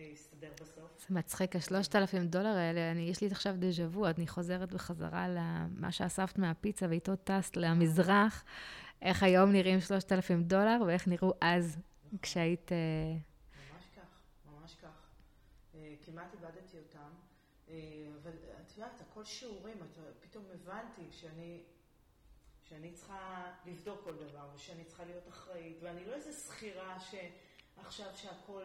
יסתדר 0.00 0.52
בסוף. 0.60 1.08
זה 1.08 1.14
מצחיק, 1.14 1.56
השלושת 1.56 1.96
אלפים 1.96 2.26
דולר 2.26 2.56
האלה, 2.56 2.90
אני, 2.90 3.00
יש 3.00 3.20
לי 3.20 3.26
עכשיו 3.26 3.54
דז'ה 3.58 3.86
וו, 3.86 4.06
אני 4.06 4.26
חוזרת 4.26 4.72
בחזרה 4.72 5.28
למה 5.28 5.92
שאספת 5.92 6.38
מהפיצה 6.38 6.86
ואיתו 6.88 7.16
טסת 7.16 7.56
למזרח, 7.56 8.44
איך 9.02 9.22
היום 9.22 9.52
נראים 9.52 9.80
שלושת 9.80 10.12
אלפים 10.12 10.42
דולר 10.42 10.78
ואיך 10.86 11.08
נראו 11.08 11.32
אז, 11.40 11.78
כשהיית... 12.22 12.72
אה, 12.72 12.76
ממש 13.72 13.84
כך, 13.96 14.20
ממש 14.46 14.74
כך. 14.74 15.10
אה, 15.74 15.94
כמעט 16.04 16.34
איבדתי 16.34 16.78
אותם, 16.78 17.10
אה, 17.68 17.74
אבל 18.22 18.32
את 18.66 18.76
יודעת, 18.76 19.00
הכל 19.00 19.24
שיעורים, 19.24 19.76
פתאום 20.20 20.44
הבנתי 20.54 21.08
שאני... 21.10 21.62
שאני 22.64 22.92
צריכה 22.92 23.52
לבדוק 23.66 24.04
כל 24.04 24.14
דבר, 24.14 24.48
ושאני 24.54 24.84
צריכה 24.84 25.04
להיות 25.04 25.28
אחראית, 25.28 25.76
ואני 25.82 26.04
לא 26.04 26.14
איזה 26.14 26.32
שכירה 26.32 26.96
שעכשיו 27.00 28.06
שהכל... 28.14 28.62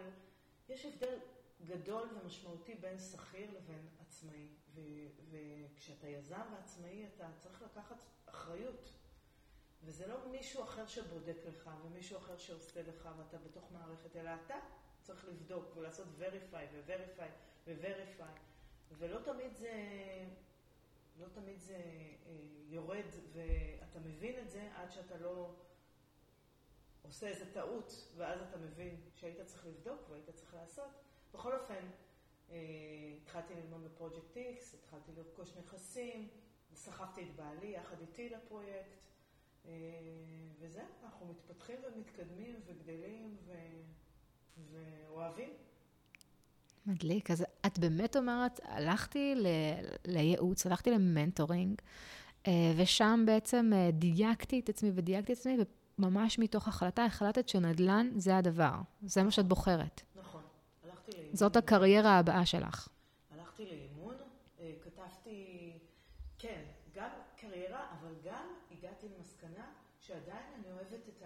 יש 0.69 0.85
הבדל 0.85 1.19
גדול 1.65 2.09
ומשמעותי 2.13 2.75
בין 2.75 2.99
שכיר 2.99 3.51
לבין 3.51 3.87
עצמאי. 4.01 4.47
וכשאתה 5.31 6.07
יזם 6.07 6.41
ועצמאי, 6.53 7.05
אתה 7.15 7.27
צריך 7.39 7.61
לקחת 7.61 7.97
אחריות. 8.25 8.93
וזה 9.83 10.07
לא 10.07 10.27
מישהו 10.31 10.63
אחר 10.63 10.87
שבודק 10.87 11.37
לך, 11.47 11.69
ומישהו 11.85 12.17
אחר 12.17 12.37
שעושה 12.37 12.81
לך, 12.81 13.09
ואתה 13.17 13.37
בתוך 13.37 13.71
מערכת, 13.71 14.15
אלא 14.15 14.31
אתה 14.45 14.55
צריך 15.01 15.25
לבדוק 15.25 15.77
ולעשות 15.77 16.07
verify 16.19 16.65
ו-verify 16.73 17.29
ו-verify. 17.67 18.39
ולא 18.97 19.19
תמיד 19.19 19.55
זה, 19.55 19.71
לא 21.19 21.27
תמיד 21.33 21.59
זה 21.59 21.75
אה, 21.75 22.31
יורד, 22.69 23.05
ואתה 23.33 23.99
מבין 23.99 24.39
את 24.39 24.49
זה 24.49 24.69
עד 24.75 24.91
שאתה 24.91 25.17
לא... 25.17 25.55
עושה 27.07 27.27
איזה 27.27 27.45
טעות, 27.53 28.07
ואז 28.17 28.39
אתה 28.41 28.57
מבין 28.57 28.95
שהיית 29.15 29.41
צריך 29.45 29.65
לבדוק 29.65 30.09
והיית 30.09 30.29
צריך 30.29 30.53
לעשות. 30.53 30.89
בכל 31.33 31.53
אופן, 31.53 31.85
אה, 32.51 32.57
התחלתי 33.21 33.53
ללמוד 33.53 33.83
בפרויקט 33.85 34.37
X, 34.37 34.75
התחלתי 34.83 35.11
לרכוש 35.17 35.49
נכסים, 35.57 36.27
סחבתי 36.73 37.21
את 37.21 37.35
בעלי 37.35 37.67
יחד 37.67 38.01
איתי 38.01 38.29
לפרויקט, 38.29 39.05
אה, 39.65 39.71
וזהו, 40.59 40.83
אנחנו 41.03 41.25
מתפתחים 41.27 41.75
ומתקדמים 41.83 42.55
וגדלים 42.65 43.37
ו... 43.45 43.53
ואוהבים. 44.71 45.49
מדליק. 46.85 47.31
אז 47.31 47.45
את 47.65 47.79
באמת 47.79 48.15
אומרת, 48.15 48.59
הלכתי 48.63 49.35
ל... 49.35 49.47
לייעוץ, 50.05 50.65
הלכתי 50.65 50.91
למנטורינג, 50.91 51.81
אה, 52.47 52.73
ושם 52.77 53.23
בעצם 53.25 53.71
דייקתי 53.93 54.59
את 54.59 54.69
עצמי 54.69 54.91
ודייקתי 54.95 55.33
את 55.33 55.37
עצמי, 55.37 55.57
ממש 55.97 56.39
מתוך 56.39 56.67
החלטה, 56.67 57.05
החלטת 57.05 57.49
שנדל"ן 57.49 58.09
זה 58.15 58.37
הדבר. 58.37 58.75
זה 59.01 59.23
מה 59.23 59.31
שאת 59.31 59.45
בוחרת. 59.45 60.01
נכון. 60.15 60.41
הלכתי 60.83 61.11
לאימון. 61.11 61.35
זאת 61.35 61.55
הקריירה 61.55 62.19
הבאה 62.19 62.45
שלך. 62.45 62.87
הלכתי 63.31 63.65
לאימון, 63.65 64.15
אה, 64.59 64.73
כתבתי, 64.83 65.71
כן, 66.37 66.63
גם 66.95 67.09
קריירה, 67.35 67.85
אבל 67.99 68.13
גם 68.23 68.45
הגעתי 68.71 69.07
למסקנה 69.17 69.65
שעדיין 69.99 70.45
אני 70.55 70.71
אוהבת 70.71 71.09
את 71.09 71.23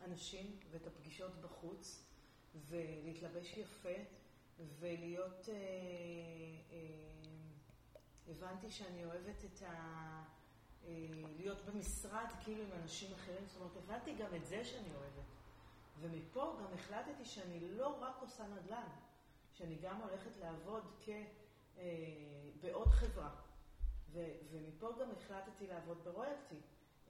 האנשים 0.00 0.56
ואת 0.70 0.86
הפגישות 0.86 1.32
בחוץ, 1.40 2.04
ולהתלבש 2.68 3.56
יפה, 3.56 3.88
ולהיות... 4.78 5.48
אה, 5.48 5.54
אה, 6.72 7.08
הבנתי 8.28 8.70
שאני 8.70 9.04
אוהבת 9.04 9.44
את 9.44 9.62
ה... 9.62 10.37
אה, 10.86 10.92
להיות 11.36 11.64
במשרד 11.64 12.26
כאילו 12.44 12.62
עם 12.62 12.70
אנשים 12.82 13.14
אחרים, 13.14 13.46
זאת 13.46 13.56
אומרת, 13.56 13.76
הבנתי 13.76 14.14
גם 14.14 14.34
את 14.34 14.46
זה 14.46 14.64
שאני 14.64 14.90
אוהבת. 14.94 15.28
ומפה 16.00 16.56
גם 16.60 16.74
החלטתי 16.74 17.24
שאני 17.24 17.68
לא 17.76 17.98
רק 18.00 18.14
עושה 18.20 18.44
נדל"ן, 18.46 18.88
שאני 19.52 19.76
גם 19.82 20.00
הולכת 20.00 20.36
לעבוד 20.40 20.84
כ... 21.00 21.08
אה, 21.78 21.84
בעוד 22.60 22.88
חברה. 22.88 23.30
ו, 24.12 24.24
ומפה 24.50 24.88
גם 25.00 25.10
החלטתי 25.10 25.66
לעבוד 25.66 26.04
ברויאלטי, 26.04 26.60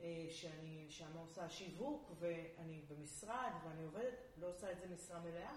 אה, 0.01 0.27
שאני 0.31 0.87
שם 0.91 1.17
עושה 1.17 1.51
שיווק, 1.51 2.11
ואני 2.19 2.83
במשרד, 2.89 3.53
ואני 3.65 3.85
עובדת, 3.85 4.15
לא 4.39 4.49
עושה 4.49 4.73
את 4.73 4.81
זה 4.81 4.87
משרה 4.89 5.21
מלאה, 5.21 5.55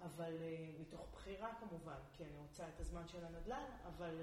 אבל 0.00 0.32
מתוך 0.80 1.08
בחירה 1.12 1.54
כמובן, 1.60 1.98
כי 2.12 2.24
אני 2.24 2.36
רוצה 2.36 2.68
את 2.68 2.80
הזמן 2.80 3.08
של 3.08 3.24
הנדל"ן, 3.24 3.64
אבל, 3.86 4.20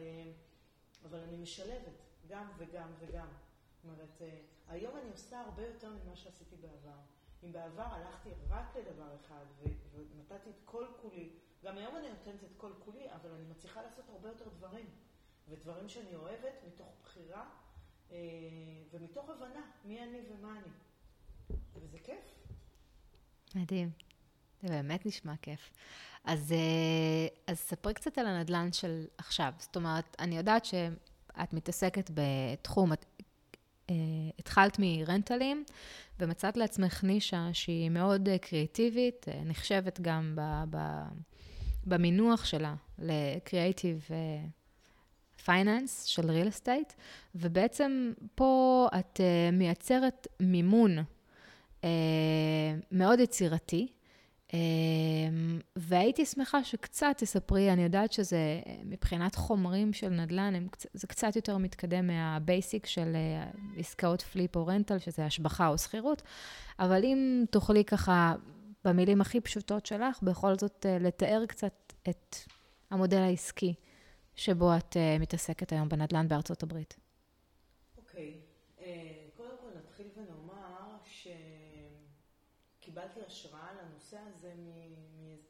אבל 1.06 1.20
אני 1.20 1.38
משלבת. 1.38 2.13
גם 2.28 2.52
וגם 2.58 2.90
וגם. 3.00 3.28
זאת 3.76 3.84
אומרת, 3.84 4.22
אה, 4.22 4.40
היום 4.68 4.98
אני 4.98 5.10
עושה 5.10 5.42
הרבה 5.42 5.68
יותר 5.68 5.90
ממה 5.90 6.16
שעשיתי 6.16 6.56
בעבר. 6.56 7.00
אם 7.44 7.52
בעבר 7.52 7.84
הלכתי 7.84 8.30
רק 8.50 8.76
לדבר 8.76 9.16
אחד 9.16 9.46
ונתתי 9.94 10.50
את 10.50 10.60
כל 10.66 10.86
כולי, 11.02 11.30
גם 11.64 11.78
היום 11.78 11.96
אני 11.96 12.10
נותנת 12.10 12.44
את 12.44 12.58
כל 12.58 12.72
כולי, 12.80 13.12
אבל 13.12 13.32
אני 13.32 13.46
מצליחה 13.46 13.82
לעשות 13.82 14.06
הרבה 14.10 14.30
יותר 14.30 14.50
דברים. 14.58 14.86
ודברים 15.50 15.90
שאני 15.90 16.16
אוהבת 16.16 16.54
מתוך 16.68 16.88
בחירה 17.04 17.50
אה, 18.12 18.18
ומתוך 18.92 19.30
הבנה 19.30 19.62
מי 19.86 20.04
אני 20.04 20.20
ומה 20.30 20.60
אני. 20.60 20.74
וזה 21.76 21.98
כיף. 22.00 22.34
מדהים. 23.56 23.92
זה 24.62 24.68
באמת 24.68 25.06
נשמע 25.06 25.34
כיף. 25.42 25.72
אז, 26.24 26.52
אה, 26.52 27.28
אז 27.48 27.60
ספרי 27.60 27.94
קצת 27.94 28.18
על 28.18 28.28
הנדל"ן 28.28 28.74
של 28.74 29.06
עכשיו. 29.18 29.54
זאת 29.58 29.76
אומרת, 29.76 30.16
אני 30.20 30.38
יודעת 30.38 30.66
ש... 30.66 30.74
את 31.44 31.54
מתעסקת 31.54 32.12
בתחום, 32.14 32.94
את 32.94 33.06
uh, 33.88 33.92
התחלת 34.40 34.78
מרנטלים, 34.80 35.64
ומצאת 36.20 36.58
לעצמך 36.58 37.04
נישה 37.04 37.50
שהיא 37.54 37.90
מאוד 37.90 38.30
uh, 38.30 38.38
קריאטיבית, 38.38 39.26
uh, 39.30 39.46
נחשבת 39.46 40.00
גם 40.02 40.36
ב, 40.36 40.64
ב, 40.70 40.78
במינוח 41.86 42.46
שלה 42.46 42.76
לקריאייטיב 43.00 44.08
פייננס 45.46 46.04
של 46.04 46.32
ריל 46.32 46.48
אסטייט, 46.50 46.94
ובעצם 47.36 48.14
פה 48.36 48.88
את 49.00 49.20
מייצרת 49.54 50.28
מימון 50.40 50.98
מאוד 52.92 53.20
יצירתי, 53.20 53.88
והייתי 55.76 56.26
שמחה 56.26 56.64
שקצת 56.64 57.16
תספרי, 57.18 57.74
אני 57.74 57.84
יודעת 57.84 58.12
שזה, 58.12 58.62
מבחינת 58.86 59.36
חומרים 59.36 59.94
של 59.94 60.10
נדל"ן, 60.10 60.68
זה 60.94 61.08
קצת 61.08 61.36
יותר 61.36 61.58
מתקדם 61.58 62.08
מה 62.08 62.30
basic 62.30 62.86
של 62.86 63.16
אה, 63.16 63.52
עסקאות 63.78 64.22
flip 64.22 64.56
או 64.56 64.68
rental, 64.68 64.98
שזה 65.00 65.26
השבחה 65.26 65.68
או 65.68 65.78
שכירות, 65.78 66.22
אבל 66.80 67.04
אם 67.04 67.44
תוכלי 67.52 67.86
ככה, 67.86 68.36
במילים 68.86 69.22
הכי 69.22 69.42
פשוטות 69.42 69.86
שלך, 69.86 70.24
בכל 70.24 70.58
זאת 70.58 70.86
אה, 70.86 70.98
לתאר 71.00 71.46
קצת 71.48 71.94
את 72.10 72.36
המודל 72.92 73.22
העסקי 73.22 73.74
שבו 74.36 74.78
את 74.78 74.98
אה, 74.98 75.18
מתעסקת 75.20 75.72
היום 75.72 75.90
בנדל"ן 75.90 76.28
בארצות 76.28 76.64
הברית. 76.64 76.96
אוקיי. 77.98 78.34
Okay. 78.78 78.84
קודם 79.38 79.56
כל 79.62 79.68
נתחיל 79.78 80.08
ונאמר 80.18 80.98
שקיבלתי 82.80 83.20
השראה 83.28 83.63
לנושא 84.14 84.38
הזה 84.38 84.54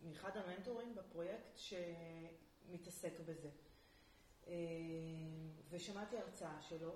מאחד 0.03 0.38
המנטורים 0.38 0.95
בפרויקט 0.95 1.55
שמתעסק 1.55 3.14
בזה. 3.26 3.49
ושמעתי 5.70 6.18
הרצאה 6.18 6.61
שלו, 6.61 6.93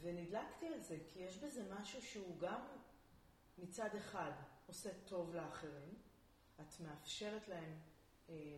ונדלקתי 0.00 0.66
על 0.66 0.80
זה, 0.80 0.98
כי 1.12 1.18
יש 1.18 1.38
בזה 1.38 1.62
משהו 1.70 2.02
שהוא 2.02 2.38
גם 2.38 2.60
מצד 3.58 3.94
אחד 3.96 4.32
עושה 4.66 4.90
טוב 5.04 5.34
לאחרים, 5.34 5.94
את 6.60 6.80
מאפשרת 6.80 7.48
להם, 7.48 7.78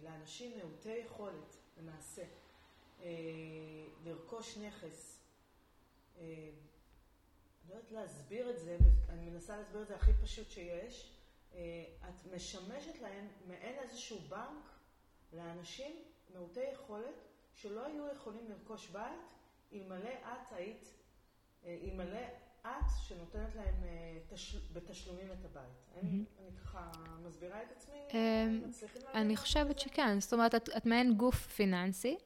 לאנשים 0.02 0.59
מעוטי 0.59 0.96
יכולת, 0.96 1.57
למעשה, 1.76 2.24
לרכוש 4.04 4.59
נכס 4.59 5.22
אני 6.18 7.74
לא 7.74 7.74
יודעת 7.74 7.92
להסביר 7.92 8.50
את 8.50 8.59
זה, 8.59 8.78
אני 9.09 9.30
מנסה 9.30 9.57
להסביר 9.57 9.82
את 9.82 9.88
זה 9.88 9.96
הכי 9.96 10.12
פשוט 10.22 10.50
שיש. 10.50 11.16
אה, 11.57 11.84
את 12.09 12.34
משמשת 12.34 13.00
להם 13.02 13.28
מעין 13.48 13.78
איזשהו 13.78 14.18
בנק 14.18 14.70
לאנשים 15.32 15.92
מעוטי 16.34 16.61
יכולת 16.72 17.24
שלא 17.54 17.86
היו 17.86 18.04
יכולים 18.16 18.48
לרכוש 18.48 18.88
בית 18.88 19.20
אלמלא 19.72 20.11
את 20.22 20.52
היית, 20.52 20.88
אה, 21.64 21.78
אלמלא 21.84 22.26
את 22.62 22.90
שנותנת 23.09 23.54
להם 23.54 23.84
אה, 23.84 24.18
בתשלומים 24.72 25.32
את 25.32 25.44
הבית. 25.44 26.00
אני 26.00 26.24
ככה 26.62 26.90
מסבירה 27.24 27.62
את 27.62 27.72
עצמי? 27.76 27.98
אני 29.14 29.36
חושבת 29.36 29.78
שכן. 29.78 30.20
זאת 30.20 30.32
אומרת, 30.32 30.54
את 30.54 30.86
מעין 30.86 31.14
גוף 31.14 31.46
פיננסי. 31.46 32.16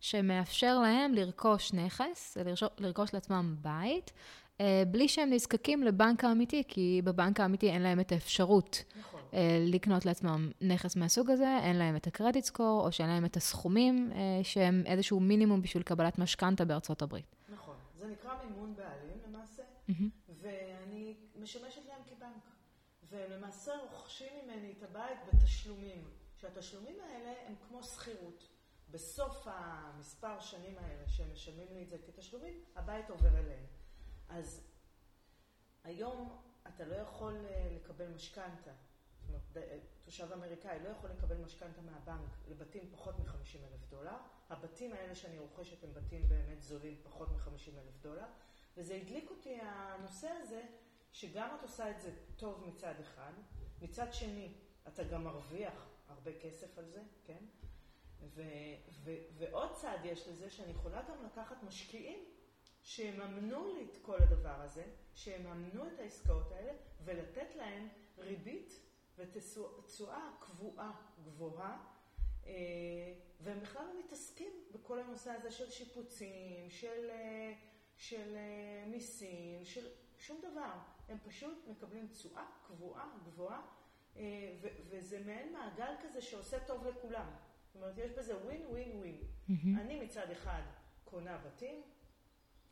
שמאפשר 0.00 0.78
להם 0.78 1.14
לרכוש 1.14 1.72
נכס, 1.72 2.36
לרכוש 2.78 3.14
לעצמם 3.14 3.56
בית, 3.60 4.12
בלי 4.86 5.08
שהם 5.08 5.30
נזקקים 5.30 5.82
לבנק 5.82 6.24
האמיתי, 6.24 6.62
כי 6.68 7.00
בבנק 7.04 7.40
האמיתי 7.40 7.70
אין 7.70 7.82
להם 7.82 8.00
את 8.00 8.12
האפשרות 8.12 8.84
נכון. 9.00 9.20
אה, 9.34 9.58
לקנות 9.66 10.06
לעצמם 10.06 10.50
נכס 10.60 10.96
מהסוג 10.96 11.30
הזה, 11.30 11.58
אין 11.62 11.76
להם 11.76 11.96
את 11.96 12.06
הקרדיט 12.06 12.44
סקור, 12.44 12.86
או 12.86 12.92
שאין 12.92 13.08
להם 13.08 13.24
את 13.24 13.36
הסכומים 13.36 14.12
אה, 14.12 14.18
שהם 14.42 14.82
איזשהו 14.86 15.20
מינימום 15.20 15.62
בשביל 15.62 15.82
קבלת 15.82 16.18
משכנתה 16.18 16.64
בארצות 16.64 17.02
הברית. 17.02 17.36
נכון, 17.48 17.76
זה 17.94 18.06
נקרא 18.06 18.32
מימון 18.44 18.74
בעלים 18.76 19.18
למעשה, 19.28 19.62
mm-hmm. 19.62 20.32
ואני 20.40 21.14
משמשת 21.36 21.82
להם 21.88 22.02
כבנק. 22.06 22.50
ולמעשה 23.10 23.72
רוכשים 23.90 24.32
ממני 24.44 24.72
את 24.78 24.82
הבית 24.82 25.18
בתשלומים, 25.32 26.04
שהתשלומים 26.36 26.96
האלה 27.00 27.32
הם 27.46 27.54
כמו 27.68 27.82
שכירות. 27.82 28.48
בסוף 28.90 29.46
המספר 29.46 30.40
שנים 30.40 30.78
האלה 30.78 31.08
שהם 31.08 31.32
משלמים 31.32 31.66
לי 31.70 31.82
את 31.82 31.88
זה 31.88 31.96
כתשלומים, 32.06 32.54
הבית 32.76 33.10
עובר 33.10 33.38
אליהם. 33.38 33.64
אז 34.30 34.60
היום 35.84 36.42
אתה 36.68 36.84
לא 36.84 36.94
יכול 36.94 37.46
אה, 37.46 37.68
לקבל 37.72 38.08
משכנתה. 38.08 38.70
אה, 39.56 39.78
תושב 40.04 40.32
אמריקאי 40.32 40.78
לא 40.84 40.88
יכול 40.88 41.10
לקבל 41.10 41.36
משכנתה 41.36 41.80
מהבנק 41.80 42.30
לבתים 42.48 42.90
פחות 42.92 43.18
מ-50 43.18 43.58
אלף 43.72 43.88
דולר. 43.90 44.16
הבתים 44.50 44.92
האלה 44.92 45.14
שאני 45.14 45.38
רוכשת 45.38 45.84
הם 45.84 45.94
בתים 45.94 46.28
באמת 46.28 46.62
זולים, 46.62 46.96
פחות 47.02 47.28
מ-50 47.28 47.78
אלף 47.78 48.00
דולר. 48.02 48.26
וזה 48.76 48.94
הדליק 48.94 49.30
אותי 49.30 49.58
הנושא 49.62 50.28
הזה, 50.28 50.62
שגם 51.12 51.56
את 51.58 51.62
עושה 51.62 51.90
את 51.90 52.00
זה 52.00 52.10
טוב 52.36 52.64
מצד 52.66 52.94
אחד, 53.00 53.32
מצד 53.82 54.12
שני, 54.12 54.52
אתה 54.88 55.04
גם 55.04 55.24
מרוויח 55.24 55.88
הרבה 56.08 56.30
כסף 56.40 56.78
על 56.78 56.88
זה, 56.88 57.02
כן? 57.24 57.44
ו, 58.22 58.42
ו, 59.04 59.16
ועוד 59.38 59.72
צעד 59.72 60.04
יש 60.04 60.28
לזה, 60.28 60.50
שאני 60.50 60.70
יכולה 60.70 61.02
גם 61.02 61.24
לקחת 61.24 61.62
משקיעים 61.62 62.24
שיממנו 62.90 63.74
לי 63.74 63.84
את 63.84 63.96
כל 64.02 64.16
הדבר 64.22 64.62
הזה, 64.62 64.84
שיממנו 65.14 65.86
את 65.86 66.00
העסקאות 66.00 66.52
האלה, 66.52 66.72
ולתת 67.04 67.56
להם 67.56 67.88
ריבית 68.18 68.80
ותשואה 69.18 70.30
קבועה 70.40 70.92
גבוהה, 71.24 71.84
אה, 72.46 72.52
והם 73.40 73.60
בכלל 73.60 73.82
לא 73.86 74.00
מתעסקים 74.04 74.52
בכל 74.72 74.98
הנושא 75.00 75.30
הזה 75.30 75.50
של 75.50 75.70
שיפוצים, 75.70 76.70
של, 76.70 77.10
אה, 77.10 77.52
של 77.96 78.36
אה, 78.36 78.84
מיסים, 78.86 79.64
של 79.64 79.86
שום 80.18 80.40
דבר. 80.52 80.72
הם 81.08 81.18
פשוט 81.24 81.68
מקבלים 81.68 82.08
תשואה 82.08 82.46
קבועה 82.66 83.08
גבוהה, 83.24 83.62
וזה 84.88 85.22
מעין 85.26 85.52
מעגל 85.52 85.94
כזה 86.02 86.22
שעושה 86.22 86.60
טוב 86.66 86.86
לכולם. 86.86 87.30
זאת 87.66 87.76
אומרת, 87.76 87.98
יש 87.98 88.10
בזה 88.10 88.36
ווין 88.36 88.66
ווין 88.66 88.98
ווין. 88.98 89.20
אני 89.78 90.00
מצד 90.00 90.30
אחד 90.30 90.62
קונה 91.04 91.38
בתים, 91.38 91.82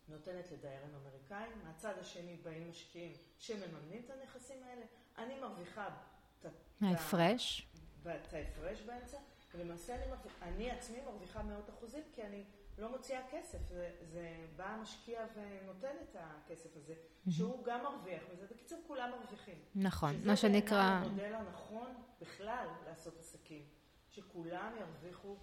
נותנת 0.08 0.52
לדיירים 0.52 0.94
אמריקאים, 0.94 1.52
מהצד 1.64 1.94
השני 2.00 2.36
באים 2.36 2.70
משקיעים 2.70 3.12
שמממנים 3.38 4.02
את 4.04 4.10
הנכסים 4.10 4.62
האלה, 4.62 4.86
אני 5.18 5.40
מרוויחה 5.40 5.88
את 6.40 6.46
ההפרש. 6.82 7.68
את 8.02 8.32
ההפרש 8.32 8.80
באמצע, 8.80 9.18
ולמעשה 9.54 9.94
אני, 9.94 10.06
מרוויח, 10.06 10.32
אני 10.42 10.70
עצמי 10.70 11.00
מרוויחה 11.00 11.42
מאות 11.42 11.70
אחוזים 11.70 12.02
כי 12.12 12.22
אני 12.22 12.44
לא 12.78 12.90
מוציאה 12.90 13.20
כסף, 13.30 13.58
זה, 13.68 13.90
זה 14.12 14.46
בא 14.56 14.64
המשקיע 14.64 15.20
ונותן 15.34 15.94
את 16.02 16.16
הכסף 16.18 16.76
הזה, 16.76 16.94
mm-hmm. 16.94 17.30
שהוא 17.30 17.64
גם 17.64 17.82
מרוויח 17.82 18.22
מזה, 18.32 18.46
בקיצור 18.50 18.78
כולם 18.86 19.10
מרוויחים. 19.10 19.58
נכון, 19.74 20.14
מה 20.24 20.36
שנקרא... 20.36 21.00
שזה 21.04 21.10
המודל 21.10 21.34
הנכון 21.34 21.94
בכלל 22.20 22.66
לעשות 22.86 23.18
עסקים, 23.18 23.62
שכולם 24.10 24.72
ירוויחו 24.80 25.36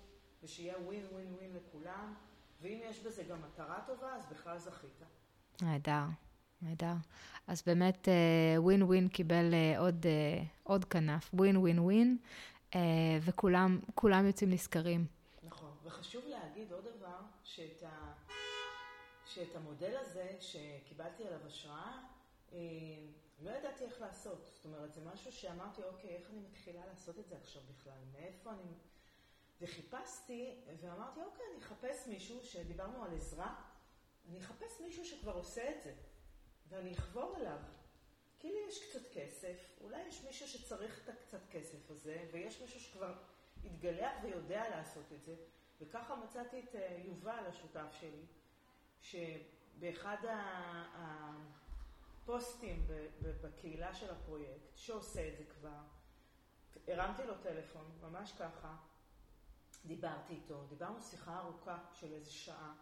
ושיהיה 0.44 0.78
ווין 0.78 1.06
ווין 1.12 1.34
ווין 1.34 1.54
לכולם. 1.56 2.14
ואם 2.62 2.80
יש 2.84 3.00
בזה 3.00 3.24
גם 3.24 3.42
מטרה 3.42 3.80
טובה, 3.86 4.16
אז 4.16 4.26
בכלל 4.32 4.58
זכית. 4.58 5.04
נהדר, 5.62 6.04
נהדר. 6.62 6.94
אז 7.48 7.64
באמת 7.66 8.08
ווין 8.58 8.82
uh, 8.82 8.86
ווין 8.86 9.08
קיבל 9.08 9.54
uh, 9.54 9.80
עוד, 9.80 10.06
uh, 10.06 10.46
עוד 10.64 10.86
כנף, 10.86 11.30
ווין 11.34 11.58
ווין 11.58 11.80
ווין, 11.80 12.18
וכולם 13.22 14.28
יוצאים 14.28 14.50
נשכרים. 14.50 15.06
נכון, 15.44 15.72
וחשוב 15.84 16.26
להגיד 16.28 16.72
עוד 16.72 16.84
דבר, 16.98 17.18
שאת, 17.44 17.84
ה, 17.84 18.14
שאת 19.26 19.56
המודל 19.56 19.98
הזה 19.98 20.36
שקיבלתי 20.40 21.28
עליו 21.28 21.40
השראה, 21.48 21.98
אה, 22.54 22.60
לא 23.44 23.50
ידעתי 23.50 23.84
איך 23.84 24.02
לעשות. 24.02 24.50
זאת 24.56 24.66
אומרת, 24.66 24.94
זה 24.94 25.02
משהו 25.14 25.32
שאמרתי, 25.32 25.84
אוקיי, 25.84 26.10
איך 26.10 26.30
אני 26.30 26.40
מתחילה 26.40 26.86
לעשות 26.86 27.20
את 27.20 27.28
זה 27.28 27.36
עכשיו 27.38 27.62
בכלל? 27.70 28.00
מאיפה 28.14 28.52
אני... 28.52 28.74
וחיפשתי, 29.62 30.62
ואמרתי, 30.82 31.20
אוקיי, 31.24 31.46
אני 31.52 31.64
אחפש 31.64 32.08
מישהו, 32.08 32.44
שדיברנו 32.44 33.04
על 33.04 33.16
עזרה, 33.16 33.56
אני 34.30 34.40
אחפש 34.40 34.82
מישהו 34.82 35.06
שכבר 35.06 35.34
עושה 35.34 35.76
את 35.76 35.82
זה, 35.82 35.94
ואני 36.70 36.94
אחבור 36.94 37.38
אליו. 37.38 37.60
כי 38.40 38.52
לי 38.52 38.60
יש 38.68 38.90
קצת 38.90 39.14
כסף, 39.14 39.58
אולי 39.82 40.02
יש 40.08 40.24
מישהו 40.24 40.48
שצריך 40.48 41.04
את 41.04 41.10
הקצת 41.10 41.50
כסף 41.52 41.92
הזה, 41.92 42.26
ויש 42.32 42.62
מישהו 42.62 42.80
שכבר 42.80 43.14
התגלח 43.66 44.12
ויודע 44.24 44.70
לעשות 44.70 45.06
את 45.16 45.24
זה. 45.24 45.36
וככה 45.82 46.16
מצאתי 46.16 46.60
את 46.60 46.76
אה, 46.76 47.02
יובל, 47.06 47.44
השותף 47.48 47.88
שלי, 47.92 48.26
שבאחד 49.02 50.18
הפוסטים 52.24 52.88
בקהילה 53.22 53.94
של 53.94 54.12
הפרויקט, 54.12 54.76
שעושה 54.76 55.28
את 55.28 55.38
זה 55.38 55.44
כבר, 55.44 55.80
הרמתי 56.88 57.24
לו 57.24 57.34
טלפון, 57.44 57.92
ממש 58.02 58.34
ככה, 58.40 58.76
דיברתי 59.88 60.34
איתו, 60.34 60.66
דיברנו 60.70 61.02
שיחה 61.02 61.40
ארוכה 61.40 61.78
של 61.94 62.14
איזה 62.14 62.32
שעה. 62.32 62.74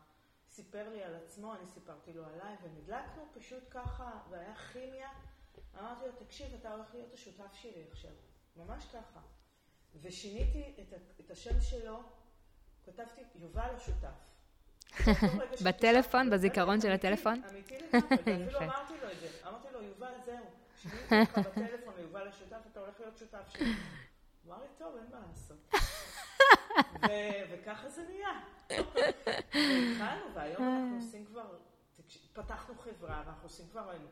סיפר 0.49 0.89
לי 0.89 1.03
על 1.03 1.15
עצמו, 1.15 1.55
אני 1.55 1.67
סיפרתי 1.67 2.13
לו 2.13 2.25
עליי, 2.25 2.55
ונדלקנו 2.63 3.23
פשוט 3.33 3.63
ככה, 3.69 4.11
והיה 4.29 4.55
כימיה. 4.55 5.09
אמרתי 5.79 6.05
לו, 6.05 6.11
תקשיב, 6.25 6.53
אתה 6.53 6.73
הולך 6.73 6.93
להיות 6.93 7.13
השותף 7.13 7.53
שלי 7.53 7.83
עכשיו. 7.91 8.11
ממש 8.55 8.85
ככה. 8.85 9.19
ושיניתי 10.01 10.73
את, 10.79 10.93
את 11.19 11.31
השם 11.31 11.61
שלו, 11.61 12.03
כתבתי, 12.85 13.21
יובל 13.35 13.69
השותף. 13.75 14.33
בטלפון, 15.65 16.29
בזיכרון 16.29 16.81
של 16.81 16.91
הטלפון? 16.91 17.41
אמיתי 17.49 17.77
לגמרי, 17.77 18.15
אפילו 18.21 18.59
אמרתי 18.59 18.93
לו 19.01 19.11
את 19.11 19.19
זה. 19.19 19.47
אמרתי 19.47 19.67
לו, 19.73 19.81
יובל, 19.81 20.13
זהו. 20.25 20.45
שיניתי 20.81 21.39
אותך 21.39 21.47
בטלפון 21.47 21.93
ליובל 21.97 22.27
השותף, 22.27 22.57
אתה 22.71 22.79
הולך 22.79 22.99
להיות 22.99 23.17
שותף 23.17 23.49
שלי. 23.49 23.71
אמר 24.47 24.61
לי, 24.61 24.67
טוב, 24.77 24.95
אין 24.95 25.05
מה 25.11 25.19
לעשות. 25.27 25.73
וככה 27.51 27.89
זה 27.89 28.03
נהיה. 28.09 28.41
והתחלנו, 28.69 30.35
והיום 30.35 30.63
אנחנו 30.63 30.95
עושים 30.95 31.25
כבר, 31.25 31.57
פתחנו 32.33 32.75
חברה, 32.77 33.23
ואנחנו 33.25 33.43
עושים 33.43 33.67
כבר, 33.71 33.91
אנחנו 33.91 34.07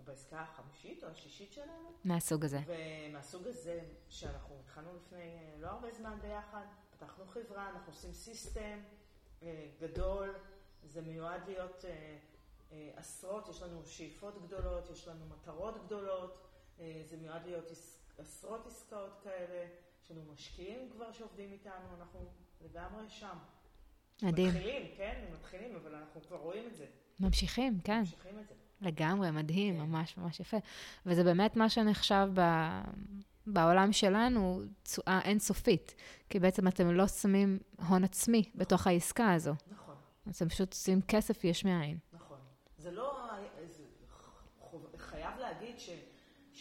אנחנו 0.00 0.12
בעסקה 0.12 0.40
החמישית 0.40 1.04
או 1.04 1.08
השישית 1.08 1.52
שלנו. 1.52 1.92
מהסוג 2.04 2.44
הזה. 2.44 2.58
ומהסוג 2.66 3.46
הזה, 3.46 3.80
שאנחנו 4.08 4.60
התחלנו 4.60 4.96
לפני 4.96 5.54
לא 5.58 5.66
הרבה 5.68 5.92
זמן 5.92 6.18
ביחד, 6.22 6.64
פתחנו 6.90 7.24
חברה, 7.26 7.70
אנחנו 7.70 7.92
עושים 7.92 8.12
סיסטם 8.12 8.78
גדול, 9.80 10.34
זה 10.84 11.02
מיועד 11.02 11.40
להיות 11.46 11.84
עשרות, 12.96 13.48
יש 13.48 13.62
לנו 13.62 13.86
שאיפות 13.86 14.42
גדולות, 14.46 14.90
יש 14.90 15.08
לנו 15.08 15.26
מטרות 15.26 15.84
גדולות, 15.86 16.46
זה 16.78 17.16
מיועד 17.20 17.46
להיות 17.46 17.70
עשרות 18.18 18.66
עסקאות 18.66 19.20
כאלה, 19.22 19.66
יש 20.10 20.16
לנו 20.16 20.32
משקיעים 20.32 20.88
כבר 20.92 21.12
שעובדים 21.12 21.52
איתנו, 21.52 21.96
אנחנו 22.00 22.20
לגמרי 22.60 23.04
שם. 23.08 23.36
מדהים. 24.22 24.48
מתחילים, 24.48 24.82
כן, 24.96 25.24
מתחילים, 25.34 25.76
אבל 25.76 25.94
אנחנו 25.94 26.20
כבר 26.22 26.36
רואים 26.36 26.66
את 26.66 26.76
זה. 26.76 26.86
ממשיכים, 27.20 27.80
כן. 27.84 27.98
ממשיכים 27.98 28.38
את 28.38 28.48
זה. 28.48 28.54
לגמרי, 28.80 29.30
מדהים, 29.30 29.74
כן. 29.74 29.82
ממש 29.82 30.16
ממש 30.16 30.40
יפה. 30.40 30.56
וזה 31.06 31.24
באמת 31.24 31.56
מה 31.56 31.68
שנחשב 31.68 32.28
ב... 32.34 32.40
בעולם 33.46 33.92
שלנו 33.92 34.62
תשואה 34.82 35.20
אינסופית, 35.24 35.94
כי 36.28 36.38
בעצם 36.38 36.68
אתם 36.68 36.90
לא 36.90 37.08
שמים 37.08 37.58
הון 37.88 38.04
עצמי 38.04 38.40
נכון. 38.40 38.60
בתוך 38.60 38.86
העסקה 38.86 39.32
הזו. 39.32 39.54
נכון. 39.72 39.94
אתם 40.30 40.48
פשוט 40.48 40.72
עושים 40.72 41.02
כסף 41.08 41.44
יש 41.44 41.64
מאין. 41.64 41.98
נכון. 42.12 42.38
זה 42.78 42.90
לא... 42.90 43.28
זה... 43.64 43.84
חייב 44.96 45.38
להגיד 45.38 45.78
ש... 45.78 45.90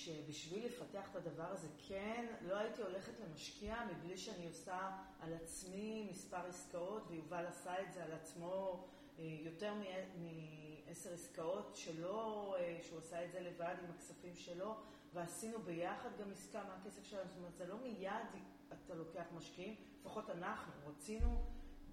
שבשביל 0.10 0.66
לפתח 0.66 1.10
את 1.12 1.16
הדבר 1.16 1.52
הזה, 1.52 1.68
כן, 1.88 2.26
לא 2.42 2.58
הייתי 2.58 2.82
הולכת 2.82 3.12
למשקיע 3.20 3.76
מבלי 3.92 4.18
שאני 4.18 4.48
עושה 4.48 4.98
על 5.20 5.34
עצמי 5.34 6.08
מספר 6.12 6.46
עסקאות, 6.48 7.04
ויובל 7.08 7.46
עשה 7.46 7.82
את 7.82 7.94
זה 7.94 8.04
על 8.04 8.12
עצמו 8.12 8.88
אה, 9.20 9.24
יותר 9.24 9.74
מעשר 9.74 11.14
עסקאות 11.14 11.76
שלו, 11.76 12.56
אה, 12.56 12.78
שהוא 12.84 13.00
עשה 13.00 13.26
את 13.26 13.32
זה 13.32 13.40
לבד 13.40 13.76
עם 13.84 13.92
הכספים 13.96 14.36
שלו, 14.36 14.76
ועשינו 15.14 15.60
ביחד 15.60 16.10
גם 16.20 16.32
עסקה 16.32 16.64
מהכסף 16.64 17.04
שלנו, 17.04 17.28
זאת 17.28 17.38
אומרת, 17.38 17.56
זה 17.56 17.68
לא 17.68 17.76
מיד 17.84 18.42
אתה 18.74 18.96
לוקח 18.96 19.26
משקיעים, 19.36 19.76
לפחות 20.00 20.30
אנחנו 20.30 20.74
רצינו, 20.88 21.46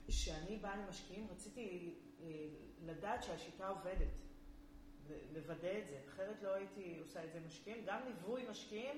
כשאני 0.07 0.57
באה 0.57 0.77
למשקיעים, 0.77 1.27
רציתי 1.31 1.95
אה, 2.21 2.27
לדעת 2.87 3.23
שהשיטה 3.23 3.69
עובדת. 3.69 4.26
לוודא 5.35 5.79
את 5.79 5.87
זה, 5.87 6.01
אחרת 6.09 6.43
לא 6.43 6.55
הייתי 6.55 6.99
עושה 7.01 7.25
את 7.25 7.33
זה 7.33 7.41
משקיעים. 7.47 7.85
גם 7.87 8.01
ליווי 8.07 8.49
משקיעים, 8.51 8.97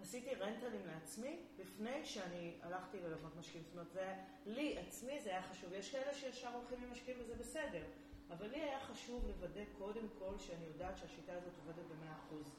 עשיתי 0.00 0.34
רנטלים 0.34 0.86
לעצמי 0.86 1.36
לפני 1.58 2.04
שאני 2.04 2.54
הלכתי 2.62 3.00
ללוות 3.00 3.36
משקיעים. 3.36 3.64
זאת 3.64 3.72
אומרת, 3.72 3.90
זה, 3.92 4.14
לי 4.46 4.78
עצמי 4.78 5.20
זה 5.20 5.30
היה 5.30 5.42
חשוב. 5.42 5.72
יש 5.72 5.92
כאלה 5.92 6.14
שישר 6.14 6.54
הולכים 6.54 6.82
עם 6.82 6.92
משקיעים 6.92 7.20
וזה 7.20 7.34
בסדר, 7.34 7.84
אבל 8.30 8.46
לי 8.46 8.60
היה 8.60 8.80
חשוב 8.80 9.26
לוודא 9.26 9.64
קודם 9.78 10.06
כל 10.18 10.38
שאני 10.38 10.64
יודעת 10.66 10.98
שהשיטה 10.98 11.32
הזאת 11.32 11.52
עובדת 11.58 11.84
במאה 11.90 12.14
אחוז. 12.14 12.52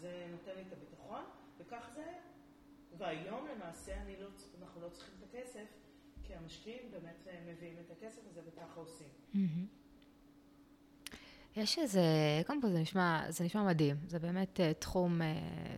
זה 0.00 0.26
נותן 0.30 0.54
לי 0.56 0.62
את 0.62 0.72
הביטחון, 0.72 1.24
וכך 1.58 1.90
זה 1.94 2.00
היה. 2.00 2.20
והיום 2.98 3.46
למעשה 3.48 3.96
לא, 4.20 4.28
אנחנו 4.60 4.80
לא 4.80 4.88
צריכים 4.88 5.14
את 5.18 5.28
הכסף, 5.28 5.66
כי 6.22 6.34
המשקיעים 6.34 6.90
באמת 6.90 7.26
מביאים 7.46 7.76
את 7.86 7.90
הכסף 7.90 8.22
הזה 8.30 8.40
וככה 8.46 8.80
עושים. 8.80 9.08
Mm-hmm. 9.08 9.83
יש 11.56 11.78
איזה, 11.78 12.02
קודם 12.46 12.62
כל 12.62 12.68
זה 12.68 12.78
נשמע, 12.78 13.22
זה 13.28 13.44
נשמע 13.44 13.62
מדהים, 13.62 13.96
זה 14.08 14.18
באמת 14.18 14.60
uh, 14.60 14.62
תחום 14.80 15.20
uh, 15.20 15.24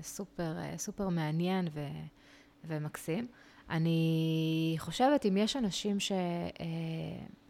סופר, 0.03 0.57
uh, 0.57 0.79
סופר 0.79 1.09
מעניין 1.09 1.68
ו, 1.72 1.87
ומקסים. 2.64 3.27
אני 3.70 4.74
חושבת 4.79 5.27
אם 5.27 5.37
יש 5.37 5.57
אנשים 5.57 5.97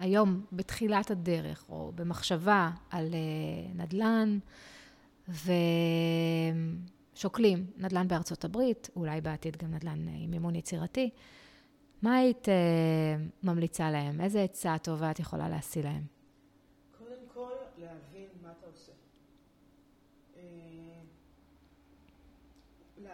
שהיום 0.00 0.44
בתחילת 0.52 1.10
הדרך, 1.10 1.64
או 1.68 1.92
במחשבה 1.94 2.70
על 2.90 3.14
נדל"ן, 3.74 4.38
ושוקלים 7.14 7.66
נדל"ן 7.76 8.08
בארצות 8.08 8.44
הברית, 8.44 8.90
אולי 8.96 9.20
בעתיד 9.20 9.56
גם 9.56 9.74
נדל"ן 9.74 10.08
עם 10.08 10.30
מימון 10.30 10.54
יצירתי, 10.54 11.10
מה 12.02 12.16
היית 12.16 12.48
ממליצה 13.42 13.90
להם? 13.90 14.20
איזה 14.20 14.42
עצה 14.42 14.76
טובה 14.78 15.10
את 15.10 15.20
יכולה 15.20 15.48
להשיא 15.48 15.82
להם? 15.82 16.15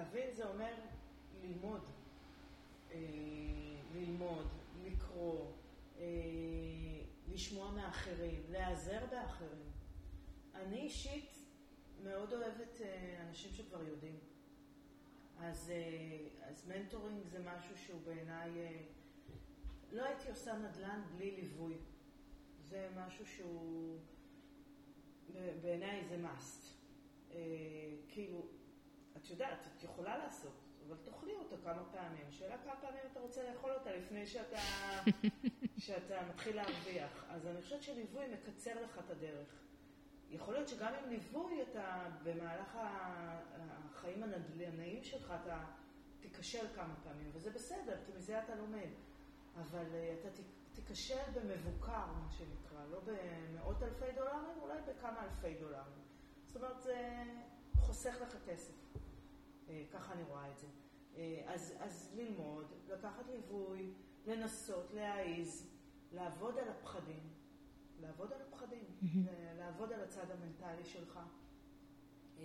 להבין 0.03 0.34
זה 0.34 0.48
אומר 0.48 0.74
ללמוד. 1.42 1.80
אה, 2.92 2.98
ללמוד, 3.94 4.46
לקרוא, 4.84 5.53
אה, 5.98 6.05
לשמוע 7.32 7.70
מאחרים, 7.70 8.42
להיעזר 8.50 9.07
באחרים. 9.11 9.70
אני 10.55 10.80
אישית 10.80 11.38
מאוד 12.05 12.32
אוהבת 12.32 12.80
אה, 12.80 13.24
אנשים 13.28 13.53
שכבר 13.55 13.82
יודעים. 13.82 14.18
אז, 15.38 15.72
אז 16.42 16.68
מנטורינג 16.68 17.26
זה 17.26 17.38
משהו 17.38 17.78
שהוא 17.78 18.00
בעיניי, 18.05 18.50
לא 19.92 20.05
הייתי 20.05 20.30
עושה 20.30 20.59
נדל"ן 20.59 21.03
בלי 21.16 21.30
ליווי. 21.30 21.76
זה 22.61 22.88
משהו 22.96 23.26
שהוא, 23.26 23.98
בעיניי 25.62 26.05
זה 26.09 26.16
must. 26.24 26.72
כאילו, 28.09 28.46
את 29.16 29.30
יודעת, 29.30 29.66
את 29.76 29.82
יכולה 29.82 30.18
לעשות, 30.18 30.52
אבל 30.86 30.96
תאכלי 31.04 31.34
אותו 31.34 31.56
כמה 31.64 31.84
פעמים. 31.92 32.26
השאלה 32.28 32.58
כמה 32.64 32.76
פעמים 32.80 33.00
אתה 33.12 33.20
רוצה 33.20 33.50
לאכול 33.50 33.70
אותה 33.70 33.96
לפני 33.96 34.26
שאתה, 34.26 34.58
שאתה 35.84 36.22
מתחיל 36.28 36.56
להרוויח. 36.56 37.24
אז 37.28 37.46
אני 37.46 37.62
חושבת 37.62 37.82
שליווי 37.82 38.24
מקצר 38.34 38.82
לך 38.82 38.98
את 38.98 39.10
הדרך. 39.10 39.62
יכול 40.30 40.54
להיות 40.54 40.68
שגם 40.68 40.94
עם 40.94 41.08
ליווי 41.08 41.62
אתה, 41.62 42.08
במהלך 42.22 42.78
החיים 42.80 44.22
הנדל"ניים 44.22 45.04
שלך, 45.04 45.34
אתה 45.42 45.64
תיכשל 46.20 46.66
כמה 46.74 46.94
פעמים, 47.04 47.30
וזה 47.32 47.50
בסדר, 47.50 47.96
כי 48.06 48.12
מזה 48.16 48.42
אתה 48.42 48.54
לומד. 48.54 48.88
אבל 49.56 49.86
אה, 49.94 50.14
אתה 50.20 50.28
תיכשל 50.72 51.30
במבוקר, 51.34 52.06
מה 52.06 52.30
שנקרא, 52.30 52.84
לא 52.90 53.00
במאות 53.04 53.82
אלפי 53.82 54.12
דולרים, 54.14 54.58
אולי 54.62 54.78
בכמה 54.86 55.24
אלפי 55.24 55.54
דולרים. 55.54 56.02
זאת 56.46 56.56
אומרת, 56.56 56.82
זה 56.82 57.24
חוסך 57.82 58.16
לך 58.22 58.36
כסף. 58.46 58.72
אה, 59.68 59.84
ככה 59.92 60.12
אני 60.12 60.22
רואה 60.22 60.50
את 60.50 60.58
זה. 60.58 60.66
אה, 61.16 61.42
אז, 61.46 61.74
אז 61.80 62.14
ללמוד, 62.16 62.66
לקחת 62.88 63.24
ליווי, 63.26 63.92
לנסות, 64.26 64.92
להעיז, 64.94 65.66
לעבוד 66.12 66.58
על 66.58 66.68
הפחדים, 66.68 67.22
לעבוד 68.00 68.32
על 68.32 68.38
הפחדים, 68.48 68.84
לעבוד 69.58 69.92
על 69.92 70.00
הצד 70.00 70.30
המנטלי 70.30 70.84
שלך, 70.84 71.20
אה, 72.38 72.44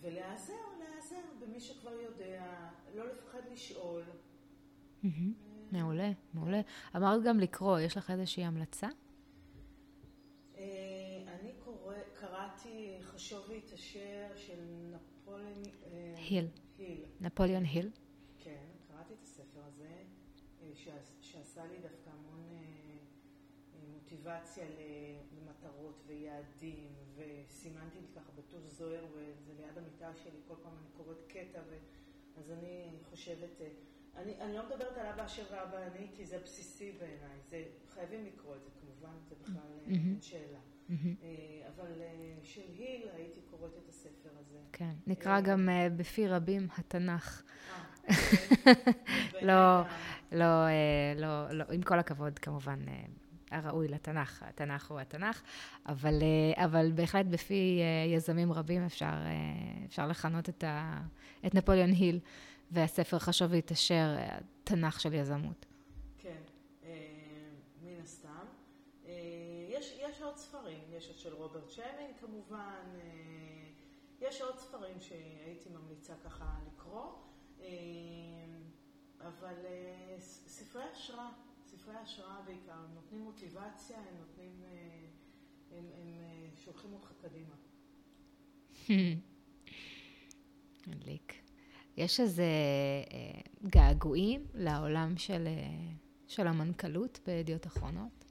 ולהיעזר, 0.00 0.54
להיעזר 0.78 1.20
במי 1.40 1.60
שכבר 1.60 1.92
יודע, 1.92 2.70
לא 2.94 3.06
לפחד 3.06 3.40
לשאול. 3.52 4.02
מעולה, 5.72 6.10
מעולה. 6.34 6.60
אמרת 6.96 7.22
גם 7.22 7.40
לקרוא, 7.40 7.78
יש 7.78 7.96
לך 7.96 8.10
איזושהי 8.10 8.44
המלצה? 8.44 8.88
אני 12.64 13.00
חשוב 13.22 13.44
והתעשר 13.48 14.26
של 14.36 14.60
נפוליאון... 14.92 15.62
היל. 16.16 16.46
היל. 16.78 17.04
נפוליאון 17.20 17.64
היל. 17.64 17.90
כן, 18.38 18.64
קראתי 18.88 19.14
את 19.14 19.22
הספר 19.22 19.60
הזה, 19.66 20.02
אה, 20.62 20.70
שעשה 21.20 21.66
לי 21.66 21.74
דווקא 21.82 22.10
המון 22.10 22.48
אה, 22.50 22.58
אה, 23.74 23.80
מוטיבציה 23.92 24.64
למטרות 25.36 26.02
ויעדים, 26.06 26.92
וסימנתי 27.14 28.00
לי 28.00 28.06
ככה 28.14 28.32
בטוש 28.34 28.62
זוהר, 28.64 29.04
וזה 29.12 29.52
ליד 29.56 29.78
המיטה 29.78 30.14
שלי, 30.22 30.38
כל 30.48 30.54
פעם 30.62 30.72
אני 30.78 30.88
קוראת 30.96 31.22
קטע, 31.28 31.60
ו... 31.68 31.78
אז 32.36 32.50
אני 32.50 32.98
חושבת... 33.10 33.60
אני, 34.16 34.40
אני 34.40 34.54
לא 34.54 34.66
מדברת 34.66 34.96
על 34.96 35.06
אבא 35.06 35.26
אשר 35.26 35.42
ואבא 35.50 35.86
אני, 35.86 36.06
כי 36.14 36.26
זה 36.26 36.38
בסיסי 36.38 36.92
בעיניי. 36.92 37.68
חייבים 37.88 38.24
לקרוא 38.24 38.56
את 38.56 38.62
זה, 38.62 38.70
כמובן, 38.80 39.14
זה 39.28 39.34
בכלל 39.42 39.78
אין 39.86 40.18
שאלה. 40.20 40.60
אה, 40.90 40.96
אבל 41.76 42.00
אה, 42.00 42.34
של 42.42 42.60
היל 42.78 43.02
הייתי 43.14 43.40
קוראת 43.50 43.70
את 43.84 43.88
הספר 43.88 44.28
הזה. 44.40 44.58
כן, 44.72 44.92
נקרא 45.06 45.40
גם 45.40 45.68
אה, 45.68 45.88
בפי 45.96 46.28
רבים 46.28 46.68
התנ"ך. 46.78 47.42
אוקיי. 48.08 48.74
לא, 49.48 49.82
לא, 50.32 50.66
לא, 51.16 51.50
לא, 51.50 51.64
עם 51.72 51.82
כל 51.82 51.98
הכבוד, 51.98 52.38
כמובן, 52.38 52.78
הראוי 53.50 53.88
לתנ"ך, 53.88 54.42
התנ"ך 54.42 54.90
הוא 54.90 55.00
התנ"ך, 55.00 55.42
אבל, 55.86 56.14
אבל 56.56 56.92
בהחלט 56.94 57.26
בפי 57.26 57.80
יזמים 58.14 58.52
רבים 58.52 58.84
אפשר, 58.84 59.14
אפשר 59.86 60.06
לכנות 60.06 60.48
את, 60.48 60.64
ה, 60.64 61.00
את 61.46 61.54
נפוליאון 61.54 61.90
היל 61.90 62.20
והספר 62.70 63.18
חשוב 63.18 63.52
והתעשר, 63.52 64.16
תנ"ך 64.64 65.00
של 65.00 65.14
יזמות. 65.14 65.71
את 71.10 71.18
של 71.18 71.34
רוברט 71.34 71.70
שיימינג 71.70 72.16
כמובן, 72.20 72.84
אה, 72.94 73.70
יש 74.20 74.40
עוד 74.40 74.58
ספרים 74.58 75.00
שהייתי 75.00 75.68
ממליצה 75.68 76.14
ככה 76.24 76.58
לקרוא, 76.66 77.12
אה, 77.60 77.66
אבל 79.20 79.54
אה, 79.64 80.16
ספרי 80.20 80.82
השראה, 80.82 81.30
ספרי 81.66 81.94
השראה 81.94 82.42
בעיקר, 82.42 82.72
הם 82.72 82.94
נותנים 82.94 83.20
מוטיבציה, 83.20 83.98
הם 83.98 84.16
נותנים, 84.18 84.62
הם, 85.70 85.84
הם 85.94 86.56
שולחים 86.56 86.92
אותך 86.92 87.12
קדימה. 87.22 87.54
מדליק. 90.86 91.34
יש 91.96 92.20
איזה 92.20 92.46
געגועים 93.64 94.46
לעולם 94.54 95.16
של, 95.16 95.48
של 96.26 96.46
המנכ"לות 96.46 97.20
בידיעות 97.26 97.66
אחרונות? 97.66 98.24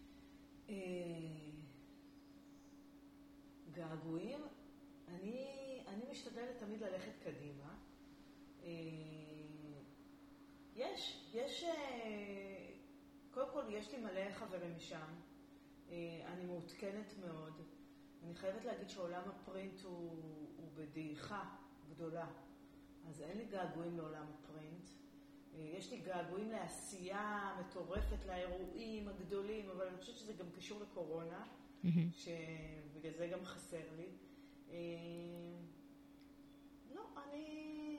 אה, 3.82 3.88
געגועים? 3.90 4.40
אני, 5.08 5.48
אני 5.88 6.04
משתדלת 6.12 6.58
תמיד 6.58 6.84
ללכת 6.84 7.12
קדימה. 7.24 7.76
יש, 10.76 11.32
יש, 11.34 11.66
קודם 13.32 13.48
כל 13.54 13.64
יש 13.70 13.92
לי 13.92 13.98
מלא 13.98 14.32
חברים 14.32 14.76
משם. 14.76 15.08
אני 16.26 16.46
מעודכנת 16.46 17.14
מאוד. 17.26 17.54
אני 18.24 18.36
חייבת 18.36 18.66
להגיד 18.66 18.90
שעולם 18.90 19.22
הפרינט 19.30 19.82
הוא, 19.82 20.10
הוא 20.58 20.70
בדעיכה 20.76 21.44
גדולה. 21.90 22.28
אז 23.10 23.22
אין 23.22 23.38
לי 23.38 23.46
געגועים 23.46 23.98
לעולם 23.98 24.26
הפרינט. 24.34 24.90
אה, 25.54 25.60
יש 25.60 25.92
לי 25.92 25.98
געגועים 25.98 26.52
לעשייה 26.52 27.58
מטורפת, 27.60 28.26
לאירועים 28.26 29.08
הגדולים, 29.08 29.70
אבל 29.70 29.88
אני 29.88 29.98
חושבת 29.98 30.18
שזה 30.18 30.34
גם 30.34 30.46
קשור 30.56 30.82
לקורונה, 30.82 31.46
שבגלל 32.14 33.14
זה 33.18 33.28
גם 33.28 33.46
חסר 33.46 33.96
לי. 33.98 34.08
אה, 34.70 34.76
לא, 36.96 37.02
אני, 37.26 37.98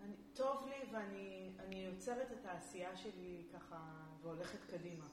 אני, 0.00 0.14
טוב 0.34 0.68
לי 0.68 0.92
ואני 0.92 1.86
יוצרת 1.86 2.32
את 2.32 2.46
העשייה 2.46 2.96
שלי 2.96 3.42
ככה 3.52 3.76
והולכת 4.22 4.64
קדימה. 4.70 5.06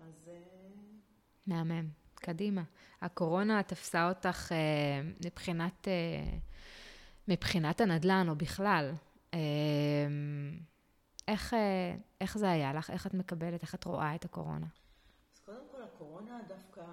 אז... 0.00 0.28
אה, 0.28 0.68
מהמם. 1.46 1.88
קדימה. 2.14 2.62
הקורונה 3.00 3.62
תפסה 3.62 4.08
אותך 4.08 4.52
מבחינת 5.24 5.88
מבחינת 7.28 7.80
הנדל"ן 7.80 8.26
או 8.28 8.36
בכלל, 8.36 8.92
אמ, 9.34 9.38
איך, 11.28 11.54
אה, 11.54 11.94
איך 12.20 12.38
זה 12.38 12.50
היה 12.50 12.72
לך? 12.72 12.90
איך 12.90 13.06
את 13.06 13.14
מקבלת? 13.14 13.62
איך 13.62 13.74
את 13.74 13.84
רואה 13.84 14.14
את 14.14 14.24
הקורונה? 14.24 14.66
הקורונה 15.98 16.40
דווקא 16.48 16.84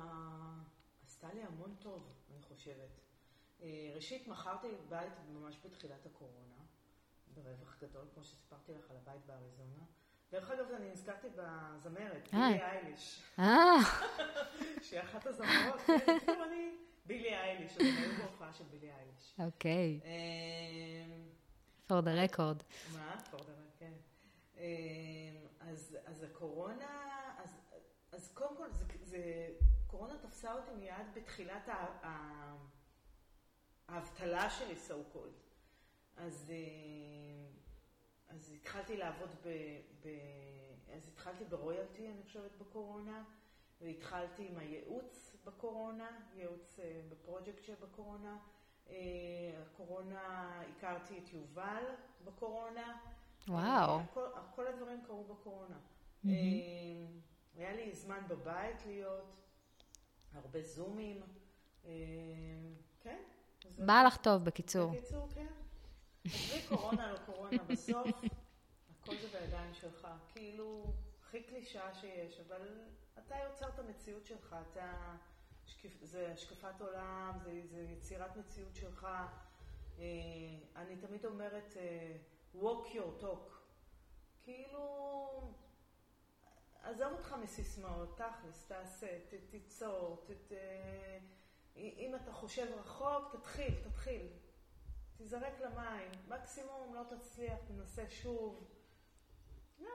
עשתה 1.05 1.27
לי 1.33 1.43
המון 1.43 1.75
טוב, 1.79 2.13
אני 2.31 2.41
חושבת. 2.41 2.99
אה, 3.61 3.91
ראשית, 3.95 4.27
מכרתי 4.27 4.67
בית 4.89 5.11
ממש 5.33 5.59
בתחילת 5.65 6.05
הקורונה, 6.05 6.55
ברווח 7.33 7.77
גדול, 7.81 8.05
כמו 8.13 8.23
שסיפרתי 8.23 8.71
לך 8.73 8.91
על 8.91 8.97
הבית 8.97 9.25
באריזונה. 9.25 9.83
דרך 10.31 10.51
אגב, 10.51 10.65
אני 10.71 10.91
נזכרתי 10.91 11.27
בזמרת, 11.29 12.29
אה. 12.33 12.49
בילי 12.49 12.63
אייליש. 12.63 13.21
אה. 13.39 13.75
שהיא 14.83 15.01
אחת 15.01 15.25
הזמרות, 15.25 15.81
כאילו 16.25 16.43
אני... 16.43 16.71
בילי 17.05 17.35
אייליש, 17.35 17.77
אני 17.77 17.89
היו 17.89 18.17
בהופעה 18.17 18.53
של 18.53 18.63
בילי 18.63 18.91
אייליש. 18.91 19.35
אוקיי. 19.39 19.99
for 21.87 22.01
the 22.01 22.33
record. 22.33 22.63
מה? 22.93 23.15
for 23.31 23.37
the 23.37 23.39
record, 23.39 23.79
כן. 23.79 23.93
אז 26.05 26.23
הקורונה, 26.23 27.14
אז 28.25 28.31
קודם 28.33 28.57
כל, 28.57 28.67
זה, 29.01 29.49
קורונה 29.87 30.13
תפסה 30.17 30.53
אותי 30.53 30.71
מיד 30.79 31.07
בתחילת 31.15 31.69
האבטלה 33.87 34.49
שלי, 34.49 34.73
so 34.87 35.15
called. 35.15 35.45
אז, 36.17 36.51
אמ, 36.51 37.45
אז 38.27 38.51
התחלתי 38.55 38.97
לעבוד 38.97 39.29
ב... 39.43 39.49
ב 40.03 40.09
אז 40.95 41.07
התחלתי 41.07 41.45
ברויאלטי, 41.45 42.07
אני 42.07 42.23
חושבת, 42.23 42.51
בקורונה, 42.57 43.23
והתחלתי 43.81 44.47
עם 44.47 44.57
הייעוץ 44.57 45.35
בקורונה, 45.45 46.09
ייעוץ 46.35 46.79
אה, 46.79 47.01
בפרויקט 47.09 47.63
שבקורונה. 47.63 48.37
אה, 48.89 48.95
הקורונה, 49.61 50.61
הכרתי 50.77 51.17
את 51.17 51.33
יובל 51.33 51.83
בקורונה. 52.25 52.97
וואו. 53.47 53.99
כל, 54.13 54.27
כל 54.55 54.67
הדברים 54.67 55.03
קרו 55.05 55.23
בקורונה. 55.23 55.77
Mm-hmm. 56.25 57.34
היה 57.57 57.73
לי 57.73 57.93
זמן 57.95 58.21
בבית 58.27 58.85
להיות, 58.85 59.35
הרבה 60.33 60.61
זומים. 60.61 61.21
כן. 62.99 63.21
בא 63.77 64.03
לך 64.07 64.17
טוב, 64.17 64.43
בקיצור. 64.43 64.91
בקיצור, 64.91 65.27
כן. 65.35 65.47
עזבי 66.25 66.61
קורונה, 66.67 67.11
לא 67.11 67.17
קורונה, 67.25 67.63
בסוף 67.67 68.07
הכל 69.01 69.15
זה 69.15 69.39
בידיים 69.39 69.73
שלך. 69.73 70.07
כאילו, 70.33 70.93
הכי 71.21 71.43
קלישאה 71.43 71.93
שיש, 71.93 72.39
אבל 72.39 72.67
אתה 73.17 73.35
יוצר 73.49 73.69
את 73.69 73.79
המציאות 73.79 74.25
שלך, 74.25 74.55
אתה... 74.71 75.15
זה 76.01 76.31
השקפת 76.33 76.81
עולם, 76.81 77.31
זה, 77.43 77.61
זה 77.65 77.81
יצירת 77.81 78.37
מציאות 78.37 78.75
שלך. 78.75 79.07
אה, 79.99 80.03
אני 80.75 80.95
תמיד 80.95 81.25
אומרת, 81.25 81.77
אה, 81.77 82.15
walk 82.61 82.87
your 82.93 83.23
talk. 83.23 83.51
כאילו, 84.43 85.53
עזוב 86.85 87.11
אותך 87.11 87.35
מסיסמאות, 87.43 88.17
תכלס, 88.17 88.65
תעשה, 88.67 89.07
ת, 89.29 89.33
תיצור, 89.49 90.25
ת, 90.27 90.31
ת, 90.51 90.53
אם 91.77 92.15
אתה 92.15 92.31
חושב 92.31 92.67
רחוק, 92.79 93.35
תתחיל, 93.35 93.73
תתחיל. 93.83 94.27
תזרק 95.17 95.53
למים, 95.61 96.11
מקסימום 96.27 96.95
לא 96.95 97.01
תצליח, 97.17 97.57
תנסה 97.67 98.03
שוב. 98.09 98.63
זהו, 99.79 99.91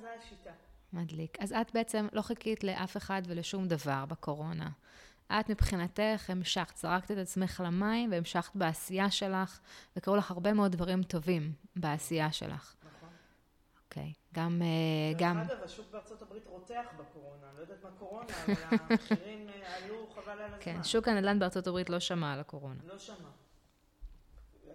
זו 0.00 0.08
השיטה. 0.18 0.52
מדליק. 0.92 1.36
אז 1.40 1.52
את 1.52 1.72
בעצם 1.74 2.06
לא 2.12 2.22
חיכית 2.22 2.64
לאף 2.64 2.96
אחד 2.96 3.22
ולשום 3.26 3.68
דבר 3.68 4.04
בקורונה. 4.08 4.70
את 5.26 5.50
מבחינתך 5.50 6.30
המשכת, 6.30 6.76
זרקת 6.76 7.10
את 7.10 7.16
עצמך 7.16 7.62
למים 7.64 8.12
והמשכת 8.12 8.56
בעשייה 8.56 9.10
שלך, 9.10 9.60
וקראו 9.96 10.16
לך 10.16 10.30
הרבה 10.30 10.52
מאוד 10.52 10.72
דברים 10.72 11.02
טובים 11.02 11.52
בעשייה 11.76 12.32
שלך. 12.32 12.74
אוקיי, 13.96 14.12
גם... 14.34 14.62
אה, 14.62 15.18
גם... 15.18 15.38
דרך 15.38 15.50
אגב, 15.50 15.62
השוק 15.64 15.90
בארצות 15.90 16.22
הברית 16.22 16.46
רותח 16.46 16.86
בקורונה, 16.98 17.52
לא 17.56 17.60
יודעת 17.60 17.82
מה 17.82 17.90
קורונה, 17.98 18.26
אבל 18.44 18.54
המחירים 18.70 19.48
אה, 19.48 19.76
עלו 19.76 20.06
חבל 20.14 20.32
על 20.32 20.42
הזמן. 20.42 20.58
כן, 20.60 20.84
שוק 20.84 21.08
הנדל"ן 21.08 21.38
בארצות 21.38 21.66
הברית 21.66 21.90
לא 21.90 22.00
שמע 22.00 22.32
על 22.32 22.40
הקורונה. 22.40 22.80
לא 22.84 22.98
שמע. 22.98 23.28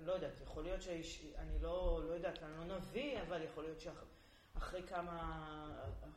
לא 0.01 0.11
יודעת, 0.11 0.41
יכול 0.43 0.63
להיות 0.63 0.81
שיש... 0.81 1.25
אני 1.37 1.61
לא, 1.61 2.01
לא 2.07 2.13
יודעת, 2.13 2.43
אני 2.43 2.69
לא 2.69 2.77
נביא, 2.77 3.21
אבל 3.21 3.41
יכול 3.41 3.63
להיות 3.63 3.81
שאחרי 3.81 4.83
כמה... 4.87 5.67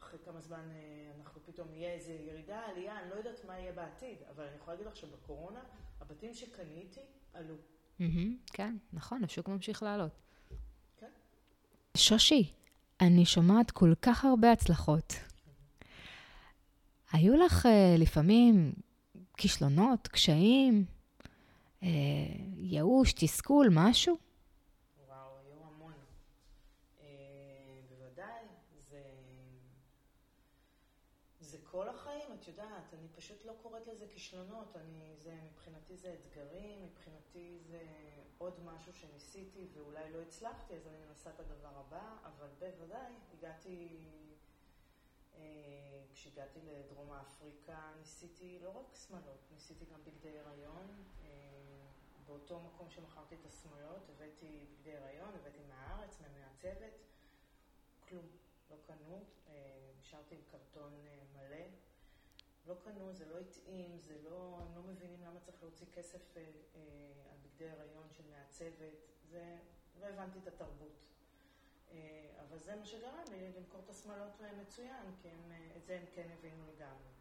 אחרי 0.00 0.18
כמה 0.24 0.40
זמן 0.40 0.70
אה, 0.70 1.12
אנחנו 1.20 1.40
פתאום 1.44 1.68
יהיה 1.72 1.92
איזה 1.92 2.12
ירידה, 2.12 2.60
עלייה, 2.60 3.00
אני 3.00 3.10
לא 3.10 3.14
יודעת 3.14 3.44
מה 3.44 3.58
יהיה 3.58 3.72
בעתיד, 3.72 4.18
אבל 4.30 4.44
אני 4.44 4.56
יכולה 4.56 4.76
להגיד 4.76 4.92
לך 4.92 4.96
שבקורונה, 4.96 5.60
הבתים 6.00 6.34
שקניתי 6.34 7.00
עלו. 7.34 7.54
כן, 8.46 8.76
נכון, 8.92 9.24
השוק 9.24 9.48
ממשיך 9.48 9.82
לעלות. 9.82 10.12
כן. 10.96 11.10
שושי, 11.96 12.52
אני 13.06 13.24
שומעת 13.24 13.70
כל 13.70 13.92
כך 14.02 14.24
הרבה 14.24 14.52
הצלחות. 14.52 15.14
היו 17.12 17.36
לך 17.36 17.66
uh, 17.66 17.68
לפעמים 17.98 18.72
כישלונות, 19.36 20.08
קשיים, 20.08 20.84
uh, 21.80 21.84
ייאוש, 22.56 23.12
תסכול, 23.12 23.68
משהו? 23.70 24.16
פשוט 33.22 33.44
לא 33.44 33.52
קוראת 33.62 33.86
לזה 33.86 34.06
כישלונות, 34.06 34.76
אני, 34.76 35.14
זה, 35.16 35.34
מבחינתי 35.52 35.96
זה 35.96 36.14
אתגרים, 36.14 36.84
מבחינתי 36.84 37.58
זה 37.70 37.80
עוד 38.42 38.60
משהו 38.64 38.92
שניסיתי 38.92 39.66
ואולי 39.74 40.12
לא 40.12 40.22
הצלחתי, 40.22 40.76
אז 40.76 40.86
אני 40.86 40.98
מנסה 40.98 41.30
את 41.30 41.40
הדבר 41.40 41.78
הבא, 41.78 42.16
אבל 42.24 42.48
בוודאי 42.58 43.12
הגעתי, 43.32 44.04
אה, 45.34 46.02
כשהגעתי 46.12 46.58
לדרום 46.62 47.12
אפריקה 47.12 47.92
ניסיתי 47.98 48.58
לא 48.62 48.70
רק 48.70 48.94
שמלות, 48.94 49.48
ניסיתי 49.52 49.84
גם 49.84 50.04
בגדי 50.04 50.38
הריון. 50.38 51.04
אה, 51.22 51.28
באותו 52.26 52.60
מקום 52.60 52.90
שמכרתי 52.90 53.34
את 53.34 53.46
השמלות, 53.46 54.08
הבאתי 54.08 54.66
בגדי 54.72 54.96
הריון, 54.96 55.34
הבאתי 55.34 55.62
מהארץ, 55.68 56.20
ממעצבת, 56.20 56.92
כלום, 58.08 58.26
לא 58.70 58.76
קנו, 58.86 59.24
אה, 59.48 59.90
נשארתי 60.00 60.34
עם 60.34 60.40
קרטון 60.50 60.92
מלא. 61.34 61.91
לא 62.66 62.74
קנו, 62.84 63.12
זה 63.12 63.26
לא 63.26 63.38
התאים, 63.38 63.98
זה 63.98 64.14
לא, 64.24 64.58
הם 64.60 64.74
לא 64.76 64.82
מבינים 64.82 65.22
למה 65.24 65.40
צריך 65.40 65.62
להוציא 65.62 65.86
כסף 65.94 66.36
אה, 66.36 66.42
אה, 66.74 66.80
על 67.30 67.38
בגדי 67.42 67.70
הריון 67.70 68.08
של 68.10 68.22
מעצבת, 68.30 68.98
זה, 69.30 69.56
לא 70.00 70.06
הבנתי 70.06 70.38
את 70.38 70.46
התרבות. 70.46 70.92
אה, 71.90 72.30
אבל 72.40 72.58
זה 72.58 72.76
מה 72.76 72.86
שגרם 72.86 73.24
לי 73.30 73.52
למכור 73.56 73.80
את 73.84 73.90
השמאלות 73.90 74.40
מצוין, 74.60 75.14
כי 75.22 75.28
הם, 75.28 75.52
את 75.76 75.84
זה 75.84 75.98
הם 75.98 76.04
כן 76.14 76.28
הבינו 76.38 76.64
לגמרי. 76.66 77.12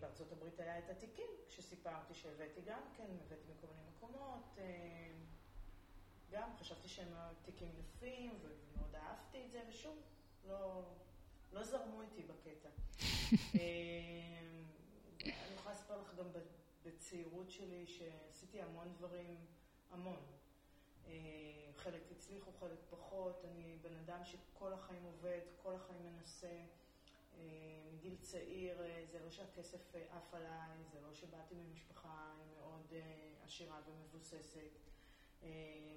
בארצות 0.00 0.32
הברית 0.32 0.60
היה 0.60 0.78
את 0.78 0.90
התיקים, 0.90 1.30
כשסיפרתי 1.48 2.14
שהבאתי 2.14 2.60
גם 2.66 2.82
כן, 2.96 3.06
הבאתי 3.26 3.52
מכל 3.52 3.66
מיני 3.66 3.88
מקומות. 3.96 4.58
גם 6.30 6.56
חשבתי 6.56 6.88
שהם 6.88 7.12
תיקים 7.42 7.72
יפים, 7.78 8.38
ומאוד 8.42 8.94
אהבתי 8.94 9.46
את 9.46 9.50
זה, 9.50 9.62
ושוב, 9.68 9.96
לא, 10.48 10.82
לא 11.52 11.64
זרמו 11.64 12.02
איתי 12.02 12.22
בקטע. 12.22 12.68
אה, 13.54 14.40
אני 15.24 15.54
יכולה 15.54 15.74
לספר 15.74 16.00
לך 16.00 16.14
גם 16.18 16.26
בצעירות 16.84 17.50
שלי 17.50 17.86
שעשיתי 17.86 18.62
המון 18.62 18.92
דברים, 18.98 19.46
המון. 19.90 20.20
אה, 21.06 21.12
חלק 21.76 22.02
הצליחו, 22.10 22.52
חלק 22.52 22.78
פחות. 22.90 23.44
אני 23.44 23.78
בן 23.82 23.96
אדם 23.96 24.24
שכל 24.24 24.72
החיים 24.72 25.04
עובד, 25.04 25.40
כל 25.62 25.74
החיים 25.74 26.02
מנסה. 26.06 26.60
אה, 27.34 27.40
מגיל 27.92 28.16
צעיר, 28.20 28.82
זה 29.12 29.18
לא 29.24 29.30
שהכסף 29.30 29.94
עף 30.10 30.34
עליי, 30.34 30.84
זה 30.92 31.00
לא 31.00 31.14
שבאתי 31.14 31.54
ממשפחה 31.54 32.34
מאוד 32.54 32.92
עשירה 33.44 33.80
ומבוססת. 33.86 34.78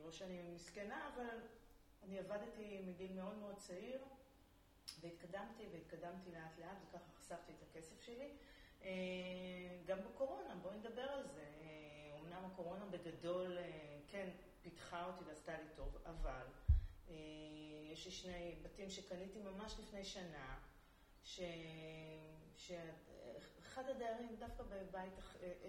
לא 0.03 0.11
שאני 0.11 0.41
מסכנה, 0.55 1.09
אבל 1.13 1.39
אני 2.03 2.19
עבדתי 2.19 2.81
מגיל 2.87 3.13
מאוד 3.13 3.37
מאוד 3.37 3.55
צעיר, 3.55 4.01
והתקדמתי 5.01 5.67
והתקדמתי 5.71 6.31
לאט 6.31 6.59
לאט, 6.59 6.77
וככה 6.89 7.11
חסכתי 7.19 7.51
את 7.51 7.63
הכסף 7.69 8.01
שלי. 8.01 8.29
גם 9.85 9.97
בקורונה, 10.03 10.55
בואי 10.61 10.77
נדבר 10.77 11.01
על 11.01 11.27
זה. 11.27 11.45
אמנם 12.21 12.45
הקורונה 12.45 12.85
בגדול, 12.85 13.57
כן, 14.07 14.29
פיתחה 14.61 15.05
אותי 15.05 15.23
ועשתה 15.29 15.57
לי 15.57 15.67
טוב, 15.75 15.97
אבל 16.05 16.45
אה, 17.09 17.15
יש 17.91 18.05
לי 18.05 18.11
שני 18.11 18.55
בתים 18.61 18.89
שקניתי 18.89 19.39
ממש 19.39 19.75
לפני 19.79 20.03
שנה, 20.03 20.59
ש... 21.23 21.41
שאחד 22.55 23.89
הדיירים, 23.89 24.35
דווקא 24.39 24.63
בבית 24.63 25.13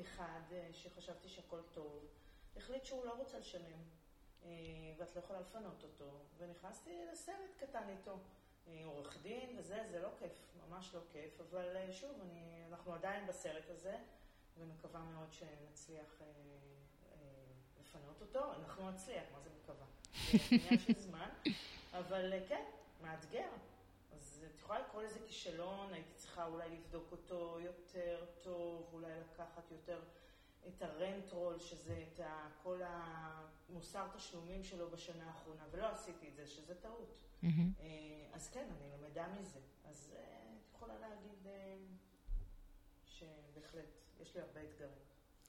אחד, 0.00 0.40
אה, 0.52 0.68
שחשבתי 0.72 1.28
שהכל 1.28 1.60
טוב, 1.72 2.06
החליט 2.56 2.84
שהוא 2.84 3.04
לא 3.04 3.12
רוצה 3.12 3.38
לשלם, 3.38 3.82
אה, 4.44 4.50
ואת 4.96 5.16
לא 5.16 5.20
יכולה 5.20 5.40
לפנות 5.40 5.82
אותו, 5.82 6.10
ונכנסתי 6.36 7.04
לסרט 7.12 7.56
קטן 7.58 7.88
איתו. 7.88 8.18
עורך 8.84 9.18
דין 9.22 9.56
וזה, 9.58 9.84
זה 9.90 10.02
לא 10.02 10.08
כיף, 10.18 10.32
ממש 10.68 10.94
לא 10.94 11.00
כיף, 11.12 11.40
אבל 11.40 11.76
שוב, 11.92 12.10
אני, 12.22 12.64
אנחנו 12.70 12.94
עדיין 12.94 13.26
בסרט 13.26 13.70
הזה, 13.70 13.96
ומקווה 14.58 15.00
מאוד 15.00 15.32
שנצליח 15.32 16.22
לפנות 17.80 18.20
אותו, 18.20 18.52
אנחנו 18.52 18.90
נצליח, 18.90 19.24
מה 19.32 19.40
זה 19.40 19.50
מקווה? 19.62 19.86
זה 20.32 20.38
עניין 20.50 20.78
של 20.78 21.00
זמן, 21.00 21.28
אבל 21.92 22.32
אה, 22.32 22.40
כן, 22.48 22.64
מאתגר. 23.02 23.48
אז 24.16 24.44
את 24.54 24.60
יכולה 24.60 24.78
לקרוא 24.80 25.02
לזה 25.02 25.18
כישלון, 25.26 25.92
הייתי 25.92 26.14
צריכה 26.14 26.46
אולי 26.46 26.68
לבדוק 26.70 27.12
אותו 27.12 27.58
יותר 27.60 28.24
טוב, 28.42 28.90
אולי 28.92 29.12
לקחת 29.20 29.70
יותר 29.70 30.00
את 30.68 30.82
הרנטרול, 30.82 31.58
שזה 31.58 32.04
את 32.12 32.20
כל 32.62 32.80
המוסר 32.84 34.06
תשלומים 34.16 34.64
שלו 34.64 34.90
בשנה 34.90 35.26
האחרונה, 35.26 35.62
ולא 35.70 35.86
עשיתי 35.86 36.28
את 36.28 36.34
זה, 36.34 36.46
שזה 36.46 36.74
טעות. 36.74 37.18
Mm-hmm. 37.42 37.82
אז 38.32 38.48
כן, 38.48 38.68
אני 38.78 38.88
למדה 38.98 39.26
מזה. 39.40 39.58
אז 39.84 40.14
אה, 40.16 40.20
את 40.60 40.74
יכולה 40.74 40.98
להגיד 40.98 41.46
שבהחלט, 43.04 43.88
יש 44.20 44.34
לי 44.34 44.40
הרבה 44.40 44.60
אתגרים. 44.62 44.98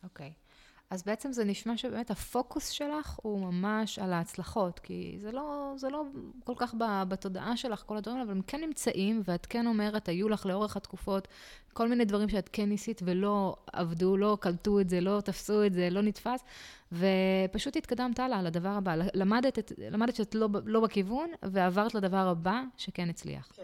אוקיי. 0.03 0.33
Okay. 0.37 0.44
אז 0.89 1.03
בעצם 1.03 1.31
זה 1.31 1.45
נשמע 1.45 1.77
שבאמת 1.77 2.11
הפוקוס 2.11 2.69
שלך 2.69 3.19
הוא 3.21 3.39
ממש 3.39 3.99
על 3.99 4.13
ההצלחות, 4.13 4.79
כי 4.79 5.15
זה 5.19 5.31
לא, 5.31 5.73
זה 5.77 5.89
לא 5.89 6.03
כל 6.43 6.53
כך 6.57 6.75
בתודעה 7.07 7.57
שלך, 7.57 7.83
כל 7.85 7.97
הדברים, 7.97 8.21
אבל 8.21 8.31
הם 8.31 8.41
כן 8.47 8.61
נמצאים, 8.61 9.21
ואת 9.25 9.45
כן 9.45 9.67
אומרת, 9.67 10.09
היו 10.09 10.29
לך 10.29 10.45
לאורך 10.45 10.77
התקופות 10.77 11.27
כל 11.75 11.87
מיני 11.87 12.05
דברים 12.05 12.29
שאת 12.29 12.49
כן 12.53 12.69
ניסית 12.69 13.01
ולא 13.05 13.55
עבדו, 13.73 14.17
לא 14.17 14.37
קלטו 14.41 14.79
את 14.79 14.89
זה, 14.89 15.01
לא 15.01 15.21
תפסו 15.21 15.65
את 15.65 15.73
זה, 15.73 15.89
לא 15.89 16.01
נתפס, 16.01 16.43
ופשוט 16.91 17.75
התקדמת 17.75 18.19
הלאה 18.19 18.41
לדבר 18.41 18.69
הבא. 18.69 18.95
למדת, 19.13 19.71
למדת 19.77 20.15
שאת 20.15 20.35
לא, 20.35 20.49
לא 20.65 20.79
בכיוון, 20.79 21.29
ועברת 21.43 21.95
לדבר 21.95 22.27
הבא 22.27 22.63
שכן 22.77 23.09
הצליח. 23.09 23.49
כן. 23.53 23.63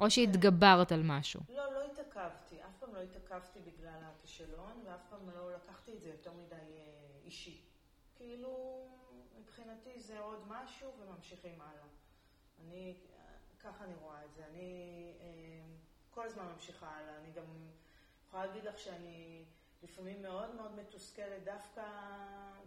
או 0.00 0.10
שהתגברת 0.10 0.92
על 0.92 1.02
משהו. 1.04 1.40
לא, 1.48 1.56
לא 1.56 1.80
התעכבתי. 1.92 2.39
לא 3.00 3.04
התעכבתי 3.04 3.60
בגלל 3.60 4.00
הכישלון, 4.02 4.82
ואף 4.84 5.00
פעם 5.10 5.30
לא 5.30 5.54
לקחתי 5.54 5.94
את 5.94 6.00
זה 6.00 6.08
יותר 6.08 6.32
מדי 6.32 6.54
אה, 6.54 7.18
אישי. 7.24 7.62
כאילו, 8.16 8.86
מבחינתי 9.40 10.00
זה 10.00 10.20
עוד 10.20 10.48
משהו 10.48 10.92
וממשיכים 11.00 11.60
הלאה. 11.60 11.86
אני, 12.60 12.96
ככה 13.60 13.84
אני 13.84 13.94
רואה 13.94 14.24
את 14.24 14.34
זה. 14.34 14.46
אני 14.46 15.12
אה, 15.20 15.26
כל 16.10 16.26
הזמן 16.26 16.44
ממשיכה 16.52 16.88
הלאה. 16.88 17.16
אני 17.16 17.32
גם 17.32 17.70
יכולה 18.26 18.46
להגיד 18.46 18.64
לך 18.64 18.78
שאני 18.78 19.44
לפעמים 19.82 20.22
מאוד 20.22 20.54
מאוד 20.54 20.74
מתוסכלת 20.74 21.44
דווקא, 21.44 21.84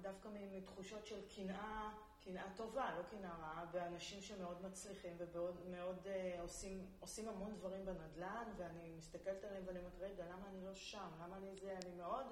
דווקא 0.02 0.30
מתחושות 0.34 1.06
של 1.06 1.20
קנאה. 1.36 1.92
קנאה 2.26 2.44
טובה, 2.56 2.96
לא 2.98 3.04
קנאה 3.04 3.38
רעה, 3.42 3.66
באנשים 3.72 4.22
שמאוד 4.22 4.62
מצליחים 4.62 5.18
ומאוד 5.66 5.98
uh, 6.06 6.42
עושים, 6.42 6.86
עושים 7.00 7.30
המון 7.30 7.56
דברים 7.56 7.86
בנדל"ן, 7.86 8.54
ואני 8.58 8.94
מסתכלת 8.98 9.44
עליהם 9.44 9.64
ואני 9.66 9.80
אומרת, 9.80 9.94
רגע, 10.00 10.26
למה 10.26 10.50
אני 10.50 10.66
לא 10.66 10.74
שם? 10.74 11.10
למה 11.24 11.38
אני 11.38 11.56
זה? 11.56 11.78
אני 11.84 11.96
מאוד, 11.98 12.26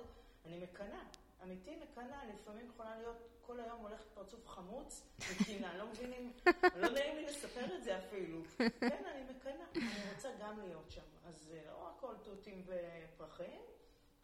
אני 0.46 0.58
מקנאה. 0.58 1.04
אמיתי 1.44 1.76
מקנאה, 1.76 2.26
לפעמים 2.26 2.68
יכולה 2.68 2.98
להיות 2.98 3.18
כל 3.42 3.60
היום 3.60 3.82
הולכת 3.82 4.06
פרצוף 4.14 4.48
חמוץ 4.48 5.04
מקנאה, 5.32 5.78
לא 5.78 5.88
מבינים, 5.88 6.34
לא 6.76 6.90
נעים 6.90 7.16
לי 7.16 7.26
לספר 7.26 7.76
את 7.76 7.84
זה 7.84 7.98
אפילו. 7.98 8.42
כן, 8.80 9.04
אני 9.12 9.24
מקנאה, 9.36 9.66
אני 9.76 10.14
רוצה 10.16 10.30
גם 10.40 10.60
להיות 10.60 10.92
שם. 10.92 11.02
אז 11.26 11.54
אה, 11.54 11.72
לא 11.72 11.90
הכל 11.90 12.14
תותים 12.24 12.66
ופרחים, 12.66 13.62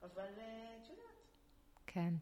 אבל 0.01 0.29
אה, 0.37 0.77
את 0.81 0.89
יודעת. 0.89 1.16
כן. 1.87 2.13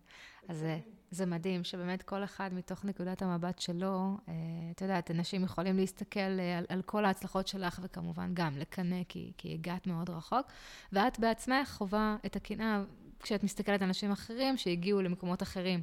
אז 0.47 0.57
זה, 0.57 0.79
זה 1.11 1.25
מדהים 1.25 1.63
שבאמת 1.63 2.03
כל 2.03 2.23
אחד 2.23 2.53
מתוך 2.53 2.85
נקודת 2.85 3.21
המבט 3.21 3.59
שלו, 3.59 4.17
אה, 4.27 4.33
את 4.71 4.81
יודעת, 4.81 5.11
אנשים 5.11 5.43
יכולים 5.43 5.77
להסתכל 5.77 6.19
אה, 6.19 6.57
על, 6.57 6.65
על 6.69 6.81
כל 6.81 7.05
ההצלחות 7.05 7.47
שלך, 7.47 7.79
וכמובן 7.83 8.31
גם 8.33 8.57
לקנא, 8.57 9.03
כי, 9.09 9.31
כי 9.37 9.53
הגעת 9.53 9.87
מאוד 9.87 10.09
רחוק, 10.09 10.47
ואת 10.91 11.19
בעצמך 11.19 11.69
חווה 11.69 12.17
את 12.25 12.35
הקנאה 12.35 12.83
כשאת 13.19 13.43
מסתכלת 13.43 13.81
על 13.81 13.87
אנשים 13.87 14.11
אחרים 14.11 14.57
שהגיעו 14.57 15.01
למקומות 15.01 15.43
אחרים. 15.43 15.81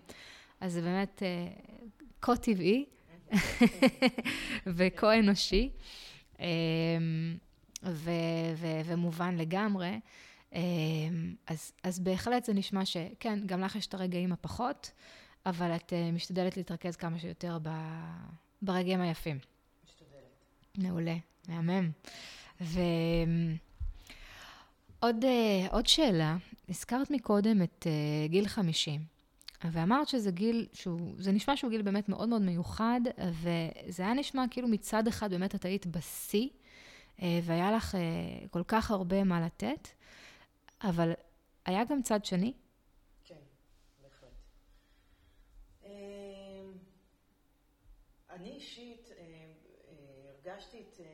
אז 0.60 0.72
זה 0.72 0.80
באמת 0.80 1.22
אה, 1.22 1.48
כה 2.20 2.36
טבעי 2.36 2.84
וכה 4.76 5.18
אנושי, 5.18 5.70
ו, 7.84 8.10
ו, 8.56 8.66
ומובן 8.84 9.36
לגמרי. 9.36 9.98
אמ, 10.54 11.34
אז, 11.46 11.72
אז 11.82 12.00
בהחלט 12.00 12.44
זה 12.44 12.52
נשמע 12.54 12.84
שכן, 12.84 13.38
גם 13.46 13.60
לך 13.60 13.76
יש 13.76 13.86
את 13.86 13.94
הרגעים 13.94 14.32
הפחות, 14.32 14.90
אבל 15.46 15.76
את 15.76 15.92
uh, 15.92 16.12
משתדלת 16.14 16.56
להתרכז 16.56 16.96
כמה 16.96 17.18
שיותר 17.18 17.58
ב, 17.62 17.68
ברגעים 18.62 19.00
היפים. 19.00 19.38
משתדלת. 19.84 20.78
מעולה, 20.78 21.16
מהמם. 21.48 21.90
ועוד 22.60 22.84
uh, 25.24 25.26
עוד 25.70 25.86
שאלה, 25.86 26.36
הזכרת 26.68 27.10
מקודם 27.10 27.62
את 27.62 27.86
uh, 27.86 28.30
גיל 28.30 28.48
50, 28.48 29.04
ואמרת 29.64 30.08
שזה 30.08 30.30
גיל 30.30 30.66
שהוא, 30.72 31.14
זה 31.18 31.32
נשמע 31.32 31.56
שהוא 31.56 31.70
גיל 31.70 31.82
באמת 31.82 32.08
מאוד 32.08 32.28
מאוד 32.28 32.42
מיוחד, 32.42 33.00
וזה 33.18 34.02
היה 34.02 34.14
נשמע 34.14 34.44
כאילו 34.50 34.68
מצד 34.68 35.06
אחד 35.06 35.30
באמת 35.30 35.54
את 35.54 35.64
היית 35.64 35.86
בשיא, 35.86 36.48
והיה 37.22 37.72
לך 37.72 37.96
כל 38.50 38.62
כך 38.66 38.90
הרבה 38.90 39.24
מה 39.24 39.40
לתת. 39.40 39.88
אבל 40.82 41.12
היה 41.64 41.84
גם 41.84 42.02
צד 42.02 42.24
שני? 42.24 42.52
כן, 43.24 43.40
בהחלט. 44.02 44.30
אמ, 45.82 45.88
אני 48.30 48.50
אישית 48.50 49.08
אה, 49.10 49.16
אה, 49.88 50.32
הרגשתי 50.32 50.80
את, 50.80 51.00
אה, 51.00 51.08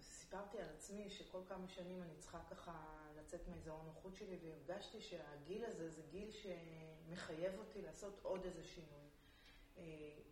סיפרתי 0.00 0.58
על 0.58 0.68
עצמי 0.76 1.10
שכל 1.10 1.40
כמה 1.48 1.68
שנים 1.68 2.02
אני 2.02 2.16
צריכה 2.18 2.38
ככה 2.50 2.72
לצאת 3.18 3.48
מאזור 3.48 3.80
הנוחות 3.80 4.16
שלי, 4.16 4.36
והרגשתי 4.42 5.00
שהגיל 5.00 5.64
הזה 5.64 5.90
זה 5.90 6.02
גיל 6.10 6.30
שמחייב 6.30 7.58
אותי 7.58 7.82
לעשות 7.82 8.20
עוד 8.22 8.44
איזה 8.44 8.64
שינוי. 8.64 9.04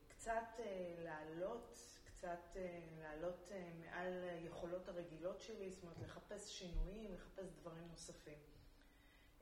קצת 0.08 0.60
לעלות, 0.98 1.78
קצת 2.04 2.56
לעלות 3.00 3.50
מעל 3.80 4.12
יכולות 4.44 4.88
הרגילות 4.88 5.40
שלי, 5.40 5.70
זאת 5.70 5.82
אומרת 5.82 5.98
לחפש 5.98 6.58
שינויים, 6.58 7.14
לחפש 7.14 7.52
דברים 7.60 7.88
נוספים. 7.90 8.38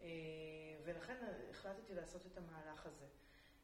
אה, 0.03 0.09
ולכן 0.85 1.17
החלטתי 1.51 1.95
לעשות 1.95 2.27
את 2.27 2.37
המהלך 2.37 2.87
הזה. 2.87 3.07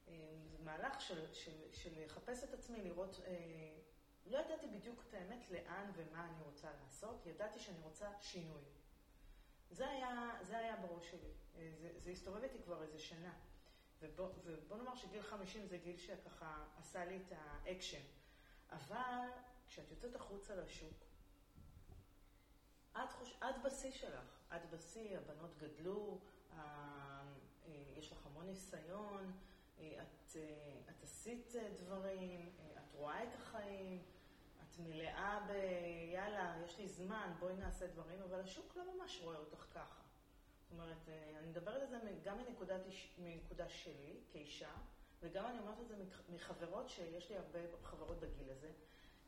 אה, 0.09 0.15
זה 0.51 0.59
מהלך 0.65 1.01
של, 1.01 1.35
של, 1.35 1.73
של 1.73 2.05
לחפש 2.05 2.45
את 2.45 2.55
עצמי, 2.55 2.83
לראות, 2.83 3.21
אה, 3.27 3.79
לא 4.27 4.39
ידעתי 4.39 4.67
בדיוק 4.67 5.05
את 5.09 5.15
האמת 5.15 5.51
לאן 5.51 5.91
ומה 5.95 6.25
אני 6.25 6.43
רוצה 6.43 6.69
לעשות, 6.83 7.27
ידעתי 7.27 7.59
שאני 7.61 7.81
רוצה 7.83 8.11
שינוי. 8.21 8.63
זה 9.71 9.89
היה, 9.89 10.31
זה 10.43 10.59
היה 10.59 10.77
בראש 10.77 11.11
שלי. 11.11 11.33
זה, 11.73 11.91
זה 11.99 12.11
הסתובב 12.11 12.43
איתי 12.43 12.63
כבר 12.63 12.83
איזה 12.83 12.99
שנה. 12.99 13.33
ובוא, 14.01 14.29
ובוא 14.45 14.77
נאמר 14.77 14.95
שגיל 14.95 15.23
50 15.23 15.67
זה 15.67 15.79
גיל 15.79 15.97
שככה 15.97 16.65
עשה 16.79 17.05
לי 17.05 17.17
את 17.17 17.33
האקשן. 17.33 18.03
אבל 18.71 19.29
כשאת 19.69 19.91
יוצאת 19.91 20.15
החוצה 20.15 20.57
לשוק, 20.57 21.05
את, 22.93 23.13
חוש... 23.13 23.39
את 23.39 23.63
בשיא 23.65 23.93
שלך. 23.93 24.36
את 24.55 24.70
בשיא, 24.70 25.18
הבנות 25.18 25.59
גדלו, 25.59 26.18
אה, 26.52 27.23
יש 27.97 28.12
לך 28.12 28.27
המון 28.27 28.47
ניסיון, 28.47 29.32
אה, 29.78 30.02
את, 30.02 30.36
אה, 30.36 30.81
את 30.90 31.02
עשית 31.02 31.52
דברים, 31.77 32.52
את 32.78 32.94
רואה 32.94 33.23
את 33.24 33.35
החיים, 33.35 34.02
את 34.62 34.78
מלאה 34.78 35.47
ב... 35.48 35.52
יאללה, 36.14 36.56
יש 36.64 36.78
לי 36.78 36.89
זמן, 36.89 37.32
בואי 37.39 37.56
נעשה 37.56 37.86
דברים, 37.86 38.23
אבל 38.23 38.40
השוק 38.40 38.77
לא 38.77 38.97
ממש 38.97 39.20
רואה 39.23 39.36
אותך 39.36 39.66
ככה. 39.74 40.02
זאת 40.62 40.73
אומרת, 40.73 41.09
אני 41.39 41.47
מדברת 41.47 41.82
על 41.82 41.89
זה 41.89 41.98
גם 42.24 42.39
מנקודת, 42.39 42.81
מנקודה 43.18 43.68
שלי, 43.68 44.20
כאישה, 44.32 44.73
וגם 45.23 45.47
אני 45.47 45.59
אומרת 45.59 45.81
את 45.81 45.89
זה 45.89 45.97
מחברות, 46.28 46.89
שיש 46.89 47.31
לי 47.31 47.36
הרבה 47.36 47.59
חברות 47.82 48.20
בגיל 48.20 48.51
הזה. 48.51 48.73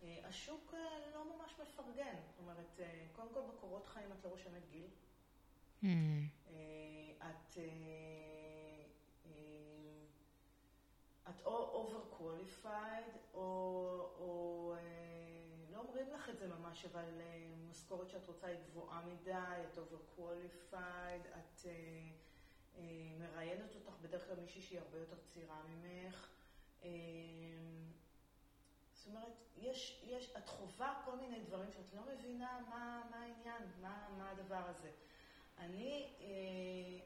השוק 0.02 0.74
לא 1.14 1.36
ממש 1.36 1.54
מפרגן. 1.60 2.16
זאת 2.30 2.38
אומרת, 2.38 2.80
קודם 3.12 3.28
כל 3.34 3.40
בקורות 3.40 3.86
חיים 3.86 4.12
את 4.12 4.24
לא 4.24 4.30
רושמת 4.30 4.70
גיל. 4.70 4.88
Mm. 5.82 5.86
את, 7.18 7.58
את 11.28 11.40
או 11.44 11.86
over 11.86 12.22
qualified, 12.22 13.18
או, 13.34 13.40
או 14.18 14.74
לא 15.72 15.78
אומרים 15.78 16.10
לך 16.12 16.28
את 16.28 16.38
זה 16.38 16.46
ממש, 16.48 16.84
אבל 16.84 17.20
משכורת 17.70 18.10
שאת 18.10 18.28
רוצה 18.28 18.46
היא 18.46 18.58
גבוהה 18.70 19.02
מדי, 19.06 19.32
את 19.72 19.78
over 19.78 20.18
qualified, 20.20 21.38
את 21.38 21.66
מראיינת 23.18 23.74
אותך 23.74 23.98
בדרך 24.02 24.26
כלל 24.26 24.36
מישהי 24.40 24.62
שהיא 24.62 24.78
הרבה 24.80 24.98
יותר 24.98 25.16
צעירה 25.26 25.62
ממך. 25.68 26.28
זאת 28.92 29.06
אומרת, 29.06 29.32
יש, 29.56 30.04
יש, 30.06 30.36
את 30.38 30.48
חווה 30.48 31.02
כל 31.04 31.16
מיני 31.16 31.40
דברים 31.40 31.72
שאת 31.72 31.94
לא 31.94 32.02
מבינה 32.14 32.60
מה, 32.70 33.02
מה 33.10 33.16
העניין, 33.16 33.62
מה, 33.80 34.08
מה 34.18 34.30
הדבר 34.30 34.62
הזה. 34.68 34.90
אני, 35.58 36.14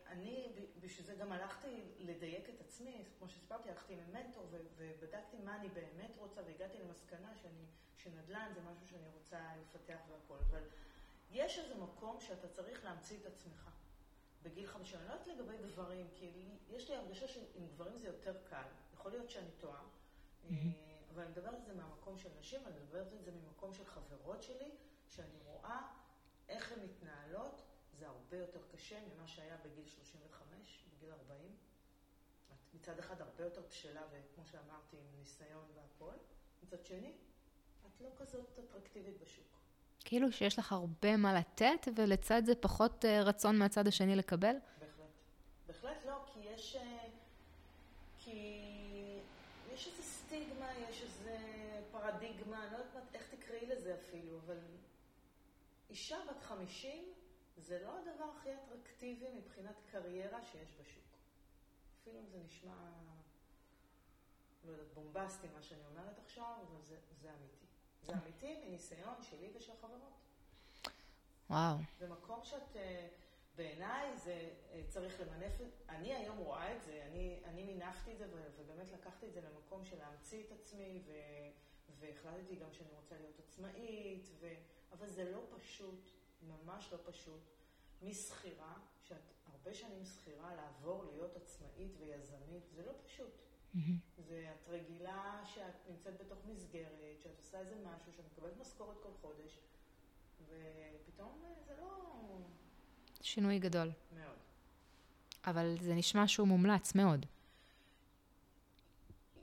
אני, 0.06 0.52
בשביל 0.80 1.06
זה 1.06 1.14
גם 1.14 1.32
הלכתי 1.32 1.82
לדייק 1.98 2.48
את 2.48 2.60
עצמי, 2.60 3.04
כמו 3.18 3.28
שסיפרתי, 3.28 3.70
הלכתי 3.70 3.94
עם 3.94 4.12
מנטור 4.12 4.46
ובדקתי 4.76 5.36
מה 5.44 5.56
אני 5.56 5.68
באמת 5.68 6.16
רוצה 6.16 6.40
והגעתי 6.46 6.78
למסקנה 6.78 7.36
שאני 7.36 7.66
שנדל"ן 7.96 8.50
זה 8.54 8.60
משהו 8.60 8.88
שאני 8.88 9.08
רוצה 9.08 9.38
לפתח 9.60 9.98
והכל, 10.10 10.38
אבל 10.50 10.62
יש 11.30 11.58
איזה 11.58 11.74
מקום 11.74 12.20
שאתה 12.20 12.48
צריך 12.48 12.84
להמציא 12.84 13.18
את 13.20 13.26
עצמך. 13.26 13.70
בגיל 14.42 14.66
חמישים, 14.66 14.98
אני 14.98 15.08
לא 15.08 15.12
יודעת 15.12 15.26
לגבי 15.26 15.56
גברים, 15.58 16.06
כי 16.14 16.32
יש 16.68 16.90
לי 16.90 16.96
הרגשה 16.96 17.28
שעם 17.28 17.66
גברים 17.74 17.98
זה 17.98 18.06
יותר 18.06 18.36
קל. 18.44 18.62
יכול 18.94 19.10
להיות 19.10 19.30
שאני 19.30 19.50
טועה, 19.58 19.80
mm-hmm. 19.80 20.52
אבל 21.14 21.22
אני 21.22 21.30
מדברת 21.30 21.54
על 21.54 21.64
זה 21.64 21.74
מהמקום 21.74 22.18
של 22.18 22.28
נשים, 22.38 22.66
אני 22.66 22.78
מדברת 22.80 23.12
על 23.12 23.18
זה 23.18 23.30
ממקום 23.30 23.74
של 23.74 23.86
חברות 23.86 24.42
שלי, 24.42 24.70
שאני 25.08 25.38
רואה 25.44 25.80
איך 26.48 26.72
הן 26.72 26.78
מתנהלות, 26.84 27.62
זה 28.02 28.08
הרבה 28.08 28.36
יותר 28.36 28.60
קשה 28.72 28.98
ממה 29.00 29.26
שהיה 29.26 29.56
בגיל 29.64 29.86
35, 29.86 30.84
בגיל 30.96 31.10
40. 31.12 31.50
את 32.52 32.74
מצד 32.74 32.98
אחד 32.98 33.20
הרבה 33.20 33.44
יותר 33.44 33.62
בשלה, 33.68 34.02
וכמו 34.10 34.44
שאמרתי, 34.46 34.96
עם 34.96 35.18
ניסיון 35.18 35.64
והכל. 35.74 36.14
מצד 36.62 36.84
שני, 36.84 37.12
את 37.86 38.00
לא 38.00 38.08
כזאת 38.18 38.58
אטרקטיבית 38.58 39.20
בשוק. 39.20 39.46
כאילו 40.04 40.32
שיש 40.32 40.58
לך 40.58 40.72
הרבה 40.72 41.16
מה 41.16 41.34
לתת, 41.34 41.88
ולצד 41.96 42.42
זה 42.44 42.54
פחות 42.54 43.04
אה, 43.04 43.22
רצון 43.22 43.58
מהצד 43.58 43.86
השני 43.86 44.16
לקבל? 44.16 44.56
בהחלט. 44.78 45.06
בהחלט 45.66 46.04
לא, 46.06 46.24
כי 46.26 46.40
יש... 46.40 46.76
אה, 46.76 47.08
כי 48.18 48.68
יש 49.72 49.86
איזה 49.86 50.02
סטיגמה, 50.02 50.72
יש 50.90 51.02
איזה 51.02 51.36
פרדיגמה, 51.92 52.64
אני 52.64 52.72
לא 52.72 52.78
יודעת 52.78 53.14
איך 53.14 53.34
תקראי 53.34 53.66
לזה 53.66 53.94
אפילו, 53.94 54.38
אבל 54.46 54.58
אישה 55.90 56.16
בת 56.30 56.42
חמישים 56.42 57.12
זה 57.62 57.82
לא 57.82 57.98
הדבר 57.98 58.24
הכי 58.36 58.50
אטרקטיבי 58.54 59.28
מבחינת 59.34 59.74
קריירה 59.90 60.42
שיש 60.42 60.74
בשוק. 60.80 61.04
אפילו 62.02 62.20
אם 62.20 62.26
זה 62.26 62.38
נשמע, 62.38 62.74
לא 64.64 64.70
יודעת, 64.70 64.94
בומבסטי 64.94 65.46
מה 65.54 65.62
שאני 65.62 65.86
אומרת 65.86 66.18
עכשיו, 66.18 66.56
אבל 66.68 66.82
זה, 66.82 66.96
זה 67.20 67.30
אמיתי. 67.30 67.66
זה 68.02 68.12
אמיתי 68.12 68.64
מניסיון 68.66 69.22
שלי 69.22 69.50
ושל 69.54 69.72
חברות. 69.80 70.12
וואו. 71.50 71.76
זה 71.98 72.08
מקום 72.08 72.40
שאת, 72.44 72.76
אה, 72.76 73.08
בעיניי 73.56 74.16
זה 74.18 74.50
אה, 74.72 74.82
צריך 74.88 75.20
למנף, 75.20 75.52
אני 75.88 76.14
היום 76.14 76.38
רואה 76.38 76.76
את 76.76 76.82
זה, 76.82 77.04
אני, 77.06 77.40
אני 77.44 77.62
מינפתי 77.64 78.12
את 78.12 78.18
זה 78.18 78.26
ובאמת 78.56 78.92
לקחתי 78.92 79.26
את 79.26 79.32
זה 79.32 79.40
למקום 79.40 79.84
של 79.84 79.98
להמציא 79.98 80.44
את 80.44 80.52
עצמי 80.52 81.02
ו, 81.06 81.12
והחלטתי 81.98 82.56
גם 82.56 82.72
שאני 82.72 82.90
רוצה 82.96 83.18
להיות 83.18 83.38
עצמאית, 83.38 84.28
ו, 84.40 84.54
אבל 84.92 85.06
זה 85.06 85.30
לא 85.30 85.40
פשוט, 85.56 86.10
ממש 86.42 86.88
לא 86.92 86.98
פשוט. 87.04 87.40
משכירה, 88.02 88.74
שאת 89.02 89.32
הרבה 89.52 89.74
שנים 89.74 90.04
שכירה, 90.04 90.54
לעבור 90.54 91.04
להיות 91.04 91.36
עצמאית 91.36 91.92
ויזמית, 91.98 92.62
זה 92.74 92.86
לא 92.86 92.92
פשוט. 93.06 93.42
ואת 94.26 94.68
רגילה 94.68 95.42
שאת 95.44 95.74
נמצאת 95.88 96.20
בתוך 96.20 96.38
מסגרת, 96.46 97.22
שאת 97.22 97.38
עושה 97.38 97.60
איזה 97.60 97.74
משהו, 97.84 98.12
שאת 98.12 98.24
מקבלת 98.32 98.56
משכורת 98.60 98.96
כל 99.02 99.12
חודש, 99.20 99.58
ופתאום 100.48 101.42
אה, 101.44 101.54
זה 101.66 101.74
לא... 101.80 101.88
שינוי 103.20 103.58
גדול. 103.58 103.90
מאוד. 104.12 104.36
אבל 105.46 105.76
זה 105.80 105.94
נשמע 105.94 106.28
שהוא 106.28 106.48
מומלץ 106.48 106.94
מאוד. 106.94 107.26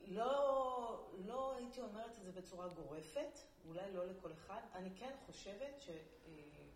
לא, 0.08 1.10
לא 1.26 1.56
הייתי 1.56 1.82
אומרת 1.82 2.18
את 2.20 2.24
זה 2.24 2.32
בצורה 2.32 2.68
גורפת, 2.68 3.40
אולי 3.68 3.94
לא 3.94 4.06
לכל 4.06 4.32
אחד. 4.34 4.62
אני 4.74 4.90
כן 4.96 5.16
חושבת 5.26 5.82
שכשאישה 5.82 6.64
אה, 6.64 6.69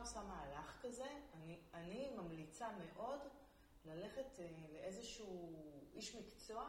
עושה 0.00 0.20
מהלך 0.22 0.76
כזה, 0.82 1.06
אני, 1.34 1.58
אני 1.74 2.08
ממליצה 2.16 2.66
מאוד 2.78 3.18
ללכת 3.84 4.40
אה, 4.40 4.46
לאיזשהו 4.72 5.52
איש 5.94 6.14
מקצוע 6.14 6.64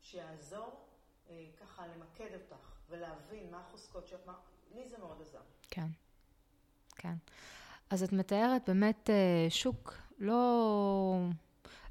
שיעזור 0.00 0.86
אה, 1.28 1.44
ככה 1.60 1.86
למקד 1.86 2.34
אותך 2.34 2.72
ולהבין 2.88 3.50
מה 3.50 3.60
החוזקות 3.60 4.08
שלך, 4.08 4.30
לי 4.74 4.88
זה 4.88 4.98
מאוד 4.98 5.20
עזר. 5.20 5.40
כן, 5.70 5.86
כן. 6.96 7.14
אז 7.90 8.02
את 8.02 8.12
מתארת 8.12 8.68
באמת 8.68 9.10
אה, 9.10 9.46
שוק 9.50 9.94
לא, 10.18 11.16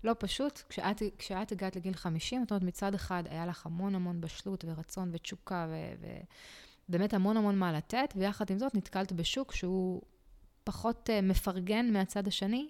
לא 0.04 0.16
פשוט. 0.20 0.62
כשאת, 0.70 1.02
כשאת 1.18 1.52
הגעת 1.52 1.76
לגיל 1.76 1.94
50, 1.94 2.42
זאת 2.42 2.52
אומרת, 2.52 2.64
מצד 2.64 2.94
אחד 2.94 3.24
היה 3.30 3.46
לך 3.46 3.66
המון 3.66 3.96
המון 3.96 4.22
בשלות 4.22 4.66
ורצון 4.68 5.10
ותשוקה 5.14 5.68
ובאמת 6.90 7.14
המון 7.14 7.38
המון 7.38 7.60
מה 7.60 7.74
לתת, 7.74 8.14
ויחד 8.16 8.50
עם 8.50 8.58
זאת 8.58 8.76
נתקלת 8.76 9.12
בשוק 9.12 9.52
שהוא 9.52 10.02
פחות 10.66 11.10
מפרגן 11.24 11.94
מהצד 11.94 12.28
השני, 12.28 12.70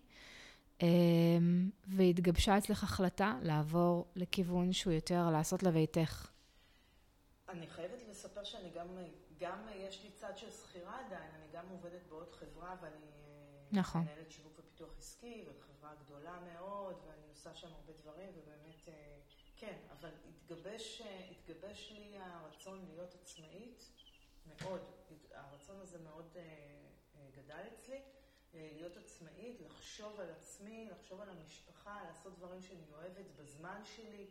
אמ, 0.82 1.70
והתגבשה 1.88 2.58
אצלך 2.58 2.84
החלטה 2.84 3.38
לעבור 3.42 4.06
לכיוון 4.16 4.74
שהוא 4.74 4.94
יותר 4.94 5.30
לעשות 5.32 5.64
לביתך. 5.64 6.28
אני 7.50 7.68
חייבת 7.68 8.00
לספר 8.10 8.44
שאני 8.44 8.70
גם, 8.70 8.88
גם 9.40 9.68
יש 9.76 10.04
לי 10.04 10.12
צד 10.12 10.38
של 10.38 10.52
שכירה 10.52 11.06
עדיין, 11.06 11.32
אני 11.36 11.46
גם 11.54 11.66
עובדת 11.70 12.08
בעוד 12.10 12.32
חברה 12.32 12.76
ואני 12.82 12.96
אה, 12.96 13.66
נכון. 13.72 14.02
מנהלת 14.02 14.32
שיווק 14.32 14.60
ופיתוח 14.60 14.90
עסקי, 14.98 15.44
וזו 15.48 15.60
חברה 15.60 15.96
גדולה 16.06 16.40
מאוד, 16.54 16.96
ואני 17.08 17.30
עושה 17.30 17.56
שם 17.56 17.68
הרבה 17.68 17.94
דברים, 18.02 18.30
ובאמת, 18.36 18.88
אה, 18.88 18.94
כן, 19.56 19.78
אבל 19.92 20.10
התגבש, 20.30 21.02
אה, 21.02 21.30
התגבש 21.32 21.92
לי 21.92 22.18
הרצון 22.20 22.86
להיות 22.88 23.16
עצמאית 23.22 23.90
מאוד, 24.46 24.82
הרצון 25.34 25.80
הזה 25.82 26.00
מאוד 26.00 26.38
גדל 27.46 27.64
אצלי. 27.74 28.02
אה, 28.54 28.70
להיות 28.74 28.98
עצמאית, 28.98 29.62
לחשוב 29.62 30.20
על 30.20 30.30
עצמי, 30.30 30.88
לחשוב 30.92 31.22
על 31.22 31.30
המשפחה, 31.30 32.04
לעשות 32.08 32.36
דברים 32.36 32.62
שאני 32.62 32.94
אוהבת 32.94 33.26
בזמן 33.36 33.82
שלי. 33.84 34.28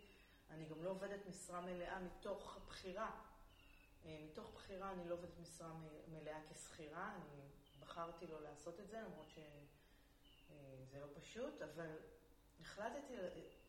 אני 0.50 0.64
גם 0.64 0.84
לא 0.84 0.90
עובדת 0.90 1.26
משרה 1.26 1.60
מלאה 1.60 2.00
מתוך 2.00 2.58
בחירה. 2.68 3.20
אה, 4.04 4.20
מתוך 4.24 4.50
בחירה 4.54 4.92
אני 4.92 5.08
לא 5.08 5.14
עובדת 5.14 5.38
משרה 5.38 5.72
מלאה 6.08 6.40
כשכירה, 6.50 7.14
אני 7.16 7.40
בחרתי 7.80 8.26
לא 8.26 8.42
לעשות 8.42 8.80
את 8.80 8.88
זה, 8.88 9.00
למרות 9.00 9.28
שזה 9.28 11.00
לא 11.00 11.06
פשוט, 11.14 11.62
אבל 11.62 11.96
החלטתי 12.60 13.14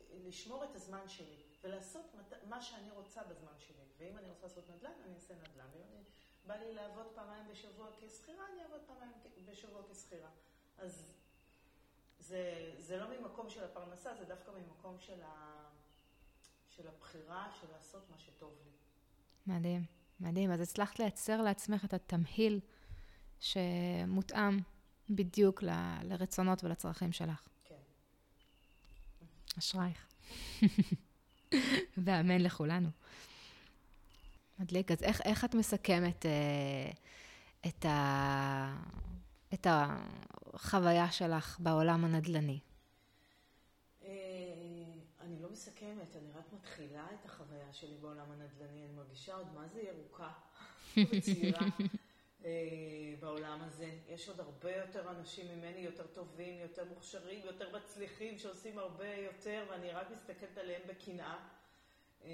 לשמור 0.09 0.63
את 0.63 0.75
הזמן 0.75 1.07
שלי 1.07 1.43
ולעשות 1.61 2.05
מה 2.43 2.61
שאני 2.61 2.91
רוצה 2.91 3.23
בזמן 3.23 3.59
שלי. 3.59 3.83
ואם 3.97 4.17
אני 4.17 4.29
רוצה 4.29 4.47
לעשות 4.47 4.69
נדל"ן, 4.69 5.01
אני 5.05 5.15
אעשה 5.15 5.33
נדל"ן. 5.33 5.67
ואם 5.73 5.87
אני 5.91 6.03
בא 6.47 6.55
לי 6.55 6.73
לעבוד 6.73 7.05
פעמיים 7.15 7.43
בשבוע 7.51 7.87
כשכירה, 7.99 8.43
אני 8.53 8.63
אעבוד 8.63 8.81
פעמיים 8.87 9.11
בשבוע 9.45 9.81
כשכירה. 9.91 10.29
אז 10.77 11.13
זה, 12.19 12.71
זה 12.77 12.97
לא 12.97 13.05
ממקום 13.19 13.49
של 13.49 13.63
הפרנסה, 13.63 14.15
זה 14.15 14.25
דווקא 14.25 14.51
ממקום 14.51 14.95
של, 14.99 15.21
ה, 15.23 15.63
של 16.69 16.87
הבחירה 16.87 17.47
של 17.61 17.67
לעשות 17.71 18.09
מה 18.09 18.19
שטוב 18.19 18.53
לי. 18.65 18.71
מדהים, 19.53 19.85
מדהים. 20.19 20.51
אז 20.51 20.61
הצלחת 20.61 20.99
לייצר 20.99 21.41
לעצמך 21.41 21.85
את 21.85 21.93
התמהיל 21.93 22.59
שמותאם 23.39 24.59
בדיוק 25.09 25.63
ל, 25.63 25.69
לרצונות 26.03 26.63
ולצרכים 26.63 27.11
שלך. 27.11 27.47
כן. 27.63 27.75
אשרייך. 29.59 30.07
ואמן 32.05 32.41
לכולנו. 32.41 32.89
מדליק. 34.59 34.91
אז 34.91 35.03
איך, 35.03 35.21
איך 35.21 35.45
את 35.45 35.55
מסכמת 35.55 36.25
אה, 36.25 36.91
את, 37.67 37.85
ה, 37.85 38.77
את 39.53 39.67
החוויה 39.69 41.11
שלך 41.11 41.57
בעולם 41.59 42.05
הנדל"ני? 42.05 42.59
אה, 44.03 44.09
אני 45.21 45.41
לא 45.41 45.49
מסכמת, 45.51 46.15
אני 46.15 46.31
רק 46.35 46.53
מתחילה 46.53 47.07
את 47.13 47.25
החוויה 47.25 47.73
שלי 47.73 47.97
בעולם 48.01 48.31
הנדל"ני. 48.31 48.85
אני 48.85 48.93
מרגישה 48.95 49.35
עוד 49.35 49.47
מה 49.55 49.67
זה 49.67 49.81
ירוקה 49.81 50.29
וצעירה 51.11 51.67
אה, 52.45 53.13
בעולם 53.19 53.61
הזה. 53.61 53.91
יש 54.09 54.29
עוד 54.29 54.39
הרבה 54.39 54.75
יותר 54.75 55.09
אנשים 55.09 55.57
ממני, 55.57 55.79
יותר 55.79 56.07
טובים, 56.07 56.59
יותר 56.59 56.85
מוכשרים, 56.85 57.45
יותר 57.45 57.77
מצליחים, 57.77 58.37
שעושים 58.37 58.79
הרבה 58.79 59.15
יותר, 59.15 59.65
ואני 59.69 59.91
רק 59.91 60.07
מסתכלת 60.11 60.57
עליהם 60.57 60.81
בקנאה. 60.87 61.37
אה, 62.25 62.31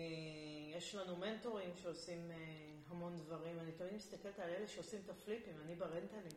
יש 0.78 0.96
לנו 0.96 1.16
מנטורים 1.16 1.70
שעושים 1.76 2.32
אה, 2.32 2.38
המון 2.90 3.18
דברים. 3.18 3.60
אני 3.60 3.72
תמיד 3.72 3.94
מסתכלת 3.94 4.40
על 4.40 4.50
אלה 4.50 4.68
שעושים 4.68 5.02
את 5.06 5.10
הפליפים, 5.10 5.54
אני 5.66 5.76
ברנטלים. 5.76 6.32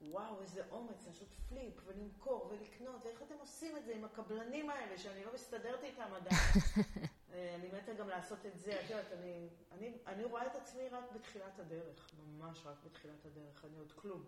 וואו, 0.00 0.42
איזה 0.42 0.62
אומץ 0.70 1.06
לעשות 1.06 1.28
פליפ 1.48 1.74
ולמכור 1.84 2.50
ולקנות, 2.50 3.04
ואיך 3.04 3.22
אתם 3.22 3.34
עושים 3.40 3.76
את 3.76 3.84
זה 3.84 3.94
עם 3.94 4.04
הקבלנים 4.04 4.70
האלה, 4.70 4.98
שאני 4.98 5.24
לא 5.24 5.34
מסתדרת 5.34 5.84
איתם 5.84 6.14
עדיין. 6.16 6.40
אה, 7.32 7.54
אני 7.54 7.68
מתה 7.68 7.92
גם 7.92 8.08
לעשות 8.08 8.46
את 8.46 8.58
זה. 8.58 8.80
את 8.80 8.90
יודעת, 8.90 9.12
אני, 9.12 9.48
אני, 9.72 9.92
אני 10.06 10.24
רואה 10.24 10.46
את 10.46 10.56
עצמי 10.56 10.88
רק 10.88 11.12
בתחילת 11.14 11.58
הדרך, 11.58 12.10
ממש 12.18 12.66
רק 12.66 12.76
בתחילת 12.84 13.26
הדרך. 13.26 13.64
אני 13.64 13.78
עוד 13.78 13.92
כלום, 13.92 14.24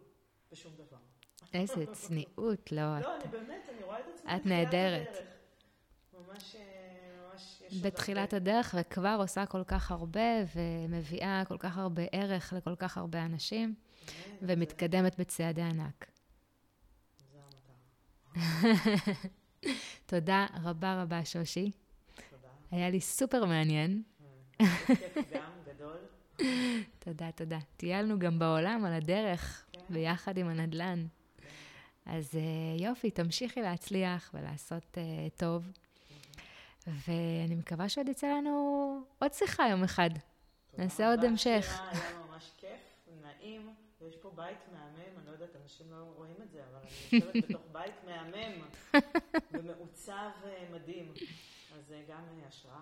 בשום 0.53 0.75
דבר. 0.75 0.99
איזה 1.55 1.87
צניעות, 1.93 2.73
לא. 2.73 2.99
לא, 3.01 3.17
אני 3.17 3.29
באמת, 3.31 3.69
אני 3.69 3.83
רואה 3.83 4.01
את 4.01 4.05
עצמי 4.15 4.33
בתחילת 4.35 4.47
נהדרת. 4.47 5.09
הדרך. 5.09 5.27
ממש, 6.13 6.57
ממש 7.41 7.73
יש 7.73 7.83
בתחילת 7.83 8.33
הדרך, 8.33 8.75
וכבר 8.79 9.17
עושה 9.21 9.47
כל 9.47 9.65
כך 9.67 9.91
הרבה, 9.91 10.31
ומביאה 10.57 11.43
כל 11.49 11.59
כך 11.59 11.79
הרבה 11.79 12.03
ערך 12.13 12.53
לכל 12.57 12.75
כך 12.77 12.99
הרבה 12.99 13.25
אנשים, 13.25 13.75
ומתקדמת 14.43 15.21
בצעדי 15.21 15.63
ענק. 15.63 16.11
תודה 20.07 20.47
רבה 20.63 21.03
רבה, 21.03 21.25
שושי. 21.25 21.71
תודה. 22.31 22.49
היה 22.71 22.91
לי 22.91 23.01
סופר 23.01 23.45
מעניין. 23.45 24.03
אה, 24.61 24.67
גם, 25.35 25.51
גדול. 25.67 25.99
תודה, 27.05 27.33
תודה. 27.33 27.59
טיילנו 27.77 28.19
גם 28.19 28.39
בעולם 28.39 28.85
על 28.85 28.93
הדרך, 28.93 29.65
כן. 29.73 29.81
ביחד 29.91 30.39
עם 30.39 30.49
הנדל"ן. 30.49 31.07
אז 32.07 32.31
uh, 32.35 32.83
יופי, 32.83 33.11
תמשיכי 33.11 33.63
להצליח 33.63 34.31
ולעשות 34.35 34.85
uh, 34.99 35.39
טוב. 35.39 35.71
ואני 37.07 37.55
מקווה 37.55 37.89
שעוד 37.89 38.09
יצא 38.09 38.27
לנו 38.27 39.03
עוד 39.19 39.33
שיחה 39.33 39.69
יום 39.69 39.85
אחד. 39.85 40.11
נעשה 40.79 41.11
עוד 41.11 41.25
המשך. 41.25 41.81
היה 41.91 42.19
ממש 42.19 42.51
כיף, 42.57 42.81
נעים, 43.23 43.75
ויש 44.01 44.17
פה 44.17 44.31
בית 44.35 44.59
מהמם, 44.73 45.19
אני 45.19 45.27
לא 45.27 45.31
יודעת, 45.31 45.57
אנשים 45.63 45.87
לא 45.91 46.13
רואים 46.17 46.37
את 46.43 46.51
זה, 46.51 46.63
אבל 46.71 46.79
אני 46.83 47.21
יושבת 47.21 47.45
בתוך 47.49 47.63
בית 47.73 47.95
מהמם, 48.07 48.63
ומעוצב 49.53 50.31
אה, 50.45 50.69
מדהים. 50.73 51.13
אז 51.75 51.87
זה 51.89 52.03
גם 52.09 52.23
השראה. 52.49 52.81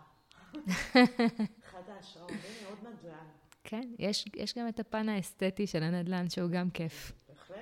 אחת 1.65 1.89
ההשראות, 1.89 2.31
הנה 2.31 2.69
עוד 2.69 2.79
נדל"ן. 2.79 3.27
כן, 3.65 3.89
יש, 3.99 4.25
יש 4.37 4.59
גם 4.59 4.69
את 4.69 4.81
הפן 4.81 5.09
האסתטי 5.09 5.67
של 5.67 5.83
הנדל"ן, 5.83 6.31
שהוא 6.31 6.51
גם 6.51 6.71
כיף. 6.71 7.13
בהחלט, 7.29 7.57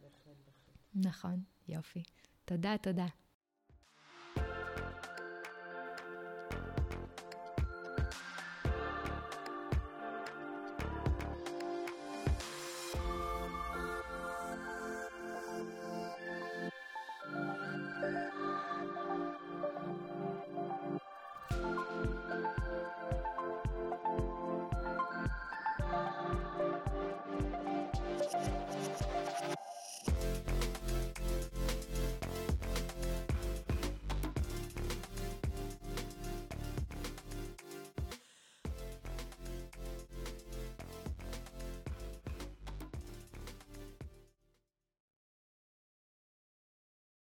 בהחלט, 0.00 0.36
בהחלט. 0.44 1.06
נכון, 1.06 1.42
יופי. 1.68 2.02
תודה, 2.44 2.76
תודה. 2.78 3.06